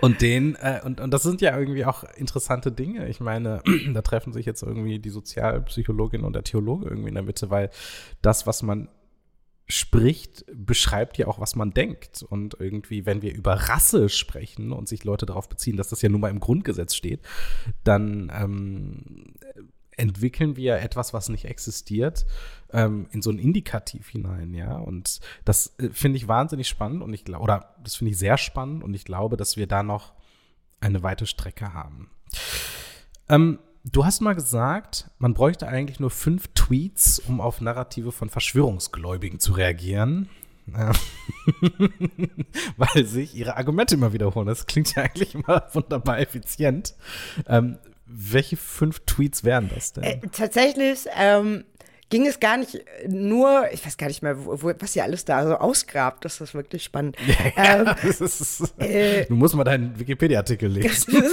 Und 0.00 0.20
den, 0.20 0.56
äh, 0.56 0.80
und, 0.82 1.00
und 1.00 1.10
das 1.12 1.22
sind 1.22 1.40
ja 1.42 1.56
irgendwie 1.56 1.84
auch 1.84 2.04
interessante 2.16 2.72
Dinge. 2.72 3.08
Ich 3.08 3.20
meine, 3.20 3.62
da 3.94 4.02
treffen 4.02 4.32
sich 4.32 4.46
jetzt 4.46 4.62
irgendwie 4.62 4.98
die 4.98 5.10
Sozialpsychologin 5.10 6.24
und 6.24 6.32
der 6.32 6.42
Theologe 6.42 6.88
irgendwie 6.88 7.10
in 7.10 7.14
der 7.14 7.22
Mitte, 7.22 7.50
weil 7.50 7.70
das, 8.20 8.46
was 8.46 8.62
man 8.62 8.88
spricht, 9.68 10.44
beschreibt 10.52 11.18
ja 11.18 11.26
auch, 11.26 11.40
was 11.40 11.56
man 11.56 11.72
denkt. 11.72 12.22
Und 12.22 12.56
irgendwie, 12.58 13.06
wenn 13.06 13.22
wir 13.22 13.34
über 13.34 13.54
Rasse 13.54 14.08
sprechen 14.08 14.72
und 14.72 14.88
sich 14.88 15.04
Leute 15.04 15.26
darauf 15.26 15.48
beziehen, 15.48 15.76
dass 15.76 15.88
das 15.88 16.02
ja 16.02 16.08
nun 16.08 16.20
mal 16.20 16.30
im 16.30 16.40
Grundgesetz 16.40 16.94
steht, 16.94 17.20
dann 17.84 18.30
ähm, 18.34 19.34
entwickeln 19.96 20.56
wir 20.56 20.76
etwas, 20.76 21.12
was 21.12 21.28
nicht 21.28 21.44
existiert, 21.44 22.26
ähm, 22.72 23.06
in 23.12 23.22
so 23.22 23.30
ein 23.30 23.38
Indikativ 23.38 24.08
hinein, 24.08 24.54
ja. 24.54 24.76
Und 24.76 25.20
das 25.44 25.74
äh, 25.78 25.90
finde 25.90 26.16
ich 26.16 26.28
wahnsinnig 26.28 26.68
spannend 26.68 27.02
und 27.02 27.12
ich 27.12 27.24
glaube, 27.24 27.44
oder 27.44 27.74
das 27.82 27.96
finde 27.96 28.12
ich 28.12 28.18
sehr 28.18 28.38
spannend 28.38 28.82
und 28.82 28.94
ich 28.94 29.04
glaube, 29.04 29.36
dass 29.36 29.56
wir 29.56 29.66
da 29.66 29.82
noch 29.82 30.12
eine 30.80 31.02
weite 31.02 31.26
Strecke 31.26 31.72
haben. 31.72 32.10
Ähm, 33.28 33.58
du 33.84 34.04
hast 34.04 34.20
mal 34.20 34.34
gesagt, 34.34 35.10
man 35.18 35.34
bräuchte 35.34 35.68
eigentlich 35.68 36.00
nur 36.00 36.10
fünf 36.10 36.48
Tweets, 36.54 37.18
um 37.20 37.40
auf 37.40 37.60
Narrative 37.60 38.12
von 38.12 38.28
Verschwörungsgläubigen 38.28 39.40
zu 39.40 39.52
reagieren. 39.52 40.28
Weil 42.76 43.04
sich 43.04 43.34
ihre 43.34 43.56
Argumente 43.56 43.96
immer 43.96 44.12
wiederholen. 44.12 44.46
Das 44.46 44.66
klingt 44.66 44.94
ja 44.94 45.02
eigentlich 45.02 45.34
immer 45.34 45.66
wunderbar 45.72 46.20
effizient. 46.20 46.94
Ähm, 47.48 47.78
welche 48.06 48.56
fünf 48.56 49.00
Tweets 49.00 49.42
wären 49.42 49.70
das 49.74 49.92
denn? 49.92 50.04
Äh, 50.04 50.20
tatsächlich 50.30 51.06
ähm, 51.16 51.64
ging 52.12 52.26
es 52.26 52.40
gar 52.40 52.58
nicht 52.58 52.78
nur, 53.08 53.64
ich 53.72 53.86
weiß 53.86 53.96
gar 53.96 54.08
nicht 54.08 54.22
mehr, 54.22 54.44
wo, 54.44 54.62
wo, 54.62 54.72
was 54.78 54.94
ihr 54.94 55.02
alles 55.02 55.24
da 55.24 55.46
so 55.46 55.54
ausgrabt. 55.54 56.26
Das 56.26 56.42
ist 56.42 56.52
wirklich 56.54 56.84
spannend. 56.84 57.16
ähm, 57.56 57.86
Das 58.02 58.20
ist, 58.20 58.74
äh, 58.78 59.24
du 59.24 59.34
musst 59.34 59.54
mal 59.54 59.64
deinen 59.64 59.98
Wikipedia-Artikel 59.98 60.68
lesen. 60.72 61.24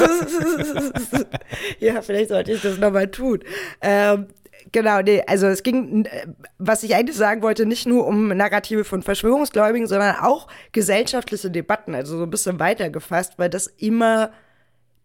ja, 1.79 2.01
vielleicht 2.01 2.29
sollte 2.29 2.53
ich 2.53 2.61
das 2.61 2.77
nochmal 2.77 3.07
tun. 3.07 3.39
Ähm, 3.81 4.27
Genau, 4.71 5.01
nee, 5.01 5.23
also 5.25 5.47
es 5.47 5.63
ging, 5.63 6.05
äh, 6.05 6.27
was 6.59 6.83
ich 6.83 6.93
eigentlich 6.93 7.15
sagen 7.15 7.41
wollte, 7.41 7.65
nicht 7.65 7.87
nur 7.87 8.05
um 8.05 8.27
Narrative 8.27 8.83
von 8.83 9.01
Verschwörungsgläubigen, 9.01 9.87
sondern 9.87 10.17
auch 10.17 10.47
gesellschaftliche 10.73 11.49
Debatten, 11.49 11.95
also 11.95 12.17
so 12.17 12.23
ein 12.23 12.29
bisschen 12.29 12.59
weitergefasst, 12.59 13.33
weil 13.37 13.49
das 13.49 13.65
immer 13.67 14.31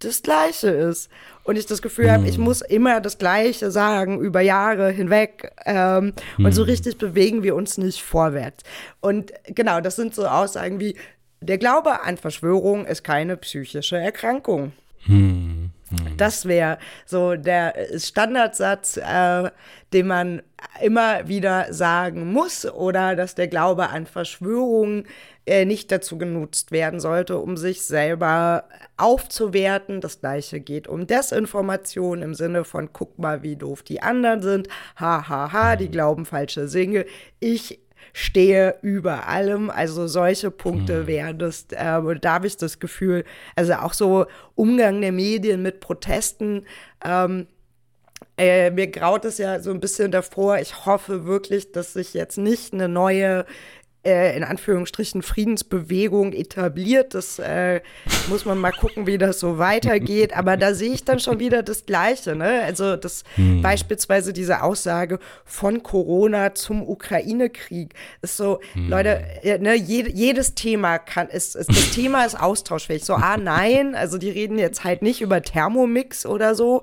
das 0.05 0.23
Gleiche 0.23 0.69
ist. 0.69 1.11
Und 1.45 1.57
ich 1.57 1.67
das 1.67 1.83
Gefühl 1.83 2.11
habe, 2.11 2.27
ich 2.27 2.39
muss 2.39 2.63
immer 2.63 3.01
das 3.01 3.19
Gleiche 3.19 3.71
sagen 3.71 4.21
über 4.21 4.41
Jahre 4.41 4.91
hinweg. 4.91 5.53
Ähm, 5.67 6.15
mm. 6.39 6.47
Und 6.47 6.53
so 6.53 6.63
hm. 6.63 6.71
richtig 6.71 6.97
bewegen 6.97 7.43
wir 7.43 7.55
uns 7.55 7.77
nicht 7.77 8.03
vorwärts. 8.03 8.65
Und 9.01 9.33
genau, 9.47 9.81
das 9.81 9.97
sind 9.97 10.15
so 10.15 10.27
Aussagen 10.27 10.81
wie, 10.81 10.97
der 11.41 11.59
Glaube 11.59 12.03
an 12.03 12.17
Verschwörung 12.17 12.87
ist 12.87 13.05
keine 13.05 13.37
psychische 13.37 13.99
Erkrankung. 13.99 14.73
Mm. 15.07 15.64
Das 16.17 16.47
wäre 16.47 16.79
so 17.07 17.35
der 17.35 17.75
Standardsatz, 17.99 18.97
äh, 18.97 19.51
den 19.93 20.07
man 20.07 20.43
immer 20.81 21.29
wieder 21.29 21.73
sagen 21.73 22.33
muss, 22.33 22.65
oder 22.67 23.17
dass 23.17 23.35
der 23.35 23.49
Glaube 23.49 23.91
an 23.91 24.07
Verschwörungen 24.07 25.07
äh, 25.47 25.65
nicht 25.65 25.93
dazu 25.93 26.17
genutzt 26.17 26.73
werden 26.73 27.01
sollte, 27.01 27.39
um 27.39 27.57
sich 27.57 27.83
selber 27.83 28.65
aufzuwerten. 28.97 30.01
Das 30.01 30.21
gleiche 30.21 30.61
geht 30.61 30.89
um 30.89 31.07
Desinformation 31.07 32.23
im 32.23 32.35
Sinne 32.35 32.65
von 32.65 32.93
guck 32.93 33.19
mal, 33.19 33.43
wie 33.43 33.57
doof 33.57 33.83
die 33.83 34.01
anderen 34.01 34.41
sind. 34.41 34.69
Ha 34.99 35.29
ha 35.29 35.53
ha, 35.53 35.77
die 35.77 35.91
glauben 35.91 36.25
falsche 36.25 36.67
Dinge. 36.67 37.05
Ich 37.41 37.84
stehe 38.15 38.77
über 38.81 39.27
allem. 39.29 39.69
Also 39.69 40.07
solche 40.07 40.51
Punkte 40.51 41.03
mhm. 41.03 41.07
wären 41.09 41.39
das, 41.39 41.67
äh, 41.73 42.01
da 42.21 42.33
habe 42.33 42.47
ich 42.47 42.57
das 42.57 42.79
Gefühl, 42.79 43.25
also 43.57 43.75
auch 43.75 43.93
so 43.93 44.27
Umgang 44.55 45.03
der 45.03 45.13
Medien 45.13 45.61
mit 45.61 45.81
Protesten. 45.81 46.65
Ähm, 47.05 47.49
äh, 48.39 48.71
mir 48.71 48.87
graut 48.87 49.25
es 49.25 49.39
ja 49.39 49.61
so 49.61 49.71
ein 49.71 49.81
bisschen 49.81 50.13
davor. 50.13 50.59
Ich 50.59 50.87
hoffe 50.87 51.27
wirklich, 51.27 51.73
dass 51.73 51.93
sich 51.93 52.15
jetzt 52.15 52.39
nicht 52.39 52.73
eine 52.73 52.89
neue 52.89 53.45
äh, 54.05 54.37
in 54.37 54.45
Anführungsstrichen 54.45 55.23
Friedensbewegung 55.23 56.33
etabliert. 56.33 57.15
Das 57.15 57.39
äh, 57.39 57.81
muss 58.29 58.45
man 58.45 58.59
mal 58.59 58.73
gucken, 58.73 59.07
wie 59.07 59.19
das 59.19 59.41
so 59.41 59.59
weitergeht. 59.59 60.37
Aber 60.37 60.57
da 60.57 60.75
sehe 60.75 60.93
ich 60.93 61.05
dann 61.05 61.21
schon 61.21 61.39
wieder 61.39 61.63
das 61.63 61.87
Gleiche. 61.87 62.35
Ne? 62.35 62.63
Also 62.65 62.97
das 62.97 63.25
hm. 63.37 63.63
beispielsweise 63.63 64.33
diese 64.33 64.63
Aussage 64.63 65.19
von 65.45 65.83
Corona 65.83 66.55
zum 66.55 66.89
Ukraine-Krieg 66.89 67.95
ist 68.23 68.37
so, 68.37 68.61
hm. 68.73 68.89
Leute, 68.89 69.25
ne, 69.61 69.75
je, 69.75 70.09
jedes 70.13 70.55
Thema 70.55 70.99
kann, 70.99 71.29
ist, 71.29 71.57
ist, 71.57 71.71
das 71.71 71.91
Thema 71.91 72.25
ist 72.25 72.39
austauschfähig. 72.39 73.05
So, 73.05 73.15
ah, 73.15 73.37
nein, 73.37 73.95
also 73.95 74.19
die 74.19 74.31
reden 74.31 74.59
jetzt 74.59 74.85
halt 74.85 75.03
nicht 75.03 75.21
über 75.21 75.43
Thermomix 75.43 76.27
oder 76.27 76.55
so, 76.55 76.83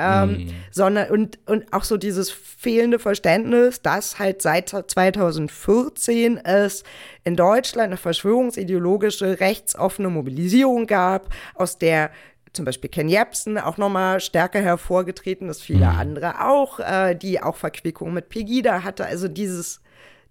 ähm, 0.00 0.30
mm. 0.30 0.50
sondern 0.70 1.10
und, 1.10 1.38
und 1.46 1.72
auch 1.72 1.84
so 1.84 1.96
dieses 1.96 2.30
fehlende 2.30 2.98
Verständnis, 2.98 3.82
dass 3.82 4.18
halt 4.18 4.42
seit 4.42 4.68
2014 4.68 6.38
es 6.38 6.84
in 7.24 7.36
Deutschland 7.36 7.88
eine 7.88 7.96
verschwörungsideologische 7.96 9.40
rechtsoffene 9.40 10.08
Mobilisierung 10.08 10.86
gab, 10.86 11.28
aus 11.54 11.78
der 11.78 12.10
zum 12.52 12.64
Beispiel 12.64 12.90
Ken 12.90 13.08
Jebsen 13.08 13.58
auch 13.58 13.76
nochmal 13.76 14.20
stärker 14.20 14.60
hervorgetreten 14.60 15.48
ist, 15.48 15.62
viele 15.62 15.86
mm. 15.86 15.98
andere 15.98 16.48
auch, 16.48 16.80
äh, 16.80 17.14
die 17.14 17.40
auch 17.40 17.56
Verquickung 17.56 18.12
mit 18.12 18.28
Pegida 18.28 18.82
hatte. 18.82 19.06
Also 19.06 19.28
dieses, 19.28 19.80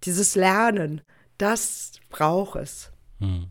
dieses 0.04 0.34
Lernen, 0.34 1.00
das 1.38 1.92
braucht 2.10 2.56
es. 2.56 2.92
Mm. 3.20 3.44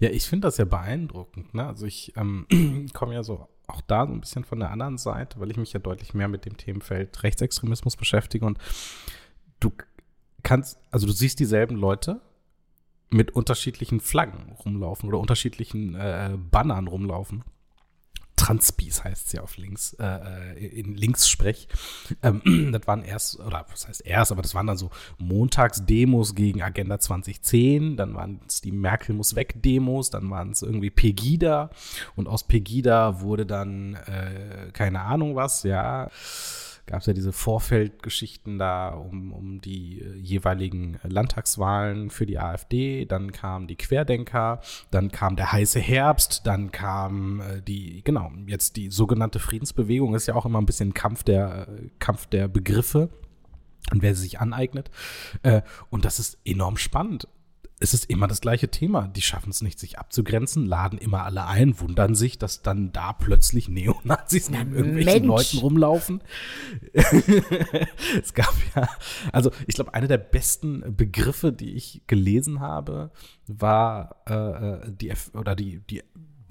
Ja, 0.00 0.10
ich 0.10 0.26
finde 0.26 0.48
das 0.48 0.58
ja 0.58 0.64
beeindruckend. 0.64 1.54
Ne? 1.54 1.66
Also 1.66 1.86
ich 1.86 2.12
ähm, 2.16 2.46
komme 2.92 3.14
ja 3.14 3.22
so 3.22 3.48
auch 3.66 3.80
da 3.80 4.06
so 4.06 4.12
ein 4.12 4.20
bisschen 4.20 4.44
von 4.44 4.60
der 4.60 4.70
anderen 4.70 4.98
Seite, 4.98 5.40
weil 5.40 5.50
ich 5.50 5.56
mich 5.56 5.72
ja 5.72 5.80
deutlich 5.80 6.14
mehr 6.14 6.28
mit 6.28 6.44
dem 6.44 6.56
Themenfeld 6.56 7.22
Rechtsextremismus 7.22 7.96
beschäftige 7.96 8.44
und 8.44 8.58
du 9.60 9.72
kannst, 10.42 10.78
also 10.90 11.06
du 11.06 11.12
siehst 11.12 11.38
dieselben 11.38 11.76
Leute 11.76 12.20
mit 13.10 13.32
unterschiedlichen 13.32 14.00
Flaggen 14.00 14.52
rumlaufen 14.64 15.08
oder 15.08 15.18
unterschiedlichen 15.18 15.94
äh, 15.94 16.36
Bannern 16.50 16.88
rumlaufen. 16.88 17.44
Transpis 18.36 19.04
heißt 19.04 19.32
ja 19.34 19.42
auf 19.42 19.56
links, 19.56 19.94
äh, 19.94 20.54
äh 20.54 20.80
in 20.80 20.94
Linkssprech. 20.94 21.68
Ähm, 22.22 22.70
das 22.72 22.86
waren 22.86 23.04
erst, 23.04 23.38
oder 23.40 23.66
was 23.70 23.86
heißt 23.88 24.04
erst, 24.06 24.32
aber 24.32 24.42
das 24.42 24.54
waren 24.54 24.66
dann 24.66 24.76
so 24.76 24.90
Montagsdemos 25.18 26.34
gegen 26.34 26.62
Agenda 26.62 26.98
2010, 26.98 27.96
dann 27.96 28.14
waren 28.14 28.40
es 28.48 28.60
die 28.60 28.72
Merkel 28.72 29.14
muss 29.14 29.34
weg 29.34 29.54
Demos, 29.62 30.10
dann 30.10 30.30
waren 30.30 30.50
es 30.52 30.62
irgendwie 30.62 30.90
Pegida 30.90 31.70
und 32.16 32.28
aus 32.28 32.44
Pegida 32.44 33.20
wurde 33.20 33.46
dann 33.46 33.94
äh, 33.94 34.70
keine 34.72 35.00
Ahnung 35.00 35.36
was, 35.36 35.62
ja 35.62 36.10
gab 36.86 37.00
es 37.00 37.06
ja 37.06 37.12
diese 37.12 37.32
Vorfeldgeschichten 37.32 38.58
da 38.58 38.88
um, 38.88 39.32
um 39.32 39.60
die 39.60 40.00
äh, 40.00 40.16
jeweiligen 40.16 40.98
Landtagswahlen 41.02 42.10
für 42.10 42.26
die 42.26 42.38
AfD. 42.38 43.04
Dann 43.06 43.32
kamen 43.32 43.66
die 43.66 43.76
Querdenker, 43.76 44.60
dann 44.90 45.10
kam 45.10 45.36
der 45.36 45.52
heiße 45.52 45.80
Herbst, 45.80 46.46
dann 46.46 46.72
kam 46.72 47.40
äh, 47.40 47.62
die, 47.62 48.02
genau, 48.04 48.30
jetzt 48.46 48.76
die 48.76 48.90
sogenannte 48.90 49.38
Friedensbewegung 49.38 50.14
ist 50.14 50.26
ja 50.26 50.34
auch 50.34 50.46
immer 50.46 50.60
ein 50.60 50.66
bisschen 50.66 50.94
Kampf 50.94 51.22
der, 51.22 51.68
äh, 51.68 51.90
Kampf 51.98 52.26
der 52.26 52.48
Begriffe 52.48 53.10
und 53.90 54.02
wer 54.02 54.14
sie 54.14 54.22
sich 54.22 54.40
aneignet. 54.40 54.90
Und 55.90 56.04
das 56.04 56.20
ist 56.20 56.38
enorm 56.44 56.76
spannend 56.76 57.26
es 57.82 57.94
ist 57.94 58.08
immer 58.08 58.28
das 58.28 58.40
gleiche 58.40 58.68
Thema. 58.68 59.08
Die 59.08 59.22
schaffen 59.22 59.50
es 59.50 59.60
nicht, 59.60 59.80
sich 59.80 59.98
abzugrenzen, 59.98 60.66
laden 60.66 60.98
immer 60.98 61.24
alle 61.24 61.46
ein, 61.46 61.78
wundern 61.80 62.14
sich, 62.14 62.38
dass 62.38 62.62
dann 62.62 62.92
da 62.92 63.12
plötzlich 63.12 63.68
Neonazis 63.68 64.50
neben 64.50 64.74
irgendwelchen 64.74 65.26
Mensch. 65.26 65.26
Leuten 65.26 65.58
rumlaufen. 65.58 66.22
es 66.92 68.34
gab 68.34 68.54
ja, 68.76 68.88
also 69.32 69.50
ich 69.66 69.74
glaube, 69.74 69.94
einer 69.94 70.06
der 70.06 70.18
besten 70.18 70.96
Begriffe, 70.96 71.52
die 71.52 71.74
ich 71.74 72.02
gelesen 72.06 72.60
habe, 72.60 73.10
war 73.48 74.22
äh, 74.28 74.34
äh 74.34 74.92
die 74.92 75.12
oder 75.34 75.56
die, 75.56 75.80
die 75.80 76.02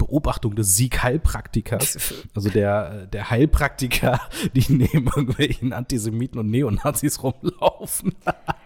Beobachtung 0.02 0.56
des 0.56 0.76
Sieg-Heilpraktikers, 0.76 2.14
also 2.34 2.48
der, 2.48 3.06
der 3.06 3.30
Heilpraktiker, 3.30 4.20
die 4.54 4.72
neben 4.72 5.06
irgendwelchen 5.06 5.72
Antisemiten 5.72 6.40
und 6.40 6.50
Neonazis 6.50 7.22
rumlaufen. 7.22 8.14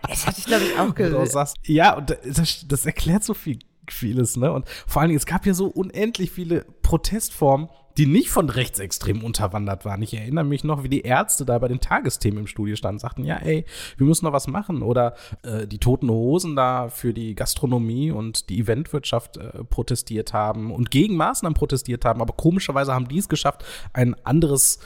Das 0.09 0.24
hatte 0.24 0.39
ich, 0.39 0.47
glaube 0.47 0.62
ich, 0.62 0.78
auch 0.78 0.95
gesehen. 0.95 1.57
Ja, 1.64 1.97
und 1.97 2.16
das, 2.24 2.64
das 2.68 2.87
erklärt 2.87 3.24
so 3.24 3.34
viel 3.34 3.59
vieles, 3.91 4.37
ne? 4.37 4.53
Und 4.53 4.68
vor 4.87 5.03
allen 5.03 5.09
Dingen, 5.09 5.18
es 5.18 5.26
gab 5.26 5.45
ja 5.47 5.53
so 5.53 5.66
unendlich 5.66 6.30
viele 6.30 6.64
Protestformen, 6.82 7.68
die 7.97 8.07
nicht 8.07 8.30
von 8.30 8.51
Rechtsextremen 8.51 9.22
unterwandert 9.22 9.84
waren. 9.84 10.03
Ich 10.03 10.14
erinnere 10.14 10.44
mich 10.44 10.64
noch, 10.64 10.82
wie 10.82 10.88
die 10.88 11.03
Ärzte 11.03 11.44
da 11.44 11.59
bei 11.59 11.68
den 11.68 11.80
Tagesthemen 11.80 12.40
im 12.40 12.47
Studio 12.47 12.76
standen, 12.76 12.99
sagten, 12.99 13.24
ja, 13.24 13.36
ey, 13.36 13.64
wir 13.97 14.07
müssen 14.07 14.26
noch 14.26 14.32
was 14.32 14.49
machen. 14.49 14.82
Oder 14.82 15.14
äh, 15.42 15.66
die 15.66 15.78
Toten 15.78 16.11
Hosen 16.11 16.57
da 16.57 16.88
für 16.88 17.14
die 17.14 17.34
Gastronomie 17.34 18.11
und 18.11 18.51
die 18.51 18.59
Eventwirtschaft 18.59 19.38
äh, 19.38 19.64
protestiert 19.64 20.32
haben 20.32 20.70
und 20.70 20.90
gegen 20.90 21.16
Maßnahmen 21.16 21.55
protestiert 21.55 22.05
haben. 22.05 22.20
Aber 22.20 22.34
komischerweise 22.34 22.92
haben 22.92 23.09
die 23.09 23.18
es 23.18 23.28
geschafft, 23.28 23.64
ein 23.92 24.14
anderes 24.24 24.80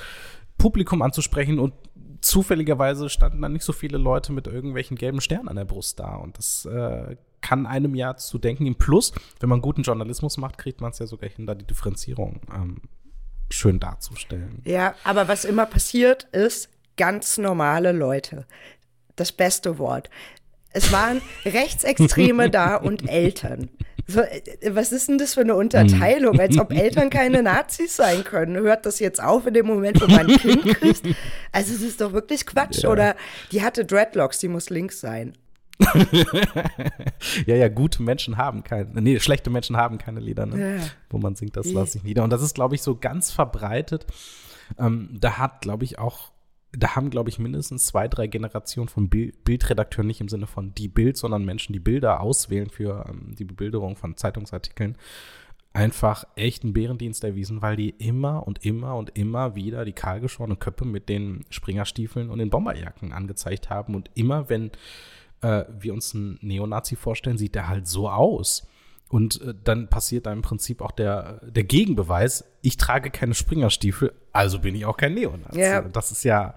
Publikum 0.58 1.02
anzusprechen 1.02 1.58
und 1.58 1.72
zufälligerweise 2.20 3.08
standen 3.08 3.42
dann 3.42 3.52
nicht 3.52 3.64
so 3.64 3.72
viele 3.72 3.98
Leute 3.98 4.32
mit 4.32 4.46
irgendwelchen 4.46 4.96
gelben 4.96 5.20
Sternen 5.20 5.48
an 5.48 5.56
der 5.56 5.64
Brust 5.64 5.98
da. 5.98 6.16
Und 6.16 6.38
das 6.38 6.66
äh, 6.66 7.16
kann 7.40 7.66
einem 7.66 7.94
ja 7.94 8.16
zu 8.16 8.38
denken. 8.38 8.66
Im 8.66 8.76
Plus, 8.76 9.12
wenn 9.40 9.48
man 9.48 9.62
guten 9.62 9.82
Journalismus 9.82 10.36
macht, 10.36 10.58
kriegt 10.58 10.80
man 10.80 10.90
es 10.90 10.98
ja 10.98 11.06
sogar 11.06 11.30
hin, 11.30 11.46
da 11.46 11.54
die 11.54 11.66
Differenzierung 11.66 12.40
ähm, 12.54 12.82
schön 13.50 13.80
darzustellen. 13.80 14.62
Ja, 14.64 14.94
aber 15.04 15.28
was 15.28 15.44
immer 15.44 15.66
passiert 15.66 16.24
ist, 16.32 16.68
ganz 16.96 17.38
normale 17.38 17.92
Leute. 17.92 18.46
Das 19.16 19.32
beste 19.32 19.78
Wort. 19.78 20.08
Es 20.72 20.92
waren 20.92 21.20
Rechtsextreme 21.44 22.50
da 22.50 22.76
und 22.76 23.08
Eltern. 23.08 23.70
So, 24.06 24.20
äh, 24.20 24.42
was 24.70 24.92
ist 24.92 25.08
denn 25.08 25.18
das 25.18 25.34
für 25.34 25.40
eine 25.40 25.54
Unterteilung? 25.54 26.38
Als 26.38 26.58
ob 26.58 26.72
Eltern 26.72 27.10
keine 27.10 27.42
Nazis 27.44 27.96
sein 27.96 28.24
können. 28.24 28.56
Hört 28.56 28.86
das 28.86 28.98
jetzt 28.98 29.22
auf 29.22 29.46
in 29.46 29.54
dem 29.54 29.66
Moment, 29.66 30.00
wo 30.00 30.06
man 30.06 30.30
ein 30.30 30.36
Kind 30.38 30.64
kriegt? 30.64 31.06
Also, 31.52 31.74
es 31.74 31.82
ist 31.82 32.00
doch 32.00 32.12
wirklich 32.12 32.46
Quatsch. 32.46 32.82
Ja. 32.82 32.90
Oder 32.90 33.16
die 33.52 33.62
hatte 33.62 33.84
Dreadlocks, 33.84 34.38
die 34.38 34.48
muss 34.48 34.70
links 34.70 35.00
sein. 35.00 35.36
ja, 37.46 37.56
ja, 37.56 37.68
gute 37.68 38.02
Menschen 38.02 38.36
haben 38.36 38.62
keine, 38.62 39.00
nee, 39.00 39.18
schlechte 39.18 39.50
Menschen 39.50 39.76
haben 39.76 39.98
keine 39.98 40.20
Lieder, 40.20 40.46
ne? 40.46 40.76
Ja. 40.76 40.82
wo 41.08 41.18
man 41.18 41.34
singt, 41.34 41.56
das 41.56 41.72
lasse 41.72 41.98
ich 41.98 42.04
nieder. 42.04 42.24
Und 42.24 42.30
das 42.30 42.42
ist, 42.42 42.54
glaube 42.54 42.74
ich, 42.74 42.82
so 42.82 42.96
ganz 42.96 43.30
verbreitet. 43.30 44.06
Ähm, 44.78 45.08
da 45.12 45.38
hat, 45.38 45.62
glaube 45.62 45.84
ich, 45.84 45.98
auch, 45.98 46.32
da 46.72 46.94
haben, 46.94 47.10
glaube 47.10 47.30
ich, 47.30 47.38
mindestens 47.38 47.86
zwei, 47.86 48.08
drei 48.08 48.26
Generationen 48.26 48.88
von 48.88 49.08
Bild 49.08 49.42
Bildredakteuren, 49.44 50.06
nicht 50.06 50.20
im 50.20 50.28
Sinne 50.28 50.46
von 50.46 50.74
die 50.74 50.88
Bild, 50.88 51.16
sondern 51.16 51.44
Menschen, 51.44 51.72
die 51.72 51.80
Bilder 51.80 52.20
auswählen 52.20 52.70
für 52.70 53.06
ähm, 53.08 53.34
die 53.36 53.44
Bebilderung 53.44 53.96
von 53.96 54.16
Zeitungsartikeln, 54.16 54.96
einfach 55.72 56.24
echt 56.36 56.64
einen 56.64 56.72
Bärendienst 56.72 57.24
erwiesen, 57.24 57.62
weil 57.62 57.76
die 57.76 57.90
immer 57.90 58.46
und 58.46 58.64
immer 58.64 58.96
und 58.96 59.16
immer 59.16 59.54
wieder 59.54 59.84
die 59.84 59.92
kahlgeschorenen 59.92 60.58
Köpfe 60.58 60.84
mit 60.84 61.08
den 61.08 61.44
Springerstiefeln 61.50 62.30
und 62.30 62.38
den 62.38 62.50
Bomberjacken 62.50 63.12
angezeigt 63.12 63.70
haben. 63.70 63.94
Und 63.94 64.10
immer, 64.14 64.48
wenn 64.48 64.70
äh, 65.42 65.64
wir 65.78 65.92
uns 65.92 66.14
einen 66.14 66.38
Neonazi 66.42 66.96
vorstellen, 66.96 67.38
sieht 67.38 67.54
der 67.54 67.68
halt 67.68 67.86
so 67.86 68.08
aus. 68.08 68.66
Und 69.08 69.40
äh, 69.42 69.54
dann 69.64 69.88
passiert 69.88 70.26
da 70.26 70.32
im 70.32 70.42
Prinzip 70.42 70.80
auch 70.80 70.92
der, 70.92 71.40
der 71.44 71.64
Gegenbeweis, 71.64 72.44
ich 72.62 72.76
trage 72.76 73.10
keine 73.10 73.34
Springerstiefel, 73.34 74.12
also 74.32 74.60
bin 74.60 74.74
ich 74.74 74.84
auch 74.84 74.96
kein 74.96 75.14
Neonazi. 75.14 75.58
Yeah. 75.58 75.82
Das 75.82 76.12
ist 76.12 76.24
ja, 76.24 76.54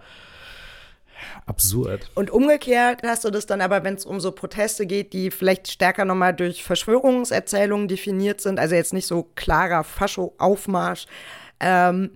absurd. 1.45 2.09
Und 2.15 2.31
umgekehrt 2.31 3.01
hast 3.03 3.25
du 3.25 3.29
das 3.29 3.45
dann 3.45 3.61
aber, 3.61 3.83
wenn 3.83 3.95
es 3.95 4.05
um 4.05 4.19
so 4.19 4.31
Proteste 4.31 4.85
geht, 4.85 5.13
die 5.13 5.31
vielleicht 5.31 5.71
stärker 5.71 6.05
nochmal 6.05 6.33
durch 6.33 6.63
Verschwörungserzählungen 6.63 7.87
definiert 7.87 8.41
sind, 8.41 8.59
also 8.59 8.75
jetzt 8.75 8.93
nicht 8.93 9.07
so 9.07 9.29
klarer 9.35 9.83
Fascho-Aufmarsch, 9.83 11.05
ähm, 11.59 12.11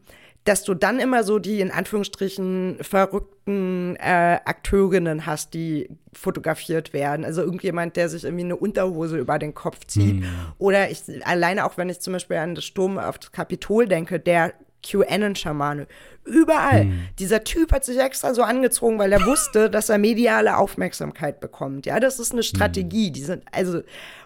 dass 0.47 0.63
du 0.63 0.73
dann 0.73 0.99
immer 0.99 1.25
so 1.25 1.39
die 1.39 1.59
in 1.59 1.71
Anführungsstrichen 1.71 2.77
verrückten 2.79 3.97
äh, 3.97 4.39
Akteurinnen 4.45 5.25
hast, 5.25 5.53
die 5.53 5.89
fotografiert 6.13 6.93
werden. 6.93 7.25
Also 7.25 7.41
irgendjemand, 7.41 7.97
der 7.97 8.07
sich 8.07 8.23
irgendwie 8.23 8.45
eine 8.45 8.55
Unterhose 8.55 9.17
über 9.17 9.39
den 9.39 9.53
Kopf 9.53 9.85
zieht. 9.87 10.21
Mm. 10.21 10.25
Oder 10.57 10.89
ich 10.89 11.01
alleine 11.27 11.65
auch, 11.65 11.77
wenn 11.77 11.89
ich 11.89 11.99
zum 11.99 12.13
Beispiel 12.13 12.37
an 12.37 12.55
das 12.55 12.63
Sturm 12.63 12.97
auf 12.97 13.19
das 13.19 13.33
Kapitol 13.33 13.87
denke, 13.87 14.21
der 14.21 14.53
QAnon-Schamane. 14.83 15.85
Überall. 16.23 16.85
Mm. 16.85 17.07
Dieser 17.19 17.43
Typ 17.43 17.73
hat 17.73 17.83
sich 17.83 17.99
extra 17.99 18.33
so 18.33 18.41
angezogen, 18.41 18.99
weil 18.99 19.11
er 19.11 19.25
wusste, 19.25 19.69
dass 19.69 19.89
er 19.89 19.97
mediale 19.97 20.55
Aufmerksamkeit 20.55 21.41
bekommt. 21.41 21.85
Ja, 21.85 21.99
das 21.99 22.19
ist 22.19 22.31
eine 22.31 22.43
Strategie. 22.43 23.09
Mm. 23.09 23.13
Die 23.13 23.23
sind, 23.23 23.43
also, 23.51 23.81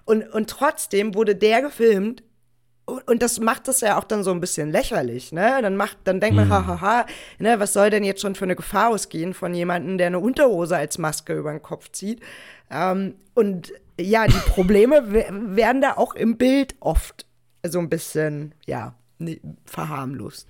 und, 0.05 0.28
und 0.30 0.51
trotzdem 0.51 1.15
wurde 1.15 1.36
der 1.36 1.63
gefilmt 1.63 2.22
und 3.06 3.22
das 3.22 3.39
macht 3.39 3.68
es 3.68 3.82
ja 3.82 3.98
auch 3.98 4.04
dann 4.04 4.24
so 4.24 4.32
ein 4.32 4.39
bisschen 4.39 4.72
lächerlich, 4.72 5.32
ne? 5.32 5.60
Dann 5.62 5.76
macht, 5.76 5.98
dann 6.04 6.20
denkt 6.20 6.36
man, 6.36 6.48
mhm. 6.48 6.52
hahaha, 6.52 7.06
ne, 7.39 7.60
was 7.60 7.74
soll 7.74 7.89
denn 7.89 8.04
jetzt 8.04 8.22
schon 8.22 8.36
für 8.36 8.46
eine 8.46 8.56
Gefahr 8.56 8.89
ausgehen 8.89 9.34
von 9.34 9.54
jemandem, 9.54 9.98
der 9.98 10.08
eine 10.08 10.20
Unterhose 10.20 10.78
als 10.78 10.98
Maske 10.98 11.34
über 11.34 11.52
den 11.52 11.62
Kopf 11.62 11.92
zieht? 11.92 12.22
Ähm, 12.70 13.16
und 13.34 13.74
ja, 14.00 14.28
die 14.28 14.50
Probleme 14.50 15.04
werden 15.56 15.82
da 15.82 15.98
auch 15.98 16.16
im 16.16 16.38
Bild 16.38 16.76
oft 16.80 17.26
so 17.64 17.80
ein 17.80 17.89
bisschen, 17.89 18.56
ja, 18.66 18.96
ne, 19.20 19.39
verharmlost. 19.66 20.48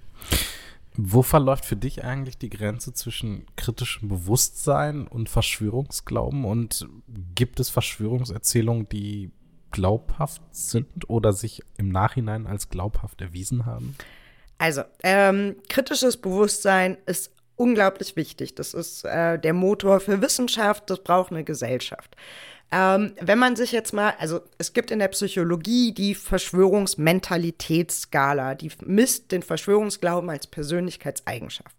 Wo 0.96 1.22
verläuft 1.22 1.66
für 1.66 1.78
dich 1.78 2.04
eigentlich 2.04 2.38
die 2.38 2.50
Grenze 2.50 2.94
zwischen 2.94 3.46
kritischem 3.56 4.10
Bewusstsein 4.10 5.08
und 5.08 5.30
Verschwörungsglauben? 5.30 6.44
Und 6.44 6.88
gibt 7.34 7.60
es 7.62 7.70
Verschwörungserzählungen, 7.70 8.90
die 8.90 9.32
glaubhaft 9.72 10.42
sind 10.52 11.10
oder 11.10 11.34
sich 11.34 11.62
im 11.78 11.90
Nachhinein 11.90 12.48
als 12.48 12.70
glaubhaft 12.70 13.22
erwiesen 13.22 13.66
haben? 13.66 13.96
Also, 14.58 14.84
ähm, 15.04 15.56
kritisches 15.70 16.18
Bewusstsein 16.18 16.98
ist 17.06 17.32
unglaublich 17.56 18.16
wichtig. 18.16 18.56
Das 18.56 18.74
ist 18.74 19.06
äh, 19.06 19.38
der 19.40 19.54
Motor 19.54 20.00
für 20.00 20.22
Wissenschaft, 20.22 20.90
das 20.90 21.04
braucht 21.04 21.32
eine 21.32 21.44
Gesellschaft. 21.44 22.16
Ähm, 22.72 23.14
wenn 23.20 23.38
man 23.38 23.58
sich 23.58 23.74
jetzt 23.74 23.94
mal, 23.94 24.14
also 24.18 24.40
es 24.58 24.74
gibt 24.74 24.90
in 24.92 25.00
der 25.00 25.10
Psychologie 25.10 25.94
die 25.94 26.16
Verschwörungsmentalitätsskala, 26.16 28.56
die 28.56 28.72
misst 28.86 29.34
den 29.34 29.44
Verschwörungsglauben 29.44 30.30
als 30.30 30.48
Persönlichkeitseigenschaft. 30.48 31.76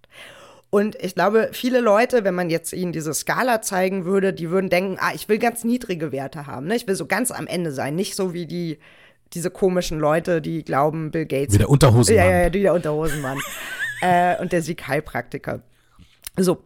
Und 0.75 0.97
ich 1.03 1.15
glaube, 1.15 1.51
viele 1.53 1.81
Leute, 1.81 2.25
wenn 2.25 2.35
man 2.35 2.49
jetzt 2.49 2.73
ihnen 2.73 2.93
diese 2.93 3.13
Skala 3.13 3.61
zeigen 3.61 4.07
würde, 4.07 4.33
die 4.33 4.49
würden 4.49 4.71
denken, 4.71 4.97
ah, 4.99 5.13
ich 5.15 5.29
will 5.29 5.39
ganz 5.39 5.65
niedrige 5.65 6.13
Werte 6.13 6.47
haben. 6.47 6.67
Ne? 6.67 6.77
Ich 6.77 6.87
will 6.87 6.95
so 6.95 7.05
ganz 7.05 7.31
am 7.31 7.47
Ende 7.47 7.73
sein, 7.73 7.95
nicht 7.95 8.17
so 8.17 8.33
wie 8.33 8.47
die 8.47 8.79
diese 9.35 9.51
komischen 9.51 9.99
Leute, 9.99 10.41
die 10.41 10.65
glauben, 10.65 11.11
Bill 11.11 11.27
Gates. 11.27 11.53
Wie 11.53 11.59
der 11.59 11.69
Unterhosenmann. 11.69 12.25
Ja, 12.25 12.41
ja, 12.45 12.53
wie 12.55 12.63
der 12.63 12.73
Unterhosenmann. 12.73 13.39
äh, 14.01 14.41
und 14.41 14.53
der 14.53 14.63
Sieg 14.63 14.89
Heilpraktiker. 14.89 15.61
So. 16.39 16.63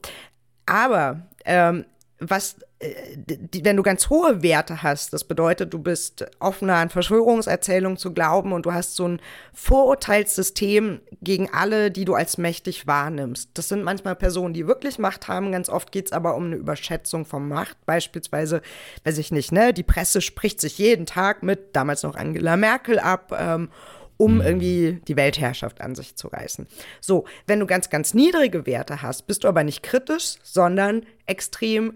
Aber 0.67 1.23
ähm, 1.45 1.85
was 2.21 2.55
die, 2.57 2.63
wenn 2.79 3.77
du 3.77 3.83
ganz 3.83 4.11
hohe 4.11 4.43
Werte 4.43 4.83
hast, 4.83 5.15
das 5.15 5.25
bedeutet, 5.25 5.73
du 5.73 5.79
bist 5.79 6.27
offener 6.41 6.75
an 6.75 6.91
Verschwörungserzählungen 6.91 7.97
zu 7.97 8.13
glauben 8.13 8.53
und 8.53 8.67
du 8.67 8.75
hast 8.75 8.97
so 8.97 9.09
ein 9.09 9.21
Vorurteilssystem 9.55 11.01
gegen 11.23 11.51
alle, 11.51 11.91
die 11.91 12.05
du 12.05 12.15
als 12.15 12.37
mächtig 12.37 12.87
wahrnimmst. 12.87 13.51
Das 13.55 13.69
sind 13.69 13.83
manchmal 13.83 14.15
Personen, 14.15 14.53
die 14.53 14.67
wirklich 14.67 14.99
Macht 14.99 15.27
haben, 15.27 15.53
ganz 15.53 15.71
oft 15.71 15.91
geht 15.91 16.07
es 16.07 16.13
aber 16.13 16.37
um 16.37 16.47
eine 16.47 16.57
Überschätzung 16.57 17.25
von 17.25 17.49
Macht. 17.49 17.79
Beispielsweise, 17.87 18.61
weiß 19.05 19.17
ich 19.19 19.33
nicht, 19.33 19.53
ne, 19.53 19.73
die 19.73 19.83
Presse 19.83 20.21
spricht 20.21 20.61
sich 20.61 20.77
jeden 20.77 21.07
Tag 21.07 21.43
mit, 21.43 21.75
damals 21.75 22.03
noch 22.03 22.15
Angela 22.15 22.59
Merkel 22.59 22.99
ab, 22.99 23.35
ähm, 23.39 23.71
um 24.19 24.35
mhm. 24.35 24.41
irgendwie 24.43 25.01
die 25.09 25.17
Weltherrschaft 25.17 25.81
an 25.81 25.95
sich 25.95 26.15
zu 26.15 26.29
reißen. 26.29 26.67
So, 27.01 27.25
wenn 27.47 27.61
du 27.61 27.67
ganz, 27.67 27.89
ganz 27.89 28.13
niedrige 28.13 28.67
Werte 28.67 29.01
hast, 29.01 29.27
bist 29.27 29.45
du 29.45 29.49
aber 29.49 29.65
nicht 29.65 29.83
kritisch, 29.83 30.35
sondern 30.43 31.07
extrem 31.25 31.95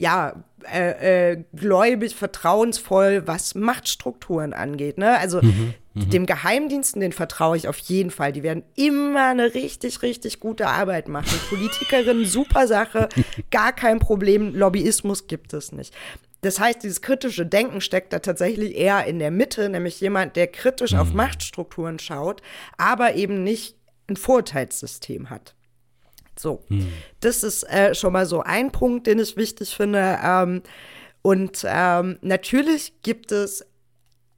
ja, 0.00 0.42
äh, 0.72 1.32
äh, 1.32 1.44
gläubig, 1.54 2.16
vertrauensvoll, 2.16 3.26
was 3.26 3.54
Machtstrukturen 3.54 4.54
angeht. 4.54 4.96
Ne? 4.96 5.18
Also 5.18 5.42
mhm, 5.42 5.74
mhm, 5.92 6.10
dem 6.10 6.26
Geheimdiensten, 6.26 7.02
den 7.02 7.12
vertraue 7.12 7.58
ich 7.58 7.68
auf 7.68 7.76
jeden 7.78 8.10
Fall. 8.10 8.32
Die 8.32 8.42
werden 8.42 8.62
immer 8.76 9.26
eine 9.28 9.54
richtig, 9.54 10.00
richtig 10.00 10.40
gute 10.40 10.68
Arbeit 10.68 11.08
machen. 11.08 11.38
Politikerinnen, 11.50 12.24
super 12.26 12.66
Sache, 12.66 13.10
gar 13.50 13.72
kein 13.72 13.98
Problem. 13.98 14.54
Lobbyismus 14.54 15.26
gibt 15.26 15.52
es 15.52 15.70
nicht. 15.70 15.94
Das 16.40 16.58
heißt, 16.58 16.82
dieses 16.82 17.02
kritische 17.02 17.44
Denken 17.44 17.82
steckt 17.82 18.14
da 18.14 18.20
tatsächlich 18.20 18.74
eher 18.76 19.04
in 19.04 19.18
der 19.18 19.30
Mitte, 19.30 19.68
nämlich 19.68 20.00
jemand, 20.00 20.34
der 20.34 20.46
kritisch 20.46 20.92
mhm. 20.92 21.00
auf 21.00 21.12
Machtstrukturen 21.12 21.98
schaut, 21.98 22.40
aber 22.78 23.16
eben 23.16 23.44
nicht 23.44 23.76
ein 24.08 24.16
Vorurteilssystem 24.16 25.28
hat. 25.28 25.54
So, 26.38 26.62
hm. 26.68 26.88
das 27.20 27.42
ist 27.42 27.64
äh, 27.64 27.94
schon 27.94 28.12
mal 28.12 28.26
so 28.26 28.40
ein 28.40 28.70
Punkt, 28.70 29.06
den 29.06 29.18
ich 29.18 29.36
wichtig 29.36 29.76
finde. 29.76 30.18
Ähm, 30.22 30.62
und 31.22 31.64
ähm, 31.68 32.18
natürlich 32.22 33.02
gibt 33.02 33.30
es 33.32 33.66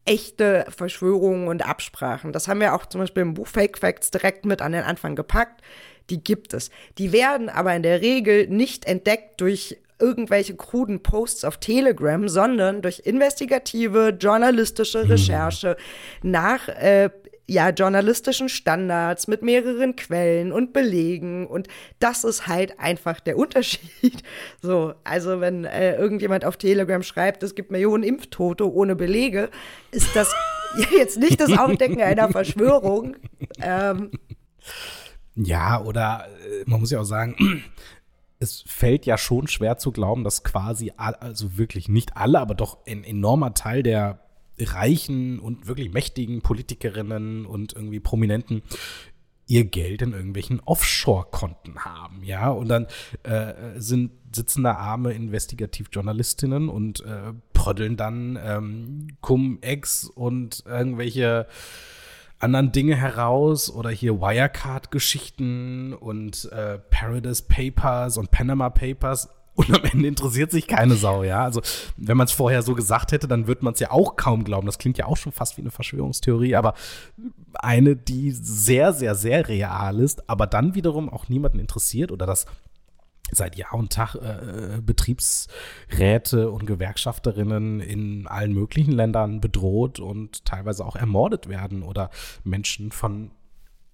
echte 0.04 0.66
Verschwörungen 0.68 1.48
und 1.48 1.64
Absprachen. 1.64 2.32
Das 2.32 2.48
haben 2.48 2.60
wir 2.60 2.74
auch 2.74 2.86
zum 2.86 3.00
Beispiel 3.00 3.22
im 3.22 3.34
Buch 3.34 3.46
Fake 3.46 3.78
Facts 3.78 4.10
direkt 4.10 4.44
mit 4.44 4.60
an 4.60 4.72
den 4.72 4.82
Anfang 4.82 5.14
gepackt. 5.14 5.62
Die 6.10 6.22
gibt 6.22 6.54
es. 6.54 6.70
Die 6.98 7.12
werden 7.12 7.48
aber 7.48 7.74
in 7.74 7.82
der 7.82 8.02
Regel 8.02 8.48
nicht 8.48 8.84
entdeckt 8.86 9.40
durch 9.40 9.78
irgendwelche 10.00 10.56
kruden 10.56 11.02
Posts 11.02 11.44
auf 11.44 11.58
Telegram, 11.58 12.28
sondern 12.28 12.82
durch 12.82 13.00
investigative 13.04 14.16
journalistische 14.20 15.02
hm. 15.02 15.10
Recherche 15.10 15.76
nach 16.22 16.68
äh, 16.68 17.10
ja, 17.46 17.70
journalistischen 17.70 18.48
Standards 18.48 19.26
mit 19.26 19.42
mehreren 19.42 19.96
Quellen 19.96 20.52
und 20.52 20.72
Belegen. 20.72 21.46
Und 21.46 21.68
das 21.98 22.24
ist 22.24 22.46
halt 22.46 22.78
einfach 22.78 23.20
der 23.20 23.36
Unterschied. 23.38 24.22
So, 24.60 24.94
also 25.04 25.40
wenn 25.40 25.64
äh, 25.64 25.96
irgendjemand 25.96 26.44
auf 26.44 26.56
Telegram 26.56 27.02
schreibt, 27.02 27.42
es 27.42 27.54
gibt 27.54 27.70
Millionen 27.70 28.04
Impftote 28.04 28.72
ohne 28.72 28.96
Belege, 28.96 29.50
ist 29.90 30.14
das 30.14 30.32
jetzt 30.96 31.18
nicht 31.18 31.40
das 31.40 31.56
Aufdecken 31.56 32.00
einer 32.00 32.28
Verschwörung. 32.30 33.16
Ähm, 33.60 34.10
ja, 35.34 35.82
oder 35.82 36.26
äh, 36.46 36.64
man 36.66 36.80
muss 36.80 36.90
ja 36.90 37.00
auch 37.00 37.04
sagen, 37.04 37.36
es 38.38 38.62
fällt 38.66 39.06
ja 39.06 39.18
schon 39.18 39.48
schwer 39.48 39.78
zu 39.78 39.92
glauben, 39.92 40.24
dass 40.24 40.44
quasi, 40.44 40.92
also 40.96 41.56
wirklich 41.56 41.88
nicht 41.88 42.16
alle, 42.16 42.40
aber 42.40 42.54
doch 42.54 42.78
ein 42.86 43.04
enormer 43.04 43.54
Teil 43.54 43.82
der 43.82 44.20
reichen 44.64 45.38
und 45.38 45.66
wirklich 45.66 45.92
mächtigen 45.92 46.42
Politikerinnen 46.42 47.46
und 47.46 47.74
irgendwie 47.74 48.00
Prominenten 48.00 48.62
ihr 49.46 49.64
Geld 49.64 50.02
in 50.02 50.12
irgendwelchen 50.12 50.60
Offshore-Konten 50.60 51.84
haben, 51.84 52.22
ja, 52.24 52.48
und 52.48 52.68
dann 52.68 52.86
äh, 53.24 53.52
sind 53.76 54.12
sitzen 54.34 54.62
da 54.62 54.72
arme 54.72 55.12
Investigativjournalistinnen 55.12 56.70
und 56.70 57.00
äh, 57.04 57.34
pröddeln 57.52 57.96
dann 57.98 58.38
ähm, 58.42 59.08
Cum-Ex 59.20 60.04
und 60.06 60.64
irgendwelche 60.66 61.46
anderen 62.38 62.72
Dinge 62.72 62.96
heraus 62.96 63.70
oder 63.70 63.90
hier 63.90 64.20
Wirecard-Geschichten 64.20 65.92
und 65.92 66.50
äh, 66.50 66.78
Paradise 66.78 67.44
Papers 67.46 68.16
und 68.18 68.30
Panama 68.30 68.70
Papers 68.70 69.28
und 69.54 69.74
am 69.74 69.84
Ende 69.84 70.08
interessiert 70.08 70.50
sich 70.50 70.66
keine 70.66 70.94
Sau, 70.94 71.22
ja. 71.22 71.44
Also, 71.44 71.60
wenn 71.96 72.16
man 72.16 72.26
es 72.26 72.32
vorher 72.32 72.62
so 72.62 72.74
gesagt 72.74 73.12
hätte, 73.12 73.28
dann 73.28 73.46
würde 73.46 73.64
man 73.64 73.74
es 73.74 73.80
ja 73.80 73.90
auch 73.90 74.16
kaum 74.16 74.44
glauben. 74.44 74.66
Das 74.66 74.78
klingt 74.78 74.98
ja 74.98 75.06
auch 75.06 75.16
schon 75.16 75.32
fast 75.32 75.56
wie 75.56 75.62
eine 75.62 75.70
Verschwörungstheorie, 75.70 76.56
aber 76.56 76.74
eine, 77.54 77.96
die 77.96 78.30
sehr, 78.30 78.92
sehr, 78.92 79.14
sehr 79.14 79.48
real 79.48 80.00
ist, 80.00 80.28
aber 80.28 80.46
dann 80.46 80.74
wiederum 80.74 81.08
auch 81.08 81.28
niemanden 81.28 81.58
interessiert 81.58 82.12
oder 82.12 82.26
das 82.26 82.46
seit 83.30 83.56
Jahr 83.56 83.74
und 83.74 83.92
Tag 83.92 84.14
äh, 84.14 84.80
Betriebsräte 84.82 86.50
und 86.50 86.66
Gewerkschafterinnen 86.66 87.80
in 87.80 88.26
allen 88.26 88.52
möglichen 88.52 88.92
Ländern 88.92 89.40
bedroht 89.40 90.00
und 90.00 90.44
teilweise 90.44 90.84
auch 90.84 90.96
ermordet 90.96 91.48
werden 91.48 91.82
oder 91.82 92.10
Menschen 92.44 92.92
von 92.92 93.30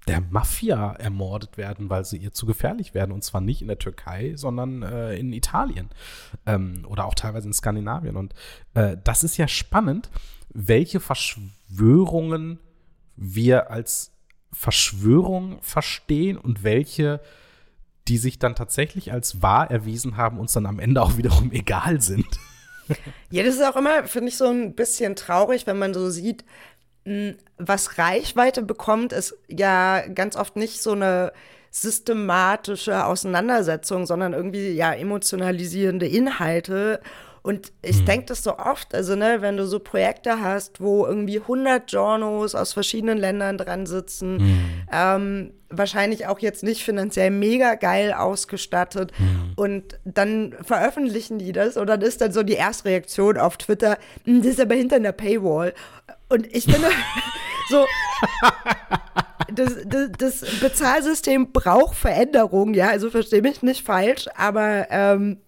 der 0.09 0.21
Mafia 0.21 0.93
ermordet 0.93 1.57
werden, 1.57 1.91
weil 1.91 2.05
sie 2.05 2.17
ihr 2.17 2.33
zu 2.33 2.47
gefährlich 2.47 2.95
werden. 2.95 3.13
Und 3.13 3.23
zwar 3.23 3.41
nicht 3.41 3.63
in 3.63 3.69
der 3.69 3.79
Türkei, 3.79 4.33
sondern 4.35 4.83
äh, 4.83 5.15
in 5.17 5.33
Italien 5.33 5.91
ähm, 6.47 6.85
oder 6.89 7.05
auch 7.05 7.15
teilweise 7.15 7.47
in 7.47 7.53
Skandinavien. 7.53 8.17
Und 8.17 8.35
äh, 8.75 8.97
das 9.05 9.23
ist 9.23 9.37
ja 9.37 9.47
spannend, 9.47 10.11
welche 10.53 11.01
Verschwörungen 11.01 12.59
wir 13.17 13.71
als 13.71 14.13
Verschwörung 14.53 15.59
verstehen 15.61 16.39
und 16.39 16.63
welche, 16.65 17.21
die 18.09 18.19
sich 18.19 18.39
dann 18.39 18.55
tatsächlich 18.55 19.13
als 19.13 19.43
wahr 19.43 19.71
erwiesen 19.71 20.17
haben, 20.17 20.39
uns 20.39 20.53
dann 20.53 20.67
am 20.67 20.79
Ende 20.79 21.03
auch 21.03 21.17
wiederum 21.17 21.53
egal 21.53 22.01
sind. 22.01 22.27
Ja, 23.31 23.43
das 23.43 23.57
ist 23.57 23.63
auch 23.63 23.77
immer, 23.77 24.05
finde 24.05 24.29
ich, 24.29 24.39
so 24.39 24.47
ein 24.47 24.75
bisschen 24.75 25.15
traurig, 25.15 25.67
wenn 25.67 25.79
man 25.79 25.93
so 25.93 26.09
sieht, 26.09 26.47
was 27.59 27.99
Reichweite 27.99 28.63
bekommt, 28.63 29.13
ist 29.13 29.37
ja 29.49 30.03
ganz 30.09 30.37
oft 30.37 30.57
nicht 30.57 30.83
so 30.83 30.93
eine 30.93 31.33
systematische 31.71 33.05
Auseinandersetzung, 33.05 34.07
sondern 34.07 34.33
irgendwie 34.33 34.71
ja 34.71 34.93
emotionalisierende 34.93 36.07
Inhalte. 36.07 37.01
Und 37.43 37.73
ich 37.83 38.05
denke 38.05 38.27
das 38.27 38.43
so 38.43 38.59
oft, 38.59 38.95
also 38.95 39.15
ne, 39.17 39.39
wenn 39.41 39.57
du 39.57 39.67
so 39.67 39.79
Projekte 39.79 40.41
hast, 40.43 40.81
wo 40.81 41.07
irgendwie 41.07 41.41
100 41.41 41.91
Journos 41.91 42.55
aus 42.55 42.73
verschiedenen 42.75 43.17
Ländern 43.17 43.57
dran 43.57 43.87
sitzen, 43.87 44.37
Mhm. 44.37 44.61
ähm, 44.93 45.53
wahrscheinlich 45.71 46.27
auch 46.27 46.41
jetzt 46.41 46.63
nicht 46.63 46.83
finanziell 46.85 47.31
mega 47.31 47.75
geil 47.77 48.13
ausgestattet 48.13 49.13
Mhm. 49.19 49.53
und 49.57 49.99
dann 50.05 50.55
veröffentlichen 50.63 51.39
die 51.39 51.53
das 51.53 51.77
und 51.77 51.87
dann 51.87 52.03
ist 52.03 52.21
dann 52.21 52.33
so 52.33 52.43
die 52.43 52.55
Erstreaktion 52.55 53.39
auf 53.39 53.57
Twitter, 53.57 53.99
"Hm, 54.25 54.43
das 54.43 54.53
ist 54.53 54.61
aber 54.61 54.75
hinter 54.75 54.97
einer 54.97 55.13
Paywall. 55.13 55.73
Und 56.29 56.47
ich 56.55 56.65
finde 56.65 56.91
so, 57.71 57.87
das, 59.53 59.77
das, 59.87 60.11
das 60.41 60.61
Bezahlsystem 60.61 61.53
braucht 61.53 61.97
Veränderung, 61.97 62.75
ja, 62.75 62.89
also 62.89 63.11
verstehe 63.11 63.43
mich 63.43 63.63
nicht 63.63 63.85
falsch, 63.85 64.27
aber 64.35 64.87
ähm, 64.91 65.39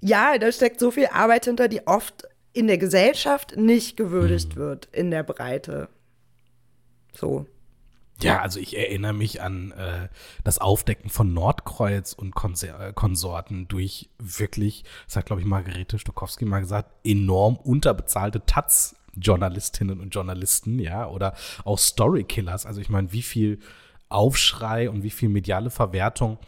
ja, 0.00 0.38
da 0.38 0.52
steckt 0.52 0.80
so 0.80 0.90
viel 0.90 1.06
Arbeit 1.06 1.46
hinter, 1.46 1.68
die 1.68 1.86
oft 1.86 2.28
in 2.52 2.68
der 2.68 2.78
Gesellschaft 2.78 3.56
nicht 3.56 3.96
gewürdigt 3.96 4.56
wird 4.56 4.88
in 4.92 5.10
der 5.10 5.22
Breite. 5.22 5.88
So. 7.12 7.46
Ja, 8.22 8.40
also 8.40 8.58
ich 8.60 8.78
erinnere 8.78 9.12
mich 9.12 9.42
an 9.42 9.72
äh, 9.72 10.08
das 10.42 10.58
Aufdecken 10.58 11.10
von 11.10 11.34
Nordkreuz 11.34 12.14
und 12.14 12.34
Konser 12.34 12.88
äh, 12.88 12.92
Konsorten 12.94 13.68
durch 13.68 14.08
wirklich, 14.18 14.84
das 15.06 15.16
hat 15.16 15.26
glaube 15.26 15.42
ich 15.42 15.46
Margarete 15.46 15.98
Stokowski 15.98 16.46
mal 16.46 16.60
gesagt, 16.60 16.90
enorm 17.04 17.56
unterbezahlte 17.56 18.46
Taz 18.46 18.96
Journalistinnen 19.16 20.00
und 20.00 20.10
Journalisten, 20.14 20.78
ja, 20.78 21.08
oder 21.08 21.34
auch 21.64 21.78
Storykillers. 21.78 22.66
Also 22.66 22.80
ich 22.80 22.88
meine, 22.88 23.12
wie 23.12 23.22
viel 23.22 23.58
Aufschrei 24.08 24.88
und 24.90 25.02
wie 25.02 25.10
viel 25.10 25.28
mediale 25.28 25.70
Verwertung 25.70 26.38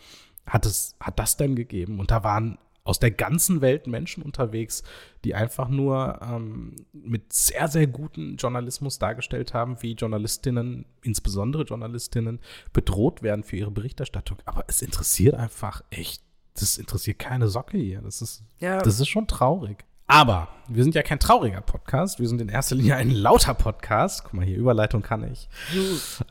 hat 0.46 0.64
es, 0.66 0.96
hat 1.00 1.18
das 1.18 1.36
denn 1.36 1.56
gegeben? 1.56 1.98
Und 2.00 2.10
da 2.10 2.22
waren 2.24 2.58
aus 2.84 2.98
der 2.98 3.10
ganzen 3.10 3.60
Welt 3.60 3.86
Menschen 3.86 4.22
unterwegs, 4.22 4.82
die 5.22 5.34
einfach 5.34 5.68
nur 5.68 6.20
ähm, 6.22 6.74
mit 6.94 7.32
sehr, 7.34 7.68
sehr 7.68 7.86
guten 7.86 8.36
Journalismus 8.36 8.98
dargestellt 8.98 9.52
haben, 9.52 9.82
wie 9.82 9.92
Journalistinnen, 9.92 10.86
insbesondere 11.02 11.64
Journalistinnen, 11.64 12.40
bedroht 12.72 13.22
werden 13.22 13.42
für 13.44 13.56
ihre 13.56 13.70
Berichterstattung. 13.70 14.38
Aber 14.46 14.64
es 14.68 14.80
interessiert 14.80 15.34
einfach 15.34 15.82
echt, 15.90 16.22
das 16.54 16.78
interessiert 16.78 17.18
keine 17.18 17.48
Socke 17.48 17.76
hier. 17.76 18.00
Das 18.00 18.22
ist, 18.22 18.42
Ja. 18.58 18.78
das 18.80 18.98
ist 19.00 19.08
schon 19.08 19.26
traurig. 19.26 19.84
Aber 20.10 20.48
wir 20.68 20.82
sind 20.82 20.94
ja 20.94 21.02
kein 21.02 21.20
trauriger 21.20 21.60
Podcast, 21.60 22.18
wir 22.18 22.26
sind 22.28 22.40
in 22.40 22.48
erster 22.48 22.74
Linie 22.74 22.96
ein 22.96 23.10
lauter 23.10 23.52
Podcast. 23.52 24.24
Guck 24.24 24.32
mal 24.32 24.44
hier, 24.44 24.56
Überleitung 24.56 25.02
kann 25.02 25.22
ich. 25.30 25.50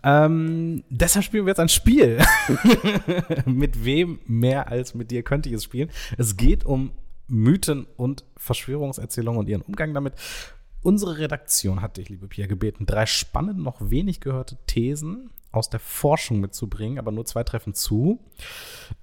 Ähm, 0.04 0.84
deshalb 0.90 1.24
spielen 1.24 1.46
wir 1.46 1.52
jetzt 1.52 1.60
ein 1.60 1.70
Spiel. 1.70 2.20
mit 3.46 3.86
wem 3.86 4.20
mehr 4.26 4.70
als 4.70 4.96
mit 4.96 5.12
dir 5.12 5.22
könnte 5.22 5.50
ich 5.50 5.56
es 5.56 5.64
spielen? 5.64 5.92
Es 6.18 6.38
geht 6.38 6.66
um 6.66 6.92
Mythen 7.28 7.86
und 7.98 8.26
Verschwörungserzählungen 8.36 9.40
und 9.40 9.48
ihren 9.48 9.62
Umgang 9.62 9.94
damit. 9.94 10.14
Unsere 10.82 11.20
Redaktion 11.20 11.84
hat 11.84 11.98
dich, 11.98 12.10
liebe 12.10 12.28
Pia, 12.28 12.48
gebeten, 12.48 12.88
drei 12.88 13.06
spannende, 13.06 13.62
noch 13.62 13.78
wenig 13.80 14.22
gehörte 14.22 14.58
Thesen 14.66 15.30
aus 15.52 15.70
der 15.70 15.80
Forschung 15.80 16.40
mitzubringen, 16.40 16.98
aber 16.98 17.12
nur 17.12 17.26
zwei 17.26 17.44
treffen 17.44 17.76
zu. 17.76 18.20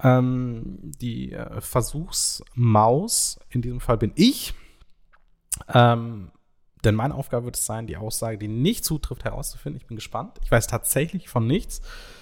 Ähm, 0.03 0.79
die 1.01 1.33
äh, 1.33 1.61
Versuchsmaus, 1.61 3.39
in 3.51 3.63
diesem 3.63 3.81
Fall 3.81 3.99
bin 3.99 4.11
ich. 4.17 4.55
Ähm, 5.73 6.31
denn 6.85 6.95
meine 6.95 7.15
Aufgabe 7.15 7.47
wird 7.47 7.57
es 7.57 7.65
sein, 7.65 7.87
die 7.87 7.97
Aussage, 7.97 8.37
die 8.37 8.49
nicht 8.49 8.85
zutrifft, 8.85 9.25
herauszufinden. 9.25 9.81
Ich 9.81 9.87
bin 9.87 9.97
gespannt. 9.97 10.39
Ich 10.43 10.51
weiß 10.51 10.67
tatsächlich 10.67 11.29
von 11.29 11.47
nichts. 11.47 11.81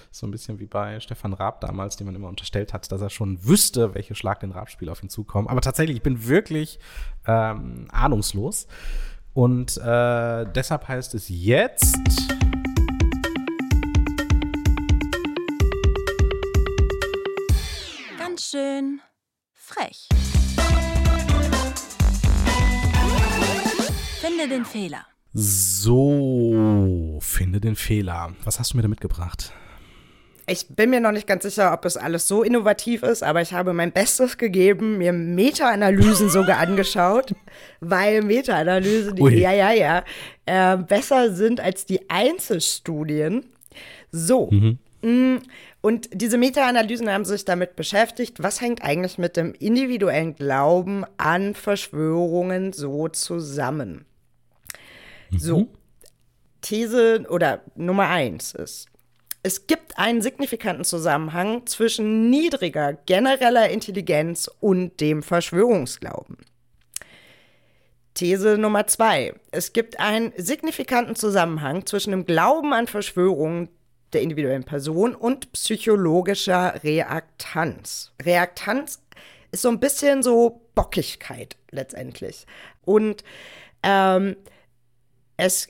So 0.09 0.25
ein 0.25 0.31
bisschen 0.31 0.59
wie 0.59 0.67
bei 0.67 0.99
Stefan 0.99 1.33
Raab 1.33 1.59
damals, 1.59 1.97
dem 1.97 2.05
man 2.05 2.15
immer 2.15 2.29
unterstellt 2.29 2.71
hat, 2.71 2.91
dass 2.91 3.01
er 3.01 3.09
schon 3.09 3.43
wüsste, 3.43 3.93
welche 3.95 4.15
Schlag 4.15 4.39
den 4.39 4.51
Raab-Spiel 4.51 4.89
auf 4.89 5.03
ihn 5.03 5.09
zukommen. 5.09 5.47
Aber 5.47 5.59
tatsächlich, 5.59 5.97
ich 5.97 6.03
bin 6.03 6.27
wirklich 6.27 6.79
ähm, 7.25 7.87
ahnungslos. 7.91 8.67
Und 9.33 9.77
äh, 9.77 10.45
deshalb 10.45 10.87
heißt 10.87 11.15
es 11.15 11.27
jetzt. 11.27 11.97
Ganz 18.17 18.45
schön 18.45 19.01
frech. 19.51 20.07
Finde 24.25 24.47
den 24.47 24.63
Fehler. 24.63 25.05
So, 25.33 27.19
finde 27.21 27.59
den 27.59 27.75
Fehler. 27.75 28.33
Was 28.45 28.57
hast 28.57 28.71
du 28.71 28.77
mir 28.77 28.83
da 28.83 28.87
mitgebracht? 28.87 29.51
Ich 30.47 30.67
bin 30.69 30.91
mir 30.91 31.01
noch 31.01 31.11
nicht 31.11 31.27
ganz 31.27 31.43
sicher, 31.43 31.73
ob 31.73 31.83
es 31.83 31.97
alles 31.97 32.25
so 32.29 32.41
innovativ 32.41 33.03
ist, 33.03 33.21
aber 33.21 33.41
ich 33.41 33.51
habe 33.51 33.73
mein 33.73 33.91
Bestes 33.91 34.37
gegeben, 34.37 34.97
mir 34.97 35.11
Meta-Analysen 35.11 36.29
sogar 36.29 36.59
angeschaut, 36.59 37.35
weil 37.81 38.21
Meta-Analysen, 38.21 39.17
ja, 39.17 39.51
ja, 39.51 39.71
ja, 39.73 40.03
äh, 40.45 40.77
besser 40.77 41.33
sind 41.33 41.59
als 41.59 41.85
die 41.85 42.09
Einzelstudien. 42.09 43.45
So. 44.11 44.49
Mm, 45.01 45.39
Und 45.81 46.09
diese 46.13 46.37
Meta-Analysen 46.37 47.09
haben 47.09 47.25
sich 47.25 47.43
damit 47.43 47.75
beschäftigt, 47.75 48.41
was 48.41 48.61
hängt 48.61 48.85
eigentlich 48.85 49.17
mit 49.17 49.35
dem 49.35 49.53
individuellen 49.53 50.33
Glauben 50.33 51.03
an 51.17 51.55
Verschwörungen 51.55 52.71
so 52.71 53.09
zusammen. 53.09 54.05
So, 55.37 55.67
These 56.61 57.25
oder 57.29 57.61
Nummer 57.75 58.07
eins 58.09 58.53
ist, 58.53 58.87
es 59.45 59.67
gibt 59.67 59.97
einen 59.97 60.21
signifikanten 60.21 60.85
Zusammenhang 60.85 61.65
zwischen 61.67 62.29
niedriger 62.29 62.93
genereller 62.93 63.69
Intelligenz 63.69 64.49
und 64.61 65.01
dem 65.01 65.21
Verschwörungsglauben. 65.21 66.37
These 68.13 68.57
Nummer 68.57 68.87
zwei. 68.87 69.33
Es 69.51 69.73
gibt 69.73 69.99
einen 69.99 70.31
signifikanten 70.37 71.15
Zusammenhang 71.15 71.85
zwischen 71.85 72.11
dem 72.11 72.25
Glauben 72.25 72.71
an 72.71 72.87
Verschwörungen 72.87 73.69
der 74.13 74.21
individuellen 74.21 74.63
Person 74.63 75.15
und 75.15 75.51
psychologischer 75.53 76.81
Reaktanz. 76.83 78.13
Reaktanz 78.21 79.01
ist 79.51 79.63
so 79.63 79.69
ein 79.69 79.79
bisschen 79.79 80.23
so 80.23 80.61
Bockigkeit 80.75 81.57
letztendlich. 81.71 82.45
Und 82.85 83.23
ähm, 83.81 84.37
es 85.37 85.67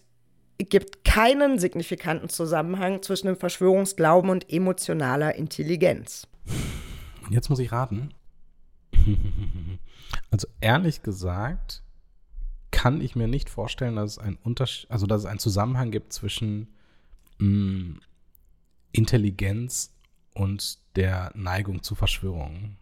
gibt 0.58 1.04
keinen 1.04 1.60
signifikanten 1.60 2.30
Zusammenhang 2.30 3.02
zwischen 3.02 3.28
dem 3.28 3.36
Verschwörungsglauben 3.36 4.30
und 4.30 4.52
emotionaler 4.52 5.36
Intelligenz. 5.36 6.28
Und 7.26 7.34
jetzt 7.34 7.50
muss 7.50 7.60
ich 7.60 7.72
raten. 7.72 8.14
Also 10.30 10.48
ehrlich 10.62 11.04
gesagt 11.04 11.84
kann 12.72 13.02
ich 13.02 13.16
mir 13.16 13.28
nicht 13.28 13.50
vorstellen, 13.50 13.96
dass 13.96 14.14
es 14.14 14.18
einen 14.18 14.38
Unterschied, 14.38 14.90
also 14.90 15.06
dass 15.06 15.22
es 15.22 15.26
einen 15.28 15.40
Zusammenhang 15.40 15.92
gibt 15.92 16.12
zwischen 16.12 16.68
mh, 17.38 18.00
Intelligenz 18.92 19.94
und 20.34 20.80
der 20.96 21.32
Neigung 21.36 21.84
zu 21.84 21.94
Verschwörungen. 21.94 22.78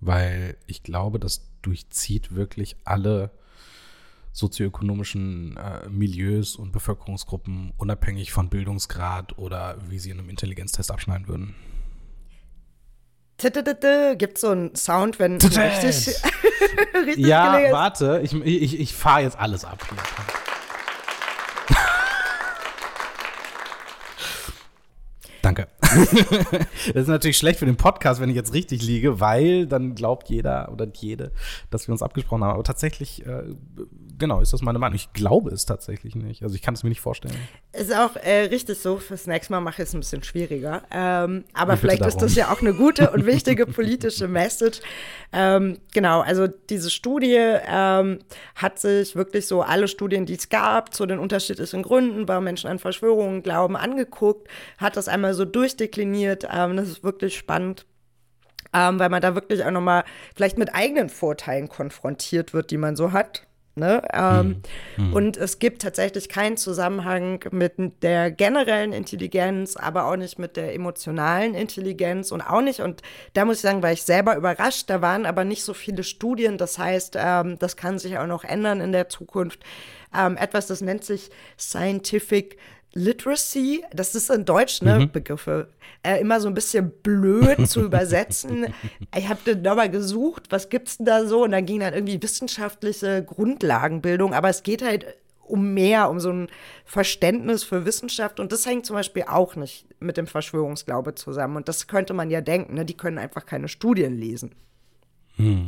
Weil 0.00 0.56
ich 0.66 0.84
glaube, 0.84 1.18
das 1.18 1.50
durchzieht 1.62 2.34
wirklich 2.34 2.76
alle 2.84 3.32
sozioökonomischen 4.34 5.56
äh, 5.56 5.88
Milieus 5.88 6.56
und 6.56 6.72
Bevölkerungsgruppen, 6.72 7.72
unabhängig 7.78 8.32
von 8.32 8.48
Bildungsgrad 8.48 9.38
oder 9.38 9.76
wie 9.88 10.00
sie 10.00 10.10
in 10.10 10.18
einem 10.18 10.28
Intelligenztest 10.28 10.90
abschneiden 10.90 11.28
würden. 11.28 11.54
Gibt 14.18 14.38
so 14.38 14.50
einen 14.50 14.74
Sound, 14.74 15.20
wenn 15.20 15.40
richtig, 15.40 15.54
richtig 16.94 17.26
Ja, 17.26 17.60
warte, 17.70 18.20
ich, 18.24 18.34
ich, 18.34 18.80
ich 18.80 18.92
fahre 18.92 19.22
jetzt 19.22 19.38
alles 19.38 19.64
ab. 19.64 19.78
Hier. 19.88 19.98
Danke. 25.42 25.68
das 26.94 27.02
ist 27.02 27.08
natürlich 27.08 27.36
schlecht 27.36 27.58
für 27.58 27.66
den 27.66 27.76
Podcast, 27.76 28.20
wenn 28.20 28.30
ich 28.30 28.36
jetzt 28.36 28.52
richtig 28.54 28.82
liege, 28.82 29.20
weil 29.20 29.66
dann 29.66 29.94
glaubt 29.94 30.28
jeder 30.28 30.72
oder 30.72 30.86
jede, 30.92 31.32
dass 31.70 31.86
wir 31.86 31.92
uns 31.92 32.02
abgesprochen 32.02 32.42
haben. 32.42 32.54
Aber 32.54 32.64
tatsächlich, 32.64 33.24
äh, 33.26 33.42
genau, 34.18 34.40
ist 34.40 34.52
das 34.52 34.62
meine 34.62 34.78
Meinung. 34.78 34.96
Ich 34.96 35.12
glaube 35.12 35.50
es 35.50 35.66
tatsächlich 35.66 36.14
nicht. 36.14 36.42
Also 36.42 36.54
ich 36.54 36.62
kann 36.62 36.74
es 36.74 36.82
mir 36.82 36.88
nicht 36.88 37.00
vorstellen. 37.00 37.34
Ist 37.72 37.94
auch 37.94 38.16
äh, 38.16 38.46
richtig 38.50 38.78
so. 38.78 38.98
Fürs 38.98 39.26
nächste 39.26 39.52
Mal 39.52 39.60
mache 39.60 39.82
ich 39.82 39.88
es 39.88 39.94
ein 39.94 40.00
bisschen 40.00 40.22
schwieriger. 40.22 40.82
Ähm, 40.90 41.44
aber 41.52 41.74
Ich 41.74 41.80
vielleicht 41.80 42.04
ist 42.06 42.22
das 42.22 42.34
ja 42.34 42.52
auch 42.52 42.60
eine 42.60 42.74
gute 42.74 43.10
und 43.12 43.26
wichtige 43.26 43.66
politische 43.66 44.28
Message. 44.28 44.80
Ähm, 45.32 45.78
genau, 45.92 46.20
also 46.20 46.46
diese 46.46 46.90
Studie 46.90 47.36
ähm, 47.38 48.20
hat 48.54 48.78
sich 48.78 49.16
wirklich 49.16 49.46
so 49.46 49.62
alle 49.62 49.88
Studien, 49.88 50.26
die 50.26 50.34
es 50.34 50.48
gab, 50.48 50.94
zu 50.94 51.06
den 51.06 51.18
unterschiedlichen 51.18 51.82
Gründen, 51.82 52.28
warum 52.28 52.44
Menschen 52.44 52.70
an 52.70 52.78
Verschwörungen 52.78 53.42
glauben, 53.42 53.76
angeguckt, 53.76 54.48
hat 54.78 54.96
das 54.96 55.08
einmal 55.08 55.34
so 55.34 55.44
durchdekliniert. 55.44 56.46
Ähm, 56.52 56.76
das 56.76 56.88
ist 56.88 57.04
wirklich 57.04 57.36
spannend. 57.36 57.86
Ähm, 58.72 58.98
weil 58.98 59.08
man 59.08 59.22
da 59.22 59.36
wirklich 59.36 59.64
auch 59.64 59.70
nochmal 59.70 60.02
vielleicht 60.34 60.58
mit 60.58 60.74
eigenen 60.74 61.08
Vorteilen 61.08 61.68
konfrontiert 61.68 62.52
wird, 62.52 62.72
die 62.72 62.76
man 62.76 62.96
so 62.96 63.12
hat. 63.12 63.46
Ne? 63.76 64.02
Ähm, 64.12 64.62
mhm. 64.96 65.12
Und 65.12 65.36
es 65.36 65.58
gibt 65.58 65.82
tatsächlich 65.82 66.28
keinen 66.28 66.56
Zusammenhang 66.56 67.44
mit 67.50 67.74
der 68.02 68.30
generellen 68.30 68.92
Intelligenz, 68.92 69.76
aber 69.76 70.06
auch 70.06 70.16
nicht 70.16 70.38
mit 70.38 70.56
der 70.56 70.74
emotionalen 70.74 71.54
Intelligenz 71.54 72.30
und 72.30 72.40
auch 72.40 72.60
nicht, 72.60 72.80
und 72.80 73.02
da 73.32 73.44
muss 73.44 73.56
ich 73.56 73.62
sagen, 73.62 73.82
war 73.82 73.90
ich 73.90 74.04
selber 74.04 74.36
überrascht, 74.36 74.90
da 74.90 75.02
waren 75.02 75.26
aber 75.26 75.42
nicht 75.42 75.64
so 75.64 75.74
viele 75.74 76.04
Studien, 76.04 76.56
das 76.56 76.78
heißt, 76.78 77.16
ähm, 77.18 77.58
das 77.58 77.76
kann 77.76 77.98
sich 77.98 78.16
auch 78.16 78.28
noch 78.28 78.44
ändern 78.44 78.80
in 78.80 78.92
der 78.92 79.08
Zukunft. 79.08 79.58
Ähm, 80.16 80.36
etwas, 80.36 80.68
das 80.68 80.80
nennt 80.80 81.02
sich 81.02 81.30
Scientific 81.58 82.56
Literacy, 82.94 83.84
das 83.92 84.14
ist 84.14 84.30
in 84.30 84.44
Deutsch, 84.44 84.80
ne, 84.80 85.00
mhm. 85.00 85.10
Begriffe, 85.10 85.68
äh, 86.02 86.20
immer 86.20 86.40
so 86.40 86.48
ein 86.48 86.54
bisschen 86.54 86.90
blöd 86.90 87.68
zu 87.68 87.80
übersetzen. 87.84 88.66
Ich 89.16 89.28
habe 89.28 89.40
dann 89.44 89.62
nochmal 89.62 89.90
gesucht, 89.90 90.44
was 90.50 90.68
gibt's 90.68 90.98
denn 90.98 91.06
da 91.06 91.26
so? 91.26 91.44
Und 91.44 91.50
dann 91.50 91.66
ging 91.66 91.80
dann 91.80 91.94
irgendwie 91.94 92.22
wissenschaftliche 92.22 93.24
Grundlagenbildung, 93.24 94.32
aber 94.32 94.48
es 94.48 94.62
geht 94.62 94.82
halt 94.82 95.06
um 95.46 95.74
mehr, 95.74 96.08
um 96.08 96.20
so 96.20 96.30
ein 96.30 96.48
Verständnis 96.84 97.64
für 97.64 97.84
Wissenschaft. 97.84 98.40
Und 98.40 98.52
das 98.52 98.64
hängt 98.66 98.86
zum 98.86 98.96
Beispiel 98.96 99.24
auch 99.24 99.56
nicht 99.56 99.86
mit 100.00 100.16
dem 100.16 100.26
Verschwörungsglaube 100.26 101.14
zusammen. 101.14 101.56
Und 101.56 101.68
das 101.68 101.86
könnte 101.86 102.14
man 102.14 102.30
ja 102.30 102.40
denken, 102.40 102.74
ne? 102.74 102.84
die 102.84 102.96
können 102.96 103.18
einfach 103.18 103.44
keine 103.44 103.68
Studien 103.68 104.18
lesen. 104.18 104.54
Hm. 105.36 105.64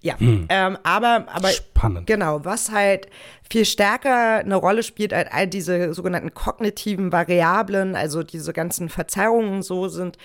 Ja, 0.00 0.18
hm. 0.18 0.46
ähm, 0.48 0.78
aber, 0.82 1.26
aber 1.32 1.48
Spannend. 1.48 2.06
genau, 2.06 2.44
was 2.44 2.70
halt 2.70 3.08
viel 3.50 3.64
stärker 3.64 4.36
eine 4.36 4.56
Rolle 4.56 4.82
spielt 4.82 5.12
als 5.12 5.30
all 5.32 5.46
diese 5.48 5.94
sogenannten 5.94 6.34
kognitiven 6.34 7.12
Variablen, 7.12 7.96
also 7.96 8.22
diese 8.22 8.52
ganzen 8.52 8.88
Verzerrungen 8.88 9.62
so 9.62 9.88
sind, 9.88 10.18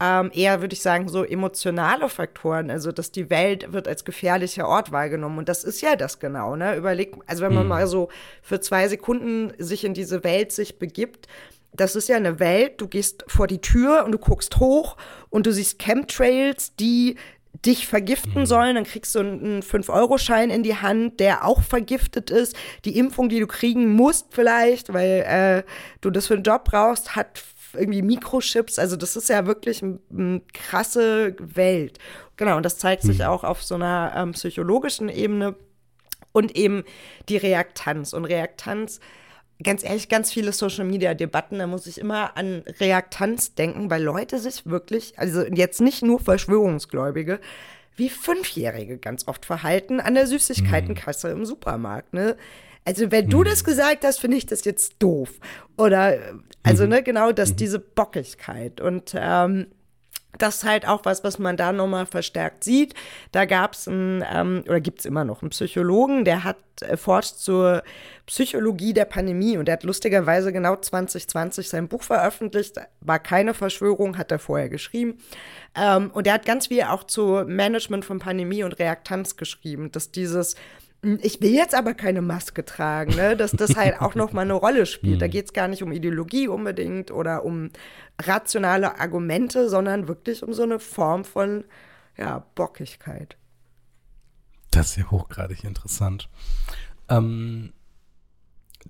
ähm, 0.00 0.30
eher 0.32 0.60
würde 0.60 0.74
ich 0.74 0.82
sagen, 0.82 1.08
so 1.08 1.24
emotionale 1.24 2.08
Faktoren, 2.08 2.70
also 2.70 2.92
dass 2.92 3.10
die 3.10 3.30
Welt 3.30 3.72
wird 3.72 3.88
als 3.88 4.04
gefährlicher 4.04 4.68
Ort 4.68 4.92
wahrgenommen. 4.92 5.38
Und 5.38 5.48
das 5.48 5.64
ist 5.64 5.80
ja 5.80 5.96
das 5.96 6.20
genau, 6.20 6.54
ne? 6.54 6.76
Überleg, 6.76 7.16
also 7.26 7.42
wenn 7.42 7.52
man 7.52 7.64
hm. 7.64 7.68
mal 7.68 7.86
so 7.86 8.08
für 8.40 8.60
zwei 8.60 8.88
Sekunden 8.88 9.52
sich 9.58 9.84
in 9.84 9.94
diese 9.94 10.22
Welt 10.22 10.52
sich 10.52 10.78
begibt, 10.78 11.26
das 11.72 11.96
ist 11.96 12.08
ja 12.08 12.16
eine 12.16 12.38
Welt, 12.38 12.80
du 12.80 12.88
gehst 12.88 13.24
vor 13.26 13.46
die 13.46 13.60
Tür 13.60 14.04
und 14.04 14.12
du 14.12 14.18
guckst 14.18 14.58
hoch 14.58 14.96
und 15.30 15.46
du 15.46 15.52
siehst 15.52 15.78
Chemtrails, 15.78 16.74
die 16.76 17.16
dich 17.64 17.86
vergiften 17.86 18.42
mhm. 18.42 18.46
sollen, 18.46 18.74
dann 18.76 18.84
kriegst 18.84 19.14
du 19.14 19.20
einen 19.20 19.62
5-Euro-Schein 19.62 20.50
in 20.50 20.62
die 20.62 20.76
Hand, 20.76 21.20
der 21.20 21.44
auch 21.44 21.62
vergiftet 21.62 22.30
ist. 22.30 22.54
Die 22.84 22.98
Impfung, 22.98 23.28
die 23.28 23.40
du 23.40 23.46
kriegen 23.46 23.92
musst 23.94 24.26
vielleicht, 24.30 24.92
weil 24.92 25.24
äh, 25.26 25.70
du 26.00 26.10
das 26.10 26.28
für 26.28 26.34
einen 26.34 26.44
Job 26.44 26.64
brauchst, 26.64 27.16
hat 27.16 27.42
irgendwie 27.74 28.02
Mikrochips. 28.02 28.78
Also 28.78 28.96
das 28.96 29.16
ist 29.16 29.28
ja 29.28 29.46
wirklich 29.46 29.82
eine 29.82 30.40
krasse 30.52 31.34
Welt. 31.38 31.98
Genau, 32.36 32.56
und 32.56 32.62
das 32.62 32.78
zeigt 32.78 33.02
sich 33.02 33.18
mhm. 33.18 33.24
auch 33.24 33.44
auf 33.44 33.62
so 33.62 33.74
einer 33.74 34.12
ähm, 34.16 34.32
psychologischen 34.32 35.08
Ebene 35.08 35.56
und 36.32 36.56
eben 36.56 36.84
die 37.28 37.36
Reaktanz. 37.36 38.12
Und 38.12 38.24
Reaktanz 38.24 39.00
ganz 39.62 39.84
ehrlich, 39.84 40.08
ganz 40.08 40.32
viele 40.32 40.52
Social-Media-Debatten, 40.52 41.58
da 41.58 41.66
muss 41.66 41.86
ich 41.86 41.98
immer 41.98 42.36
an 42.36 42.62
Reaktanz 42.80 43.54
denken, 43.54 43.90
weil 43.90 44.02
Leute 44.02 44.38
sich 44.38 44.66
wirklich, 44.66 45.18
also 45.18 45.44
jetzt 45.46 45.80
nicht 45.80 46.02
nur 46.02 46.20
Verschwörungsgläubige, 46.20 47.40
wie 47.96 48.08
Fünfjährige 48.08 48.98
ganz 48.98 49.26
oft 49.26 49.44
verhalten 49.44 50.00
an 50.00 50.14
der 50.14 50.26
Süßigkeitenkasse 50.26 51.30
im 51.30 51.44
Supermarkt, 51.44 52.14
ne? 52.14 52.36
Also, 52.84 53.10
wenn 53.10 53.28
du 53.28 53.44
das 53.44 53.62
mhm. 53.62 53.66
gesagt 53.66 54.04
hast, 54.04 54.18
finde 54.18 54.38
ich 54.38 54.46
das 54.46 54.64
jetzt 54.64 54.94
doof. 54.98 55.40
Oder, 55.76 56.16
also, 56.62 56.84
mhm. 56.84 56.90
ne, 56.90 57.02
genau 57.02 57.32
das, 57.32 57.50
mhm. 57.50 57.56
diese 57.56 57.78
Bockigkeit. 57.80 58.80
Und 58.80 59.14
ähm, 59.14 59.66
das 60.38 60.56
ist 60.56 60.64
halt 60.64 60.86
auch 60.86 61.04
was, 61.04 61.24
was 61.24 61.38
man 61.38 61.56
da 61.56 61.72
nochmal 61.72 62.06
verstärkt 62.06 62.64
sieht. 62.64 62.94
Da 63.32 63.44
gab 63.44 63.74
es 63.74 63.88
einen, 63.88 64.24
ähm, 64.32 64.64
oder 64.66 64.80
gibt 64.80 65.00
es 65.00 65.06
immer 65.06 65.24
noch 65.24 65.42
einen 65.42 65.50
Psychologen, 65.50 66.24
der 66.24 66.44
hat 66.44 66.56
äh, 66.82 66.96
forscht 66.96 67.36
zur 67.36 67.82
Psychologie 68.26 68.92
der 68.92 69.06
Pandemie 69.06 69.56
und 69.56 69.66
der 69.66 69.74
hat 69.74 69.84
lustigerweise 69.84 70.52
genau 70.52 70.76
2020 70.76 71.68
sein 71.68 71.88
Buch 71.88 72.02
veröffentlicht. 72.02 72.76
War 73.00 73.18
keine 73.18 73.54
Verschwörung, 73.54 74.18
hat 74.18 74.30
er 74.30 74.38
vorher 74.38 74.68
geschrieben. 74.68 75.18
Ähm, 75.74 76.10
und 76.12 76.26
er 76.26 76.34
hat 76.34 76.46
ganz 76.46 76.66
viel 76.68 76.82
auch 76.82 77.04
zu 77.04 77.44
Management 77.46 78.04
von 78.04 78.18
Pandemie 78.18 78.64
und 78.64 78.78
Reaktanz 78.78 79.36
geschrieben, 79.36 79.90
dass 79.92 80.10
dieses 80.10 80.56
ich 81.02 81.40
will 81.40 81.52
jetzt 81.52 81.74
aber 81.74 81.94
keine 81.94 82.22
Maske 82.22 82.64
tragen, 82.64 83.14
ne? 83.14 83.36
dass 83.36 83.52
das 83.52 83.76
halt 83.76 84.00
auch 84.00 84.14
noch 84.14 84.32
mal 84.32 84.42
eine 84.42 84.52
Rolle 84.54 84.84
spielt. 84.84 85.22
Da 85.22 85.26
hm. 85.26 85.30
geht 85.30 85.46
es 85.46 85.52
gar 85.52 85.68
nicht 85.68 85.82
um 85.82 85.92
Ideologie 85.92 86.48
unbedingt 86.48 87.10
oder 87.10 87.44
um 87.44 87.70
rationale 88.20 88.98
Argumente, 88.98 89.68
sondern 89.68 90.08
wirklich 90.08 90.42
um 90.42 90.52
so 90.52 90.64
eine 90.64 90.80
Form 90.80 91.24
von 91.24 91.64
ja, 92.16 92.44
Bockigkeit. 92.56 93.36
Das 94.72 94.90
ist 94.90 94.96
ja 94.96 95.10
hochgradig 95.10 95.64
interessant. 95.64 96.28
Ähm, 97.08 97.72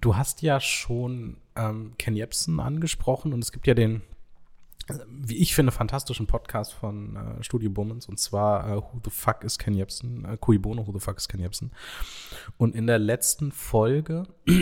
du 0.00 0.16
hast 0.16 0.42
ja 0.42 0.60
schon 0.60 1.36
ähm, 1.56 1.92
Ken 1.98 2.16
Jebsen 2.16 2.58
angesprochen 2.58 3.32
und 3.34 3.44
es 3.44 3.52
gibt 3.52 3.66
ja 3.66 3.74
den 3.74 4.02
wie 5.08 5.36
ich 5.36 5.54
finde, 5.54 5.70
fantastischen 5.72 6.26
Podcast 6.26 6.74
von 6.74 7.16
äh, 7.16 7.42
Studio 7.42 7.70
Bummens 7.70 8.06
und 8.08 8.18
zwar 8.18 8.68
äh, 8.68 8.76
Who 8.76 9.00
the 9.04 9.10
Fuck 9.10 9.44
is 9.44 9.58
Ken 9.58 9.74
Jebsen? 9.74 10.24
Äh, 10.24 10.38
Kui 10.38 10.58
Bono, 10.58 10.86
Who 10.86 10.92
the 10.92 11.00
Fuck 11.00 11.18
is 11.18 11.28
Ken 11.28 11.40
Jebsen? 11.40 11.72
Und 12.56 12.74
in 12.74 12.86
der 12.86 12.98
letzten 12.98 13.52
Folge 13.52 14.24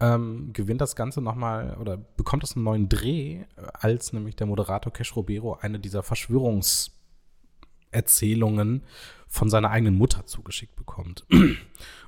ähm, 0.00 0.52
gewinnt 0.52 0.80
das 0.80 0.96
Ganze 0.96 1.20
nochmal 1.20 1.76
oder 1.80 1.96
bekommt 1.96 2.42
das 2.42 2.56
einen 2.56 2.64
neuen 2.64 2.88
Dreh, 2.88 3.40
äh, 3.40 3.44
als 3.72 4.12
nämlich 4.12 4.34
der 4.36 4.46
Moderator 4.46 4.92
Cash 4.92 5.16
Robero 5.16 5.58
eine 5.60 5.78
dieser 5.78 6.02
Verschwörungserzählungen 6.02 8.84
von 9.26 9.50
seiner 9.50 9.70
eigenen 9.70 9.96
Mutter 9.96 10.26
zugeschickt 10.26 10.76
bekommt. 10.76 11.26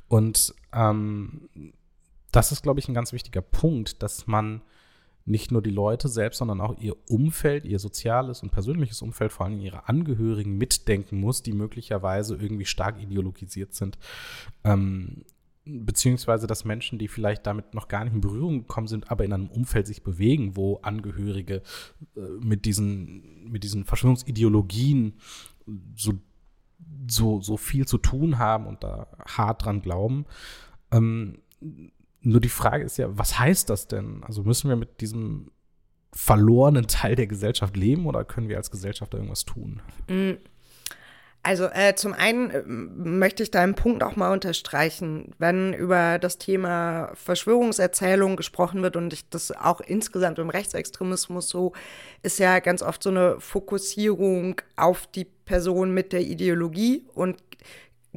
Und 0.08 0.54
ähm, 0.72 1.48
das 2.32 2.52
ist, 2.52 2.62
glaube 2.62 2.80
ich, 2.80 2.88
ein 2.88 2.94
ganz 2.94 3.12
wichtiger 3.12 3.42
Punkt, 3.42 4.02
dass 4.02 4.26
man 4.26 4.62
nicht 5.24 5.52
nur 5.52 5.62
die 5.62 5.70
Leute 5.70 6.08
selbst, 6.08 6.38
sondern 6.38 6.60
auch 6.60 6.78
ihr 6.78 6.96
Umfeld, 7.08 7.64
ihr 7.64 7.78
soziales 7.78 8.42
und 8.42 8.50
persönliches 8.50 9.02
Umfeld, 9.02 9.32
vor 9.32 9.46
allem 9.46 9.60
ihre 9.60 9.88
Angehörigen 9.88 10.56
mitdenken 10.56 11.20
muss, 11.20 11.42
die 11.42 11.52
möglicherweise 11.52 12.36
irgendwie 12.36 12.64
stark 12.64 13.00
ideologisiert 13.00 13.74
sind. 13.74 13.98
Ähm, 14.64 15.24
beziehungsweise 15.64 16.46
dass 16.46 16.64
Menschen, 16.64 16.98
die 16.98 17.08
vielleicht 17.08 17.46
damit 17.46 17.74
noch 17.74 17.88
gar 17.88 18.04
nicht 18.04 18.14
in 18.14 18.20
Berührung 18.20 18.60
gekommen 18.60 18.86
sind, 18.86 19.10
aber 19.10 19.24
in 19.24 19.32
einem 19.32 19.48
Umfeld 19.48 19.86
sich 19.86 20.02
bewegen, 20.02 20.56
wo 20.56 20.76
Angehörige 20.78 21.62
äh, 22.16 22.20
mit 22.40 22.64
diesen, 22.64 23.50
mit 23.50 23.62
diesen 23.62 23.84
Verschwörungsideologien 23.84 25.18
so, 25.94 26.14
so, 27.08 27.40
so 27.40 27.56
viel 27.56 27.86
zu 27.86 27.98
tun 27.98 28.38
haben 28.38 28.66
und 28.66 28.82
da 28.82 29.08
hart 29.26 29.64
dran 29.64 29.82
glauben. 29.82 30.24
Ähm, 30.90 31.42
nur 32.22 32.40
die 32.40 32.48
Frage 32.48 32.84
ist 32.84 32.98
ja, 32.98 33.06
was 33.16 33.38
heißt 33.38 33.70
das 33.70 33.86
denn? 33.86 34.22
Also 34.24 34.42
müssen 34.42 34.68
wir 34.68 34.76
mit 34.76 35.00
diesem 35.00 35.50
verlorenen 36.12 36.86
Teil 36.86 37.16
der 37.16 37.26
Gesellschaft 37.26 37.76
leben 37.76 38.06
oder 38.06 38.24
können 38.24 38.48
wir 38.48 38.56
als 38.56 38.70
Gesellschaft 38.70 39.14
irgendwas 39.14 39.44
tun? 39.44 39.80
Mm. 40.08 40.32
Also 41.42 41.64
äh, 41.64 41.94
zum 41.94 42.12
einen 42.12 42.50
äh, 42.50 42.62
möchte 42.66 43.42
ich 43.42 43.50
deinen 43.50 43.74
Punkt 43.74 44.02
auch 44.02 44.14
mal 44.14 44.30
unterstreichen, 44.30 45.32
wenn 45.38 45.72
über 45.72 46.18
das 46.18 46.36
Thema 46.36 47.12
Verschwörungserzählung 47.14 48.36
gesprochen 48.36 48.82
wird 48.82 48.96
und 48.96 49.12
ich 49.14 49.26
das 49.30 49.50
auch 49.52 49.80
insgesamt 49.80 50.38
im 50.38 50.50
Rechtsextremismus 50.50 51.48
so, 51.48 51.72
ist 52.22 52.38
ja 52.38 52.58
ganz 52.58 52.82
oft 52.82 53.02
so 53.02 53.08
eine 53.08 53.40
Fokussierung 53.40 54.60
auf 54.76 55.06
die 55.06 55.24
Person 55.24 55.94
mit 55.94 56.12
der 56.12 56.20
Ideologie 56.20 57.06
und 57.14 57.38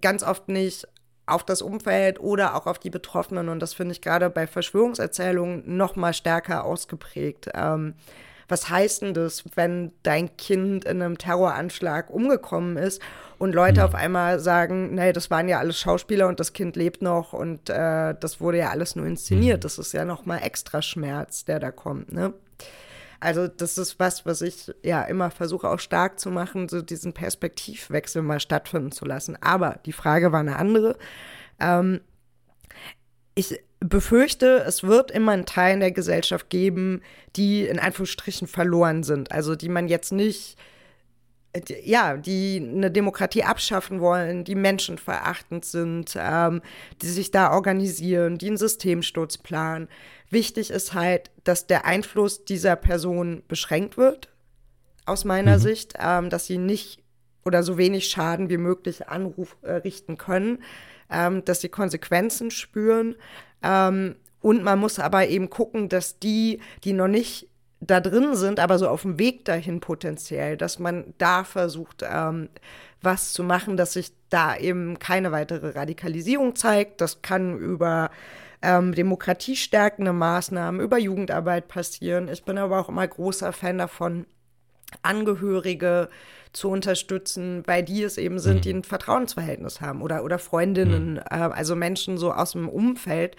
ganz 0.01 0.22
oft 0.24 0.49
nicht 0.49 0.86
auf 1.34 1.43
das 1.43 1.61
Umfeld 1.61 2.19
oder 2.19 2.55
auch 2.55 2.67
auf 2.67 2.79
die 2.79 2.89
Betroffenen. 2.89 3.49
Und 3.49 3.59
das 3.59 3.73
finde 3.73 3.93
ich 3.93 4.01
gerade 4.01 4.29
bei 4.29 4.47
Verschwörungserzählungen 4.47 5.63
noch 5.77 5.95
mal 5.95 6.13
stärker 6.13 6.63
ausgeprägt. 6.65 7.49
Ähm, 7.53 7.95
was 8.47 8.69
heißt 8.69 9.01
denn 9.01 9.13
das, 9.13 9.43
wenn 9.55 9.93
dein 10.03 10.36
Kind 10.38 10.86
in 10.86 11.01
einem 11.01 11.17
Terroranschlag 11.17 12.09
umgekommen 12.09 12.77
ist 12.77 13.01
und 13.39 13.55
Leute 13.55 13.79
mhm. 13.79 13.86
auf 13.88 13.95
einmal 13.95 14.39
sagen, 14.39 14.93
nee, 14.95 15.13
das 15.13 15.31
waren 15.31 15.47
ja 15.47 15.59
alles 15.59 15.79
Schauspieler 15.79 16.27
und 16.27 16.39
das 16.39 16.53
Kind 16.53 16.75
lebt 16.75 17.01
noch 17.01 17.34
und 17.34 17.69
äh, 17.69 18.13
das 18.19 18.41
wurde 18.41 18.59
ja 18.59 18.69
alles 18.69 18.95
nur 18.95 19.05
inszeniert. 19.05 19.57
Mhm. 19.57 19.61
Das 19.61 19.79
ist 19.79 19.93
ja 19.93 20.05
noch 20.05 20.25
mal 20.25 20.38
extra 20.38 20.81
Schmerz, 20.81 21.45
der 21.45 21.59
da 21.59 21.71
kommt, 21.71 22.11
ne? 22.11 22.34
Also 23.24 23.47
das 23.47 23.78
ist 23.78 23.99
was, 23.99 24.26
was 24.26 24.41
ich 24.41 24.74
ja 24.84 25.01
immer 25.03 25.32
versuche 25.32 25.69
auch 25.69 25.80
stark 25.80 26.19
zu 26.19 26.30
machen, 26.30 26.67
so 26.67 26.82
diesen 26.82 27.13
Perspektivwechsel 27.13 28.21
mal 28.21 28.41
stattfinden 28.41 28.91
zu 28.91 29.05
lassen. 29.05 29.38
Aber 29.41 29.80
die 29.86 29.93
Frage 29.93 30.34
war 30.34 30.41
eine 30.41 30.57
andere. 30.57 30.97
Ähm, 31.57 32.01
ich 33.34 33.63
befürchte, 33.80 34.63
es 34.67 34.84
wird 34.84 35.09
immer 35.09 35.32
einen 35.32 35.45
Teil 35.45 35.76
in 35.76 35.80
der 35.80 35.93
Gesellschaft 35.93 36.49
geben, 36.49 37.01
die 37.38 37.65
in 37.65 37.80
Anführungsstrichen 37.80 38.47
verloren 38.47 39.03
sind. 39.03 39.32
Also 39.32 39.55
die 39.55 39.69
man 39.69 39.88
jetzt 39.88 40.11
nicht 40.11 40.57
ja, 41.84 42.18
die 42.18 42.58
eine 42.60 42.89
Demokratie 42.89 43.43
abschaffen 43.43 43.99
wollen, 43.99 44.43
die 44.43 44.56
menschenverachtend 44.56 45.66
sind, 45.66 46.18
ähm, 46.18 46.62
die 47.01 47.08
sich 47.08 47.32
da 47.32 47.51
organisieren, 47.51 48.38
die 48.38 48.47
einen 48.47 48.58
Systemsturz 48.58 49.38
planen. 49.38 49.88
Wichtig 50.30 50.72
ist 50.72 50.93
halt, 50.93 51.30
dass 51.43 51.68
der 51.68 51.86
Einfluss 51.86 52.45
dieser 52.45 52.76
Person 52.76 53.43
beschränkt 53.47 53.97
wird, 53.97 54.30
aus 55.06 55.26
meiner 55.26 55.58
mhm. 55.58 55.62
Sicht, 55.62 55.93
ähm, 55.99 56.30
dass 56.30 56.47
sie 56.47 56.58
nicht 56.58 57.04
oder 57.45 57.62
so 57.62 57.78
wenig 57.78 58.08
Schaden 58.08 58.49
wie 58.49 58.58
möglich 58.58 59.08
Anruf 59.10 59.58
äh, 59.62 59.74
richten 59.74 60.18
können. 60.18 60.60
ähm, 61.14 61.45
dass 61.45 61.62
sie 61.62 61.70
Konsequenzen 61.70 62.51
spüren. 62.51 63.16
Ähm, 63.62 64.16
und 64.41 64.64
man 64.64 64.80
muss 64.80 64.99
aber 64.99 65.28
eben 65.28 65.49
gucken, 65.49 65.88
dass 65.88 66.20
die, 66.20 66.60
die 66.84 66.93
noch 66.93 67.08
nicht 67.08 67.47
da 67.88 67.99
drin 67.99 68.36
sind, 68.36 68.59
aber 68.59 68.77
so 68.77 68.88
auf 68.88 69.01
dem 69.01 69.19
Weg 69.19 69.45
dahin 69.45 69.79
potenziell, 69.79 70.57
dass 70.57 70.79
man 70.79 71.13
da 71.17 71.43
versucht, 71.43 72.03
ähm, 72.09 72.49
was 73.01 73.34
zu 73.34 73.43
machen, 73.43 73.77
dass 73.77 73.93
sich 73.93 74.13
da 74.29 74.55
eben 74.55 74.99
keine 74.99 75.31
weitere 75.31 75.69
Radikalisierung 75.69 76.55
zeigt. 76.55 77.01
Das 77.01 77.21
kann 77.21 77.57
über 77.57 78.09
ähm, 78.61 78.93
demokratiestärkende 78.95 80.13
Maßnahmen, 80.13 80.79
über 80.81 80.97
Jugendarbeit 80.97 81.67
passieren. 81.67 82.29
Ich 82.29 82.45
bin 82.45 82.57
aber 82.57 82.79
auch 82.79 82.89
immer 82.89 83.07
großer 83.07 83.51
Fan 83.51 83.77
davon, 83.77 84.25
Angehörige 85.01 86.09
zu 86.53 86.69
unterstützen, 86.69 87.63
bei 87.63 87.81
die 87.81 88.03
es 88.03 88.17
eben 88.17 88.39
sind, 88.39 88.65
die 88.65 88.73
mhm. 88.73 88.79
ein 88.79 88.84
Vertrauensverhältnis 88.84 89.81
haben 89.81 90.01
oder, 90.01 90.23
oder 90.23 90.38
Freundinnen, 90.38 91.13
mhm. 91.13 91.19
äh, 91.29 91.49
also 91.51 91.75
Menschen 91.75 92.17
so 92.17 92.31
aus 92.31 92.51
dem 92.51 92.69
Umfeld. 92.69 93.36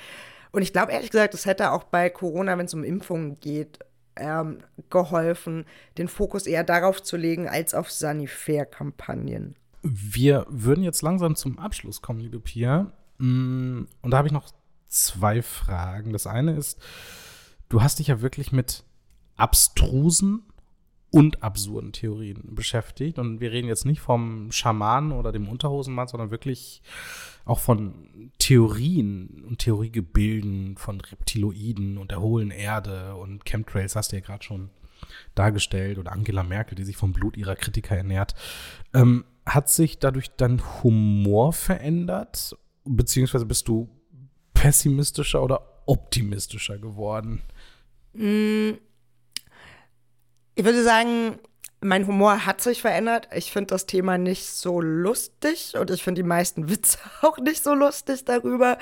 Und 0.50 0.62
ich 0.62 0.72
glaube 0.72 0.92
ehrlich 0.92 1.10
gesagt, 1.10 1.32
es 1.32 1.46
hätte 1.46 1.70
auch 1.72 1.84
bei 1.84 2.10
Corona, 2.10 2.58
wenn 2.58 2.66
es 2.66 2.74
um 2.74 2.84
Impfungen 2.84 3.38
geht, 3.40 3.78
ähm, 4.16 4.58
geholfen, 4.90 5.64
den 5.98 6.08
Fokus 6.08 6.46
eher 6.46 6.64
darauf 6.64 7.02
zu 7.02 7.16
legen, 7.16 7.48
als 7.48 7.74
auf 7.74 7.90
Sanifair-Kampagnen. 7.90 9.56
Wir 9.82 10.46
würden 10.48 10.82
jetzt 10.82 11.02
langsam 11.02 11.36
zum 11.36 11.58
Abschluss 11.58 12.00
kommen, 12.00 12.20
liebe 12.20 12.40
Pia. 12.40 12.92
Mm, 13.18 13.82
und 14.00 14.10
da 14.10 14.16
habe 14.16 14.28
ich 14.28 14.32
noch 14.32 14.50
zwei 14.88 15.42
Fragen. 15.42 16.12
Das 16.12 16.26
eine 16.26 16.56
ist, 16.56 16.80
du 17.68 17.82
hast 17.82 17.98
dich 17.98 18.08
ja 18.08 18.20
wirklich 18.22 18.52
mit 18.52 18.84
abstrusen 19.36 20.44
und 21.14 21.44
absurden 21.44 21.92
Theorien 21.92 22.42
beschäftigt. 22.56 23.20
Und 23.20 23.38
wir 23.40 23.52
reden 23.52 23.68
jetzt 23.68 23.86
nicht 23.86 24.00
vom 24.00 24.50
Schamanen 24.50 25.12
oder 25.12 25.30
dem 25.30 25.48
Unterhosenmann, 25.48 26.08
sondern 26.08 26.32
wirklich 26.32 26.82
auch 27.44 27.60
von 27.60 28.32
Theorien 28.38 29.44
und 29.46 29.60
Theoriegebilden 29.60 30.76
von 30.76 31.00
Reptiloiden 31.00 31.98
und 31.98 32.10
der 32.10 32.20
hohlen 32.20 32.50
Erde 32.50 33.14
und 33.14 33.44
Chemtrails 33.44 33.94
hast 33.94 34.10
du 34.10 34.16
ja 34.16 34.22
gerade 34.22 34.42
schon 34.42 34.70
dargestellt 35.36 35.98
oder 35.98 36.10
Angela 36.10 36.42
Merkel, 36.42 36.74
die 36.74 36.84
sich 36.84 36.96
vom 36.96 37.12
Blut 37.12 37.36
ihrer 37.36 37.54
Kritiker 37.54 37.96
ernährt. 37.96 38.34
Ähm, 38.92 39.24
hat 39.46 39.68
sich 39.68 40.00
dadurch 40.00 40.32
dein 40.36 40.60
Humor 40.82 41.52
verändert? 41.52 42.56
Beziehungsweise 42.84 43.46
bist 43.46 43.68
du 43.68 43.88
pessimistischer 44.52 45.44
oder 45.44 45.60
optimistischer 45.86 46.78
geworden? 46.78 47.42
Mm. 48.14 48.72
Ich 50.54 50.64
würde 50.64 50.82
sagen, 50.82 51.38
mein 51.80 52.06
Humor 52.06 52.46
hat 52.46 52.60
sich 52.60 52.80
verändert. 52.80 53.28
Ich 53.34 53.52
finde 53.52 53.68
das 53.68 53.86
Thema 53.86 54.18
nicht 54.18 54.46
so 54.46 54.80
lustig 54.80 55.74
und 55.78 55.90
ich 55.90 56.02
finde 56.02 56.22
die 56.22 56.28
meisten 56.28 56.68
Witze 56.70 56.98
auch 57.22 57.38
nicht 57.38 57.62
so 57.62 57.74
lustig 57.74 58.24
darüber. 58.24 58.78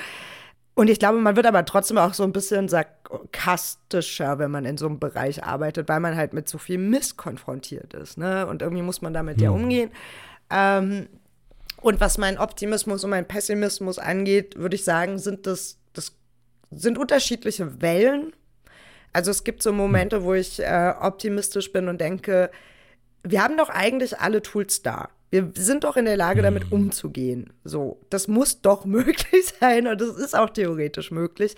Und 0.74 0.88
ich 0.88 0.98
glaube, 0.98 1.18
man 1.18 1.36
wird 1.36 1.46
aber 1.46 1.64
trotzdem 1.66 1.98
auch 1.98 2.14
so 2.14 2.22
ein 2.22 2.32
bisschen 2.32 2.68
sarkastischer, 2.68 4.38
wenn 4.38 4.50
man 4.50 4.64
in 4.64 4.78
so 4.78 4.86
einem 4.86 4.98
Bereich 4.98 5.44
arbeitet, 5.44 5.88
weil 5.88 6.00
man 6.00 6.16
halt 6.16 6.32
mit 6.32 6.48
so 6.48 6.56
viel 6.56 6.78
Mist 6.78 7.18
konfrontiert 7.18 7.92
ist. 7.92 8.16
Ne? 8.16 8.46
Und 8.46 8.62
irgendwie 8.62 8.82
muss 8.82 9.02
man 9.02 9.12
damit 9.12 9.38
ja, 9.38 9.46
ja 9.46 9.50
umgehen. 9.50 9.90
Ähm, 10.48 11.08
und 11.82 12.00
was 12.00 12.16
meinen 12.16 12.38
Optimismus 12.38 13.04
und 13.04 13.10
meinen 13.10 13.26
Pessimismus 13.26 13.98
angeht, 13.98 14.56
würde 14.56 14.76
ich 14.76 14.84
sagen, 14.84 15.18
sind 15.18 15.46
das, 15.46 15.78
das 15.92 16.16
sind 16.70 16.96
unterschiedliche 16.96 17.82
Wellen. 17.82 18.32
Also 19.12 19.30
es 19.30 19.44
gibt 19.44 19.62
so 19.62 19.72
Momente, 19.72 20.24
wo 20.24 20.34
ich 20.34 20.60
äh, 20.60 20.94
optimistisch 21.00 21.72
bin 21.72 21.88
und 21.88 22.00
denke, 22.00 22.50
wir 23.22 23.42
haben 23.42 23.56
doch 23.56 23.68
eigentlich 23.68 24.18
alle 24.18 24.42
Tools 24.42 24.82
da. 24.82 25.10
Wir 25.30 25.50
sind 25.54 25.84
doch 25.84 25.96
in 25.96 26.04
der 26.04 26.16
Lage, 26.16 26.42
damit 26.42 26.66
mhm. 26.66 26.72
umzugehen. 26.72 27.52
So, 27.64 28.00
das 28.10 28.28
muss 28.28 28.60
doch 28.60 28.84
möglich 28.86 29.52
sein 29.60 29.86
und 29.86 30.00
das 30.00 30.16
ist 30.16 30.36
auch 30.36 30.50
theoretisch 30.50 31.10
möglich. 31.10 31.56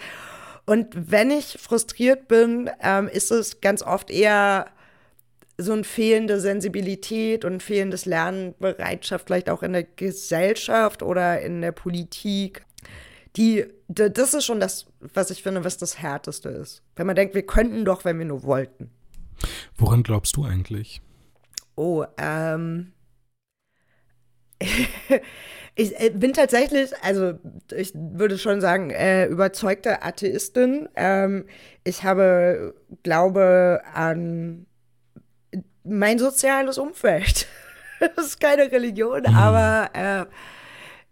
Und 0.66 0.88
wenn 0.94 1.30
ich 1.30 1.58
frustriert 1.60 2.26
bin, 2.28 2.70
ähm, 2.80 3.08
ist 3.08 3.30
es 3.30 3.60
ganz 3.60 3.82
oft 3.82 4.10
eher 4.10 4.66
so 5.58 5.72
eine 5.72 5.84
fehlende 5.84 6.40
Sensibilität 6.40 7.44
und 7.44 7.62
fehlendes 7.62 8.06
Lernbereitschaft, 8.06 9.26
vielleicht 9.26 9.50
auch 9.50 9.62
in 9.62 9.72
der 9.72 9.84
Gesellschaft 9.84 11.02
oder 11.02 11.40
in 11.40 11.60
der 11.60 11.72
Politik. 11.72 12.64
Die, 13.36 13.66
das 13.88 14.34
ist 14.34 14.44
schon 14.44 14.60
das, 14.60 14.86
was 15.00 15.30
ich 15.30 15.42
finde, 15.42 15.64
was 15.64 15.76
das 15.76 15.98
Härteste 15.98 16.50
ist. 16.50 16.82
Wenn 16.94 17.06
man 17.06 17.16
denkt, 17.16 17.34
wir 17.34 17.44
könnten 17.44 17.84
doch, 17.84 18.04
wenn 18.04 18.18
wir 18.18 18.26
nur 18.26 18.44
wollten. 18.44 18.90
Woran 19.76 20.02
glaubst 20.02 20.36
du 20.36 20.44
eigentlich? 20.44 21.02
Oh, 21.76 22.04
ähm. 22.16 22.92
ich 25.74 26.00
äh, 26.00 26.10
bin 26.10 26.32
tatsächlich, 26.32 26.92
also 27.02 27.34
ich 27.74 27.92
würde 27.94 28.38
schon 28.38 28.60
sagen, 28.60 28.90
äh, 28.90 29.26
überzeugte 29.26 30.02
Atheistin. 30.02 30.88
Ähm, 30.94 31.46
ich 31.82 32.04
habe 32.04 32.74
Glaube 33.02 33.82
an 33.92 34.66
mein 35.82 36.18
soziales 36.18 36.78
Umfeld. 36.78 37.46
das 38.16 38.26
ist 38.26 38.40
keine 38.40 38.70
Religion, 38.70 39.22
mhm. 39.26 39.34
aber 39.34 39.90
äh, 39.94 40.26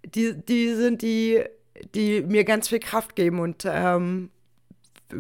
die, 0.08 0.34
die 0.34 0.74
sind 0.74 1.02
die, 1.02 1.44
die 1.94 2.22
mir 2.22 2.44
ganz 2.44 2.68
viel 2.68 2.80
Kraft 2.80 3.16
geben 3.16 3.40
und 3.40 3.64
ähm, 3.66 4.30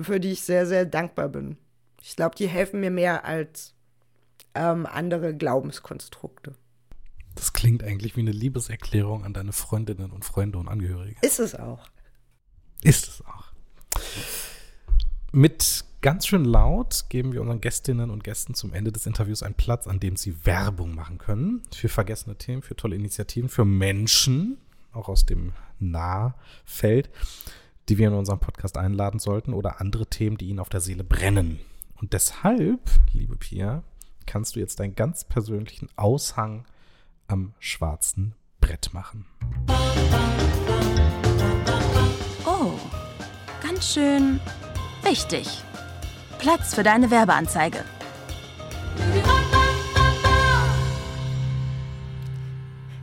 für 0.02 0.20
die 0.20 0.32
ich 0.32 0.42
sehr, 0.42 0.66
sehr 0.66 0.86
dankbar 0.86 1.28
bin. 1.28 1.56
Ich 2.00 2.16
glaube, 2.16 2.34
die 2.36 2.48
helfen 2.48 2.80
mir 2.80 2.90
mehr 2.90 3.24
als 3.24 3.74
ähm, 4.54 4.86
andere 4.86 5.34
Glaubenskonstrukte. 5.34 6.54
Das 7.34 7.52
klingt 7.52 7.82
eigentlich 7.82 8.16
wie 8.16 8.20
eine 8.20 8.32
Liebeserklärung 8.32 9.24
an 9.24 9.32
deine 9.32 9.52
Freundinnen 9.52 10.10
und 10.10 10.24
Freunde 10.24 10.58
und 10.58 10.68
Angehörige. 10.68 11.16
Ist 11.22 11.40
es 11.40 11.54
auch. 11.54 11.88
Ist 12.82 13.08
es 13.08 13.24
auch. 13.24 13.52
Mit 15.32 15.84
ganz 16.02 16.26
schön 16.26 16.44
laut 16.44 17.06
geben 17.08 17.32
wir 17.32 17.40
unseren 17.40 17.60
Gästinnen 17.60 18.10
und 18.10 18.22
Gästen 18.22 18.54
zum 18.54 18.74
Ende 18.74 18.92
des 18.92 19.06
Interviews 19.06 19.42
einen 19.42 19.54
Platz, 19.54 19.86
an 19.86 19.98
dem 19.98 20.16
sie 20.16 20.44
Werbung 20.44 20.94
machen 20.94 21.16
können. 21.16 21.62
Für 21.74 21.88
vergessene 21.88 22.36
Themen, 22.36 22.60
für 22.62 22.76
tolle 22.76 22.96
Initiativen, 22.96 23.48
für 23.48 23.64
Menschen, 23.64 24.58
auch 24.92 25.08
aus 25.08 25.26
dem 25.26 25.52
Nahfeld, 25.78 27.10
die 27.88 27.98
wir 27.98 28.08
in 28.08 28.14
unserem 28.14 28.40
Podcast 28.40 28.76
einladen 28.76 29.18
sollten 29.18 29.54
oder 29.54 29.80
andere 29.80 30.06
Themen, 30.06 30.36
die 30.36 30.48
ihnen 30.48 30.60
auf 30.60 30.68
der 30.68 30.80
Seele 30.80 31.04
brennen. 31.04 31.58
Und 32.00 32.12
deshalb, 32.12 32.80
liebe 33.12 33.36
Pia, 33.36 33.82
kannst 34.26 34.56
du 34.56 34.60
jetzt 34.60 34.80
deinen 34.80 34.94
ganz 34.94 35.24
persönlichen 35.24 35.88
Aushang 35.96 36.64
am 37.28 37.54
schwarzen 37.58 38.34
Brett 38.60 38.92
machen. 38.92 39.26
Oh, 42.44 42.72
ganz 43.62 43.92
schön 43.92 44.40
wichtig. 45.02 45.62
Platz 46.38 46.74
für 46.74 46.82
deine 46.82 47.10
Werbeanzeige. 47.10 47.84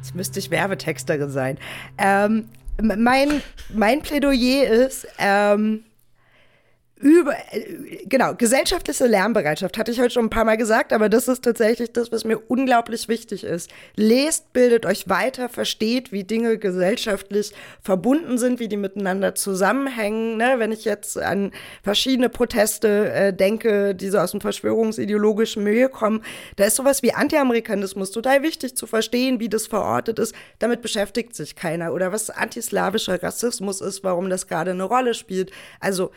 Jetzt 0.10 0.16
müsste 0.16 0.39
ich 0.39 0.49
Werbetexterin 0.49 1.30
sein. 1.30 1.60
Ähm, 1.99 2.45
mein, 2.82 3.43
mein 3.72 4.01
Plädoyer 4.01 4.68
ist, 4.68 5.07
ähm, 5.20 5.84
über, 7.00 7.34
äh, 7.52 8.06
genau, 8.08 8.36
gesellschaftliche 8.36 9.08
Lernbereitschaft 9.08 9.78
hatte 9.78 9.89
ich 9.89 10.02
heute 10.02 10.10
schon 10.10 10.26
ein 10.26 10.30
paar 10.30 10.43
Mal 10.43 10.58
gesagt, 10.58 10.91
aber 10.91 11.08
das 11.08 11.30
ist 11.30 11.45
tatsächlich 11.45 11.93
das, 11.93 12.12
was 12.12 12.26
mir 12.26 12.38
unglaublich 12.50 13.08
wichtig 13.08 13.45
ist. 13.45 13.70
Lest, 13.95 14.52
bildet 14.52 14.86
euch 14.86 15.08
weiter, 15.08 15.47
versteht, 15.47 16.12
wie 16.12 16.26
Dinge 16.26 16.58
gesellschaftlich 16.58 17.54
verbunden 17.82 18.38
sind, 18.38 18.60
wie 18.60 18.68
die 18.68 18.76
miteinander 18.76 19.34
zusammenhängen. 19.34 20.36
Ne? 20.36 20.56
Wenn 20.58 20.74
ich 20.74 20.84
jetzt 20.84 21.18
an 21.18 21.54
verschiedene 21.84 22.28
Proteste 22.28 23.10
äh, 23.14 23.34
denke, 23.34 23.95
die 23.95 24.10
so 24.10 24.18
aus 24.18 24.32
dem 24.32 24.41
verschwörungsideologischen 24.41 25.64
Milieu 25.64 25.88
kommen, 25.88 26.22
da 26.58 26.66
ist 26.66 26.76
sowas 26.76 27.02
wie 27.02 27.14
Anti-Amerikanismus 27.14 28.12
total 28.12 28.43
wichtig 28.43 28.76
zu 28.76 28.88
verstehen, 28.88 29.39
wie 29.39 29.47
das 29.47 29.68
verortet 29.68 30.20
ist. 30.20 30.36
Damit 30.60 30.82
beschäftigt 30.82 31.34
sich 31.34 31.56
keiner. 31.56 31.93
Oder 31.93 32.12
was 32.12 32.30
antislawischer 32.30 33.24
Rassismus 33.24 33.80
ist, 33.80 34.04
warum 34.04 34.30
das 34.30 34.47
gerade 34.47 34.72
eine 34.72 34.84
Rolle 34.84 35.14
spielt. 35.14 35.52
Also 35.80 36.12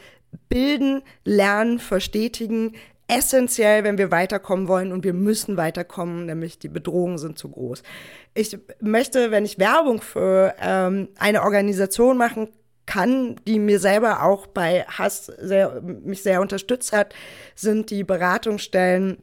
bilden, 0.48 1.02
lernen, 1.24 1.78
verstetigen, 1.78 2.74
essentiell, 3.08 3.84
wenn 3.84 3.98
wir 3.98 4.10
weiterkommen 4.10 4.68
wollen 4.68 4.92
und 4.92 5.04
wir 5.04 5.12
müssen 5.12 5.56
weiterkommen, 5.56 6.26
nämlich 6.26 6.58
die 6.58 6.68
Bedrohungen 6.68 7.18
sind 7.18 7.38
zu 7.38 7.50
groß. 7.50 7.82
Ich 8.34 8.56
möchte, 8.80 9.30
wenn 9.30 9.44
ich 9.44 9.58
Werbung 9.58 10.00
für 10.00 10.54
ähm, 10.60 11.08
eine 11.18 11.42
Organisation 11.42 12.16
machen 12.16 12.48
kann, 12.86 13.36
die 13.46 13.58
mir 13.58 13.78
selber 13.78 14.22
auch 14.22 14.46
bei 14.46 14.84
Hass 14.84 15.26
sehr, 15.26 15.80
mich 15.82 16.22
sehr 16.22 16.40
unterstützt 16.40 16.92
hat, 16.92 17.14
sind 17.54 17.90
die 17.90 18.04
Beratungsstellen 18.04 19.18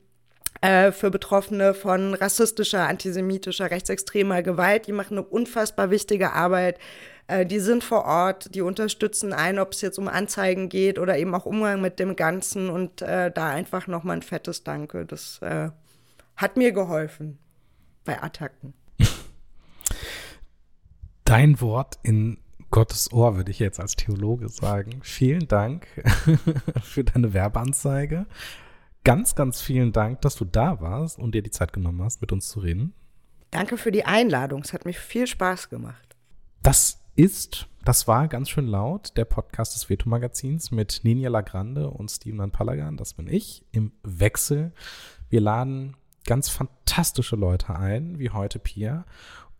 äh, 0.61 0.91
für 0.91 1.09
Betroffene 1.09 1.73
von 1.73 2.13
rassistischer, 2.13 2.87
antisemitischer, 2.87 3.71
rechtsextremer 3.71 4.43
Gewalt. 4.43 4.87
Die 4.87 4.91
machen 4.91 5.17
eine 5.17 5.27
unfassbar 5.27 5.89
wichtige 5.89 6.33
Arbeit 6.33 6.77
äh, 7.29 7.45
die 7.45 7.59
sind 7.59 7.83
vor 7.83 8.05
Ort, 8.05 8.55
die 8.55 8.61
unterstützen 8.61 9.33
einen, 9.33 9.59
ob 9.59 9.73
es 9.73 9.81
jetzt 9.81 9.99
um 9.99 10.07
Anzeigen 10.07 10.67
geht 10.67 10.97
oder 10.97 11.17
eben 11.17 11.33
auch 11.35 11.45
Umgang 11.45 11.79
mit 11.79 11.99
dem 11.99 12.15
Ganzen 12.15 12.69
und 12.69 13.01
äh, 13.01 13.31
da 13.31 13.49
einfach 13.49 13.87
nochmal 13.87 14.17
ein 14.17 14.21
fettes 14.23 14.63
Danke. 14.63 15.05
Das 15.05 15.39
äh, 15.41 15.69
hat 16.35 16.57
mir 16.57 16.71
geholfen 16.71 17.37
bei 18.03 18.21
Attacken. 18.21 18.73
Dein 21.23 21.61
Wort 21.61 21.99
in 22.01 22.39
Gottes 22.71 23.11
Ohr, 23.13 23.35
würde 23.35 23.51
ich 23.51 23.59
jetzt 23.59 23.79
als 23.79 23.95
Theologe 23.95 24.49
sagen. 24.49 24.99
Vielen 25.03 25.47
Dank 25.47 25.87
für 26.81 27.03
deine 27.03 27.33
Werbeanzeige. 27.33 28.25
Ganz, 29.03 29.35
ganz 29.35 29.61
vielen 29.61 29.91
Dank, 29.91 30.21
dass 30.21 30.35
du 30.35 30.45
da 30.45 30.81
warst 30.81 31.19
und 31.19 31.33
dir 31.33 31.41
die 31.41 31.51
Zeit 31.51 31.73
genommen 31.73 32.03
hast, 32.03 32.21
mit 32.21 32.31
uns 32.31 32.49
zu 32.49 32.59
reden. 32.59 32.93
Danke 33.51 33.77
für 33.77 33.91
die 33.91 34.05
Einladung. 34.05 34.61
Es 34.61 34.73
hat 34.73 34.85
mir 34.85 34.93
viel 34.93 35.25
Spaß 35.25 35.69
gemacht. 35.69 36.15
Das 36.61 36.98
ist, 37.15 37.67
das 37.83 38.07
war 38.07 38.27
ganz 38.27 38.49
schön 38.49 38.67
laut, 38.67 39.17
der 39.17 39.25
Podcast 39.25 39.75
des 39.75 39.89
Veto-Magazins 39.89 40.71
mit 40.71 41.01
Ninja 41.03 41.29
Lagrande 41.29 41.89
und 41.89 42.09
Steven 42.09 42.51
Palagan. 42.51 42.97
Das 42.97 43.13
bin 43.13 43.27
ich 43.27 43.65
im 43.71 43.91
Wechsel. 44.03 44.71
Wir 45.29 45.41
laden 45.41 45.95
ganz 46.25 46.49
fantastische 46.49 47.35
Leute 47.35 47.75
ein, 47.75 48.19
wie 48.19 48.29
heute 48.29 48.59
Pia, 48.59 49.05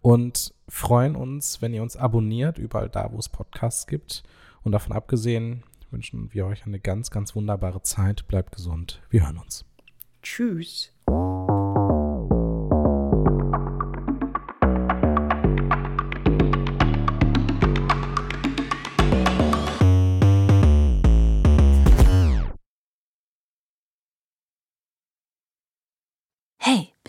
und 0.01 0.53
freuen 0.67 1.15
uns, 1.15 1.61
wenn 1.61 1.73
ihr 1.73 1.81
uns 1.81 1.97
abonniert, 1.97 2.57
überall 2.57 2.89
da, 2.89 3.11
wo 3.11 3.17
es 3.17 3.29
Podcasts 3.29 3.87
gibt. 3.87 4.23
Und 4.63 4.71
davon 4.71 4.93
abgesehen 4.93 5.63
wünschen 5.91 6.33
wir 6.33 6.45
euch 6.45 6.65
eine 6.65 6.79
ganz, 6.79 7.11
ganz 7.11 7.35
wunderbare 7.35 7.81
Zeit. 7.81 8.27
Bleibt 8.27 8.55
gesund. 8.55 9.01
Wir 9.09 9.25
hören 9.25 9.37
uns. 9.37 9.65
Tschüss. 10.21 10.91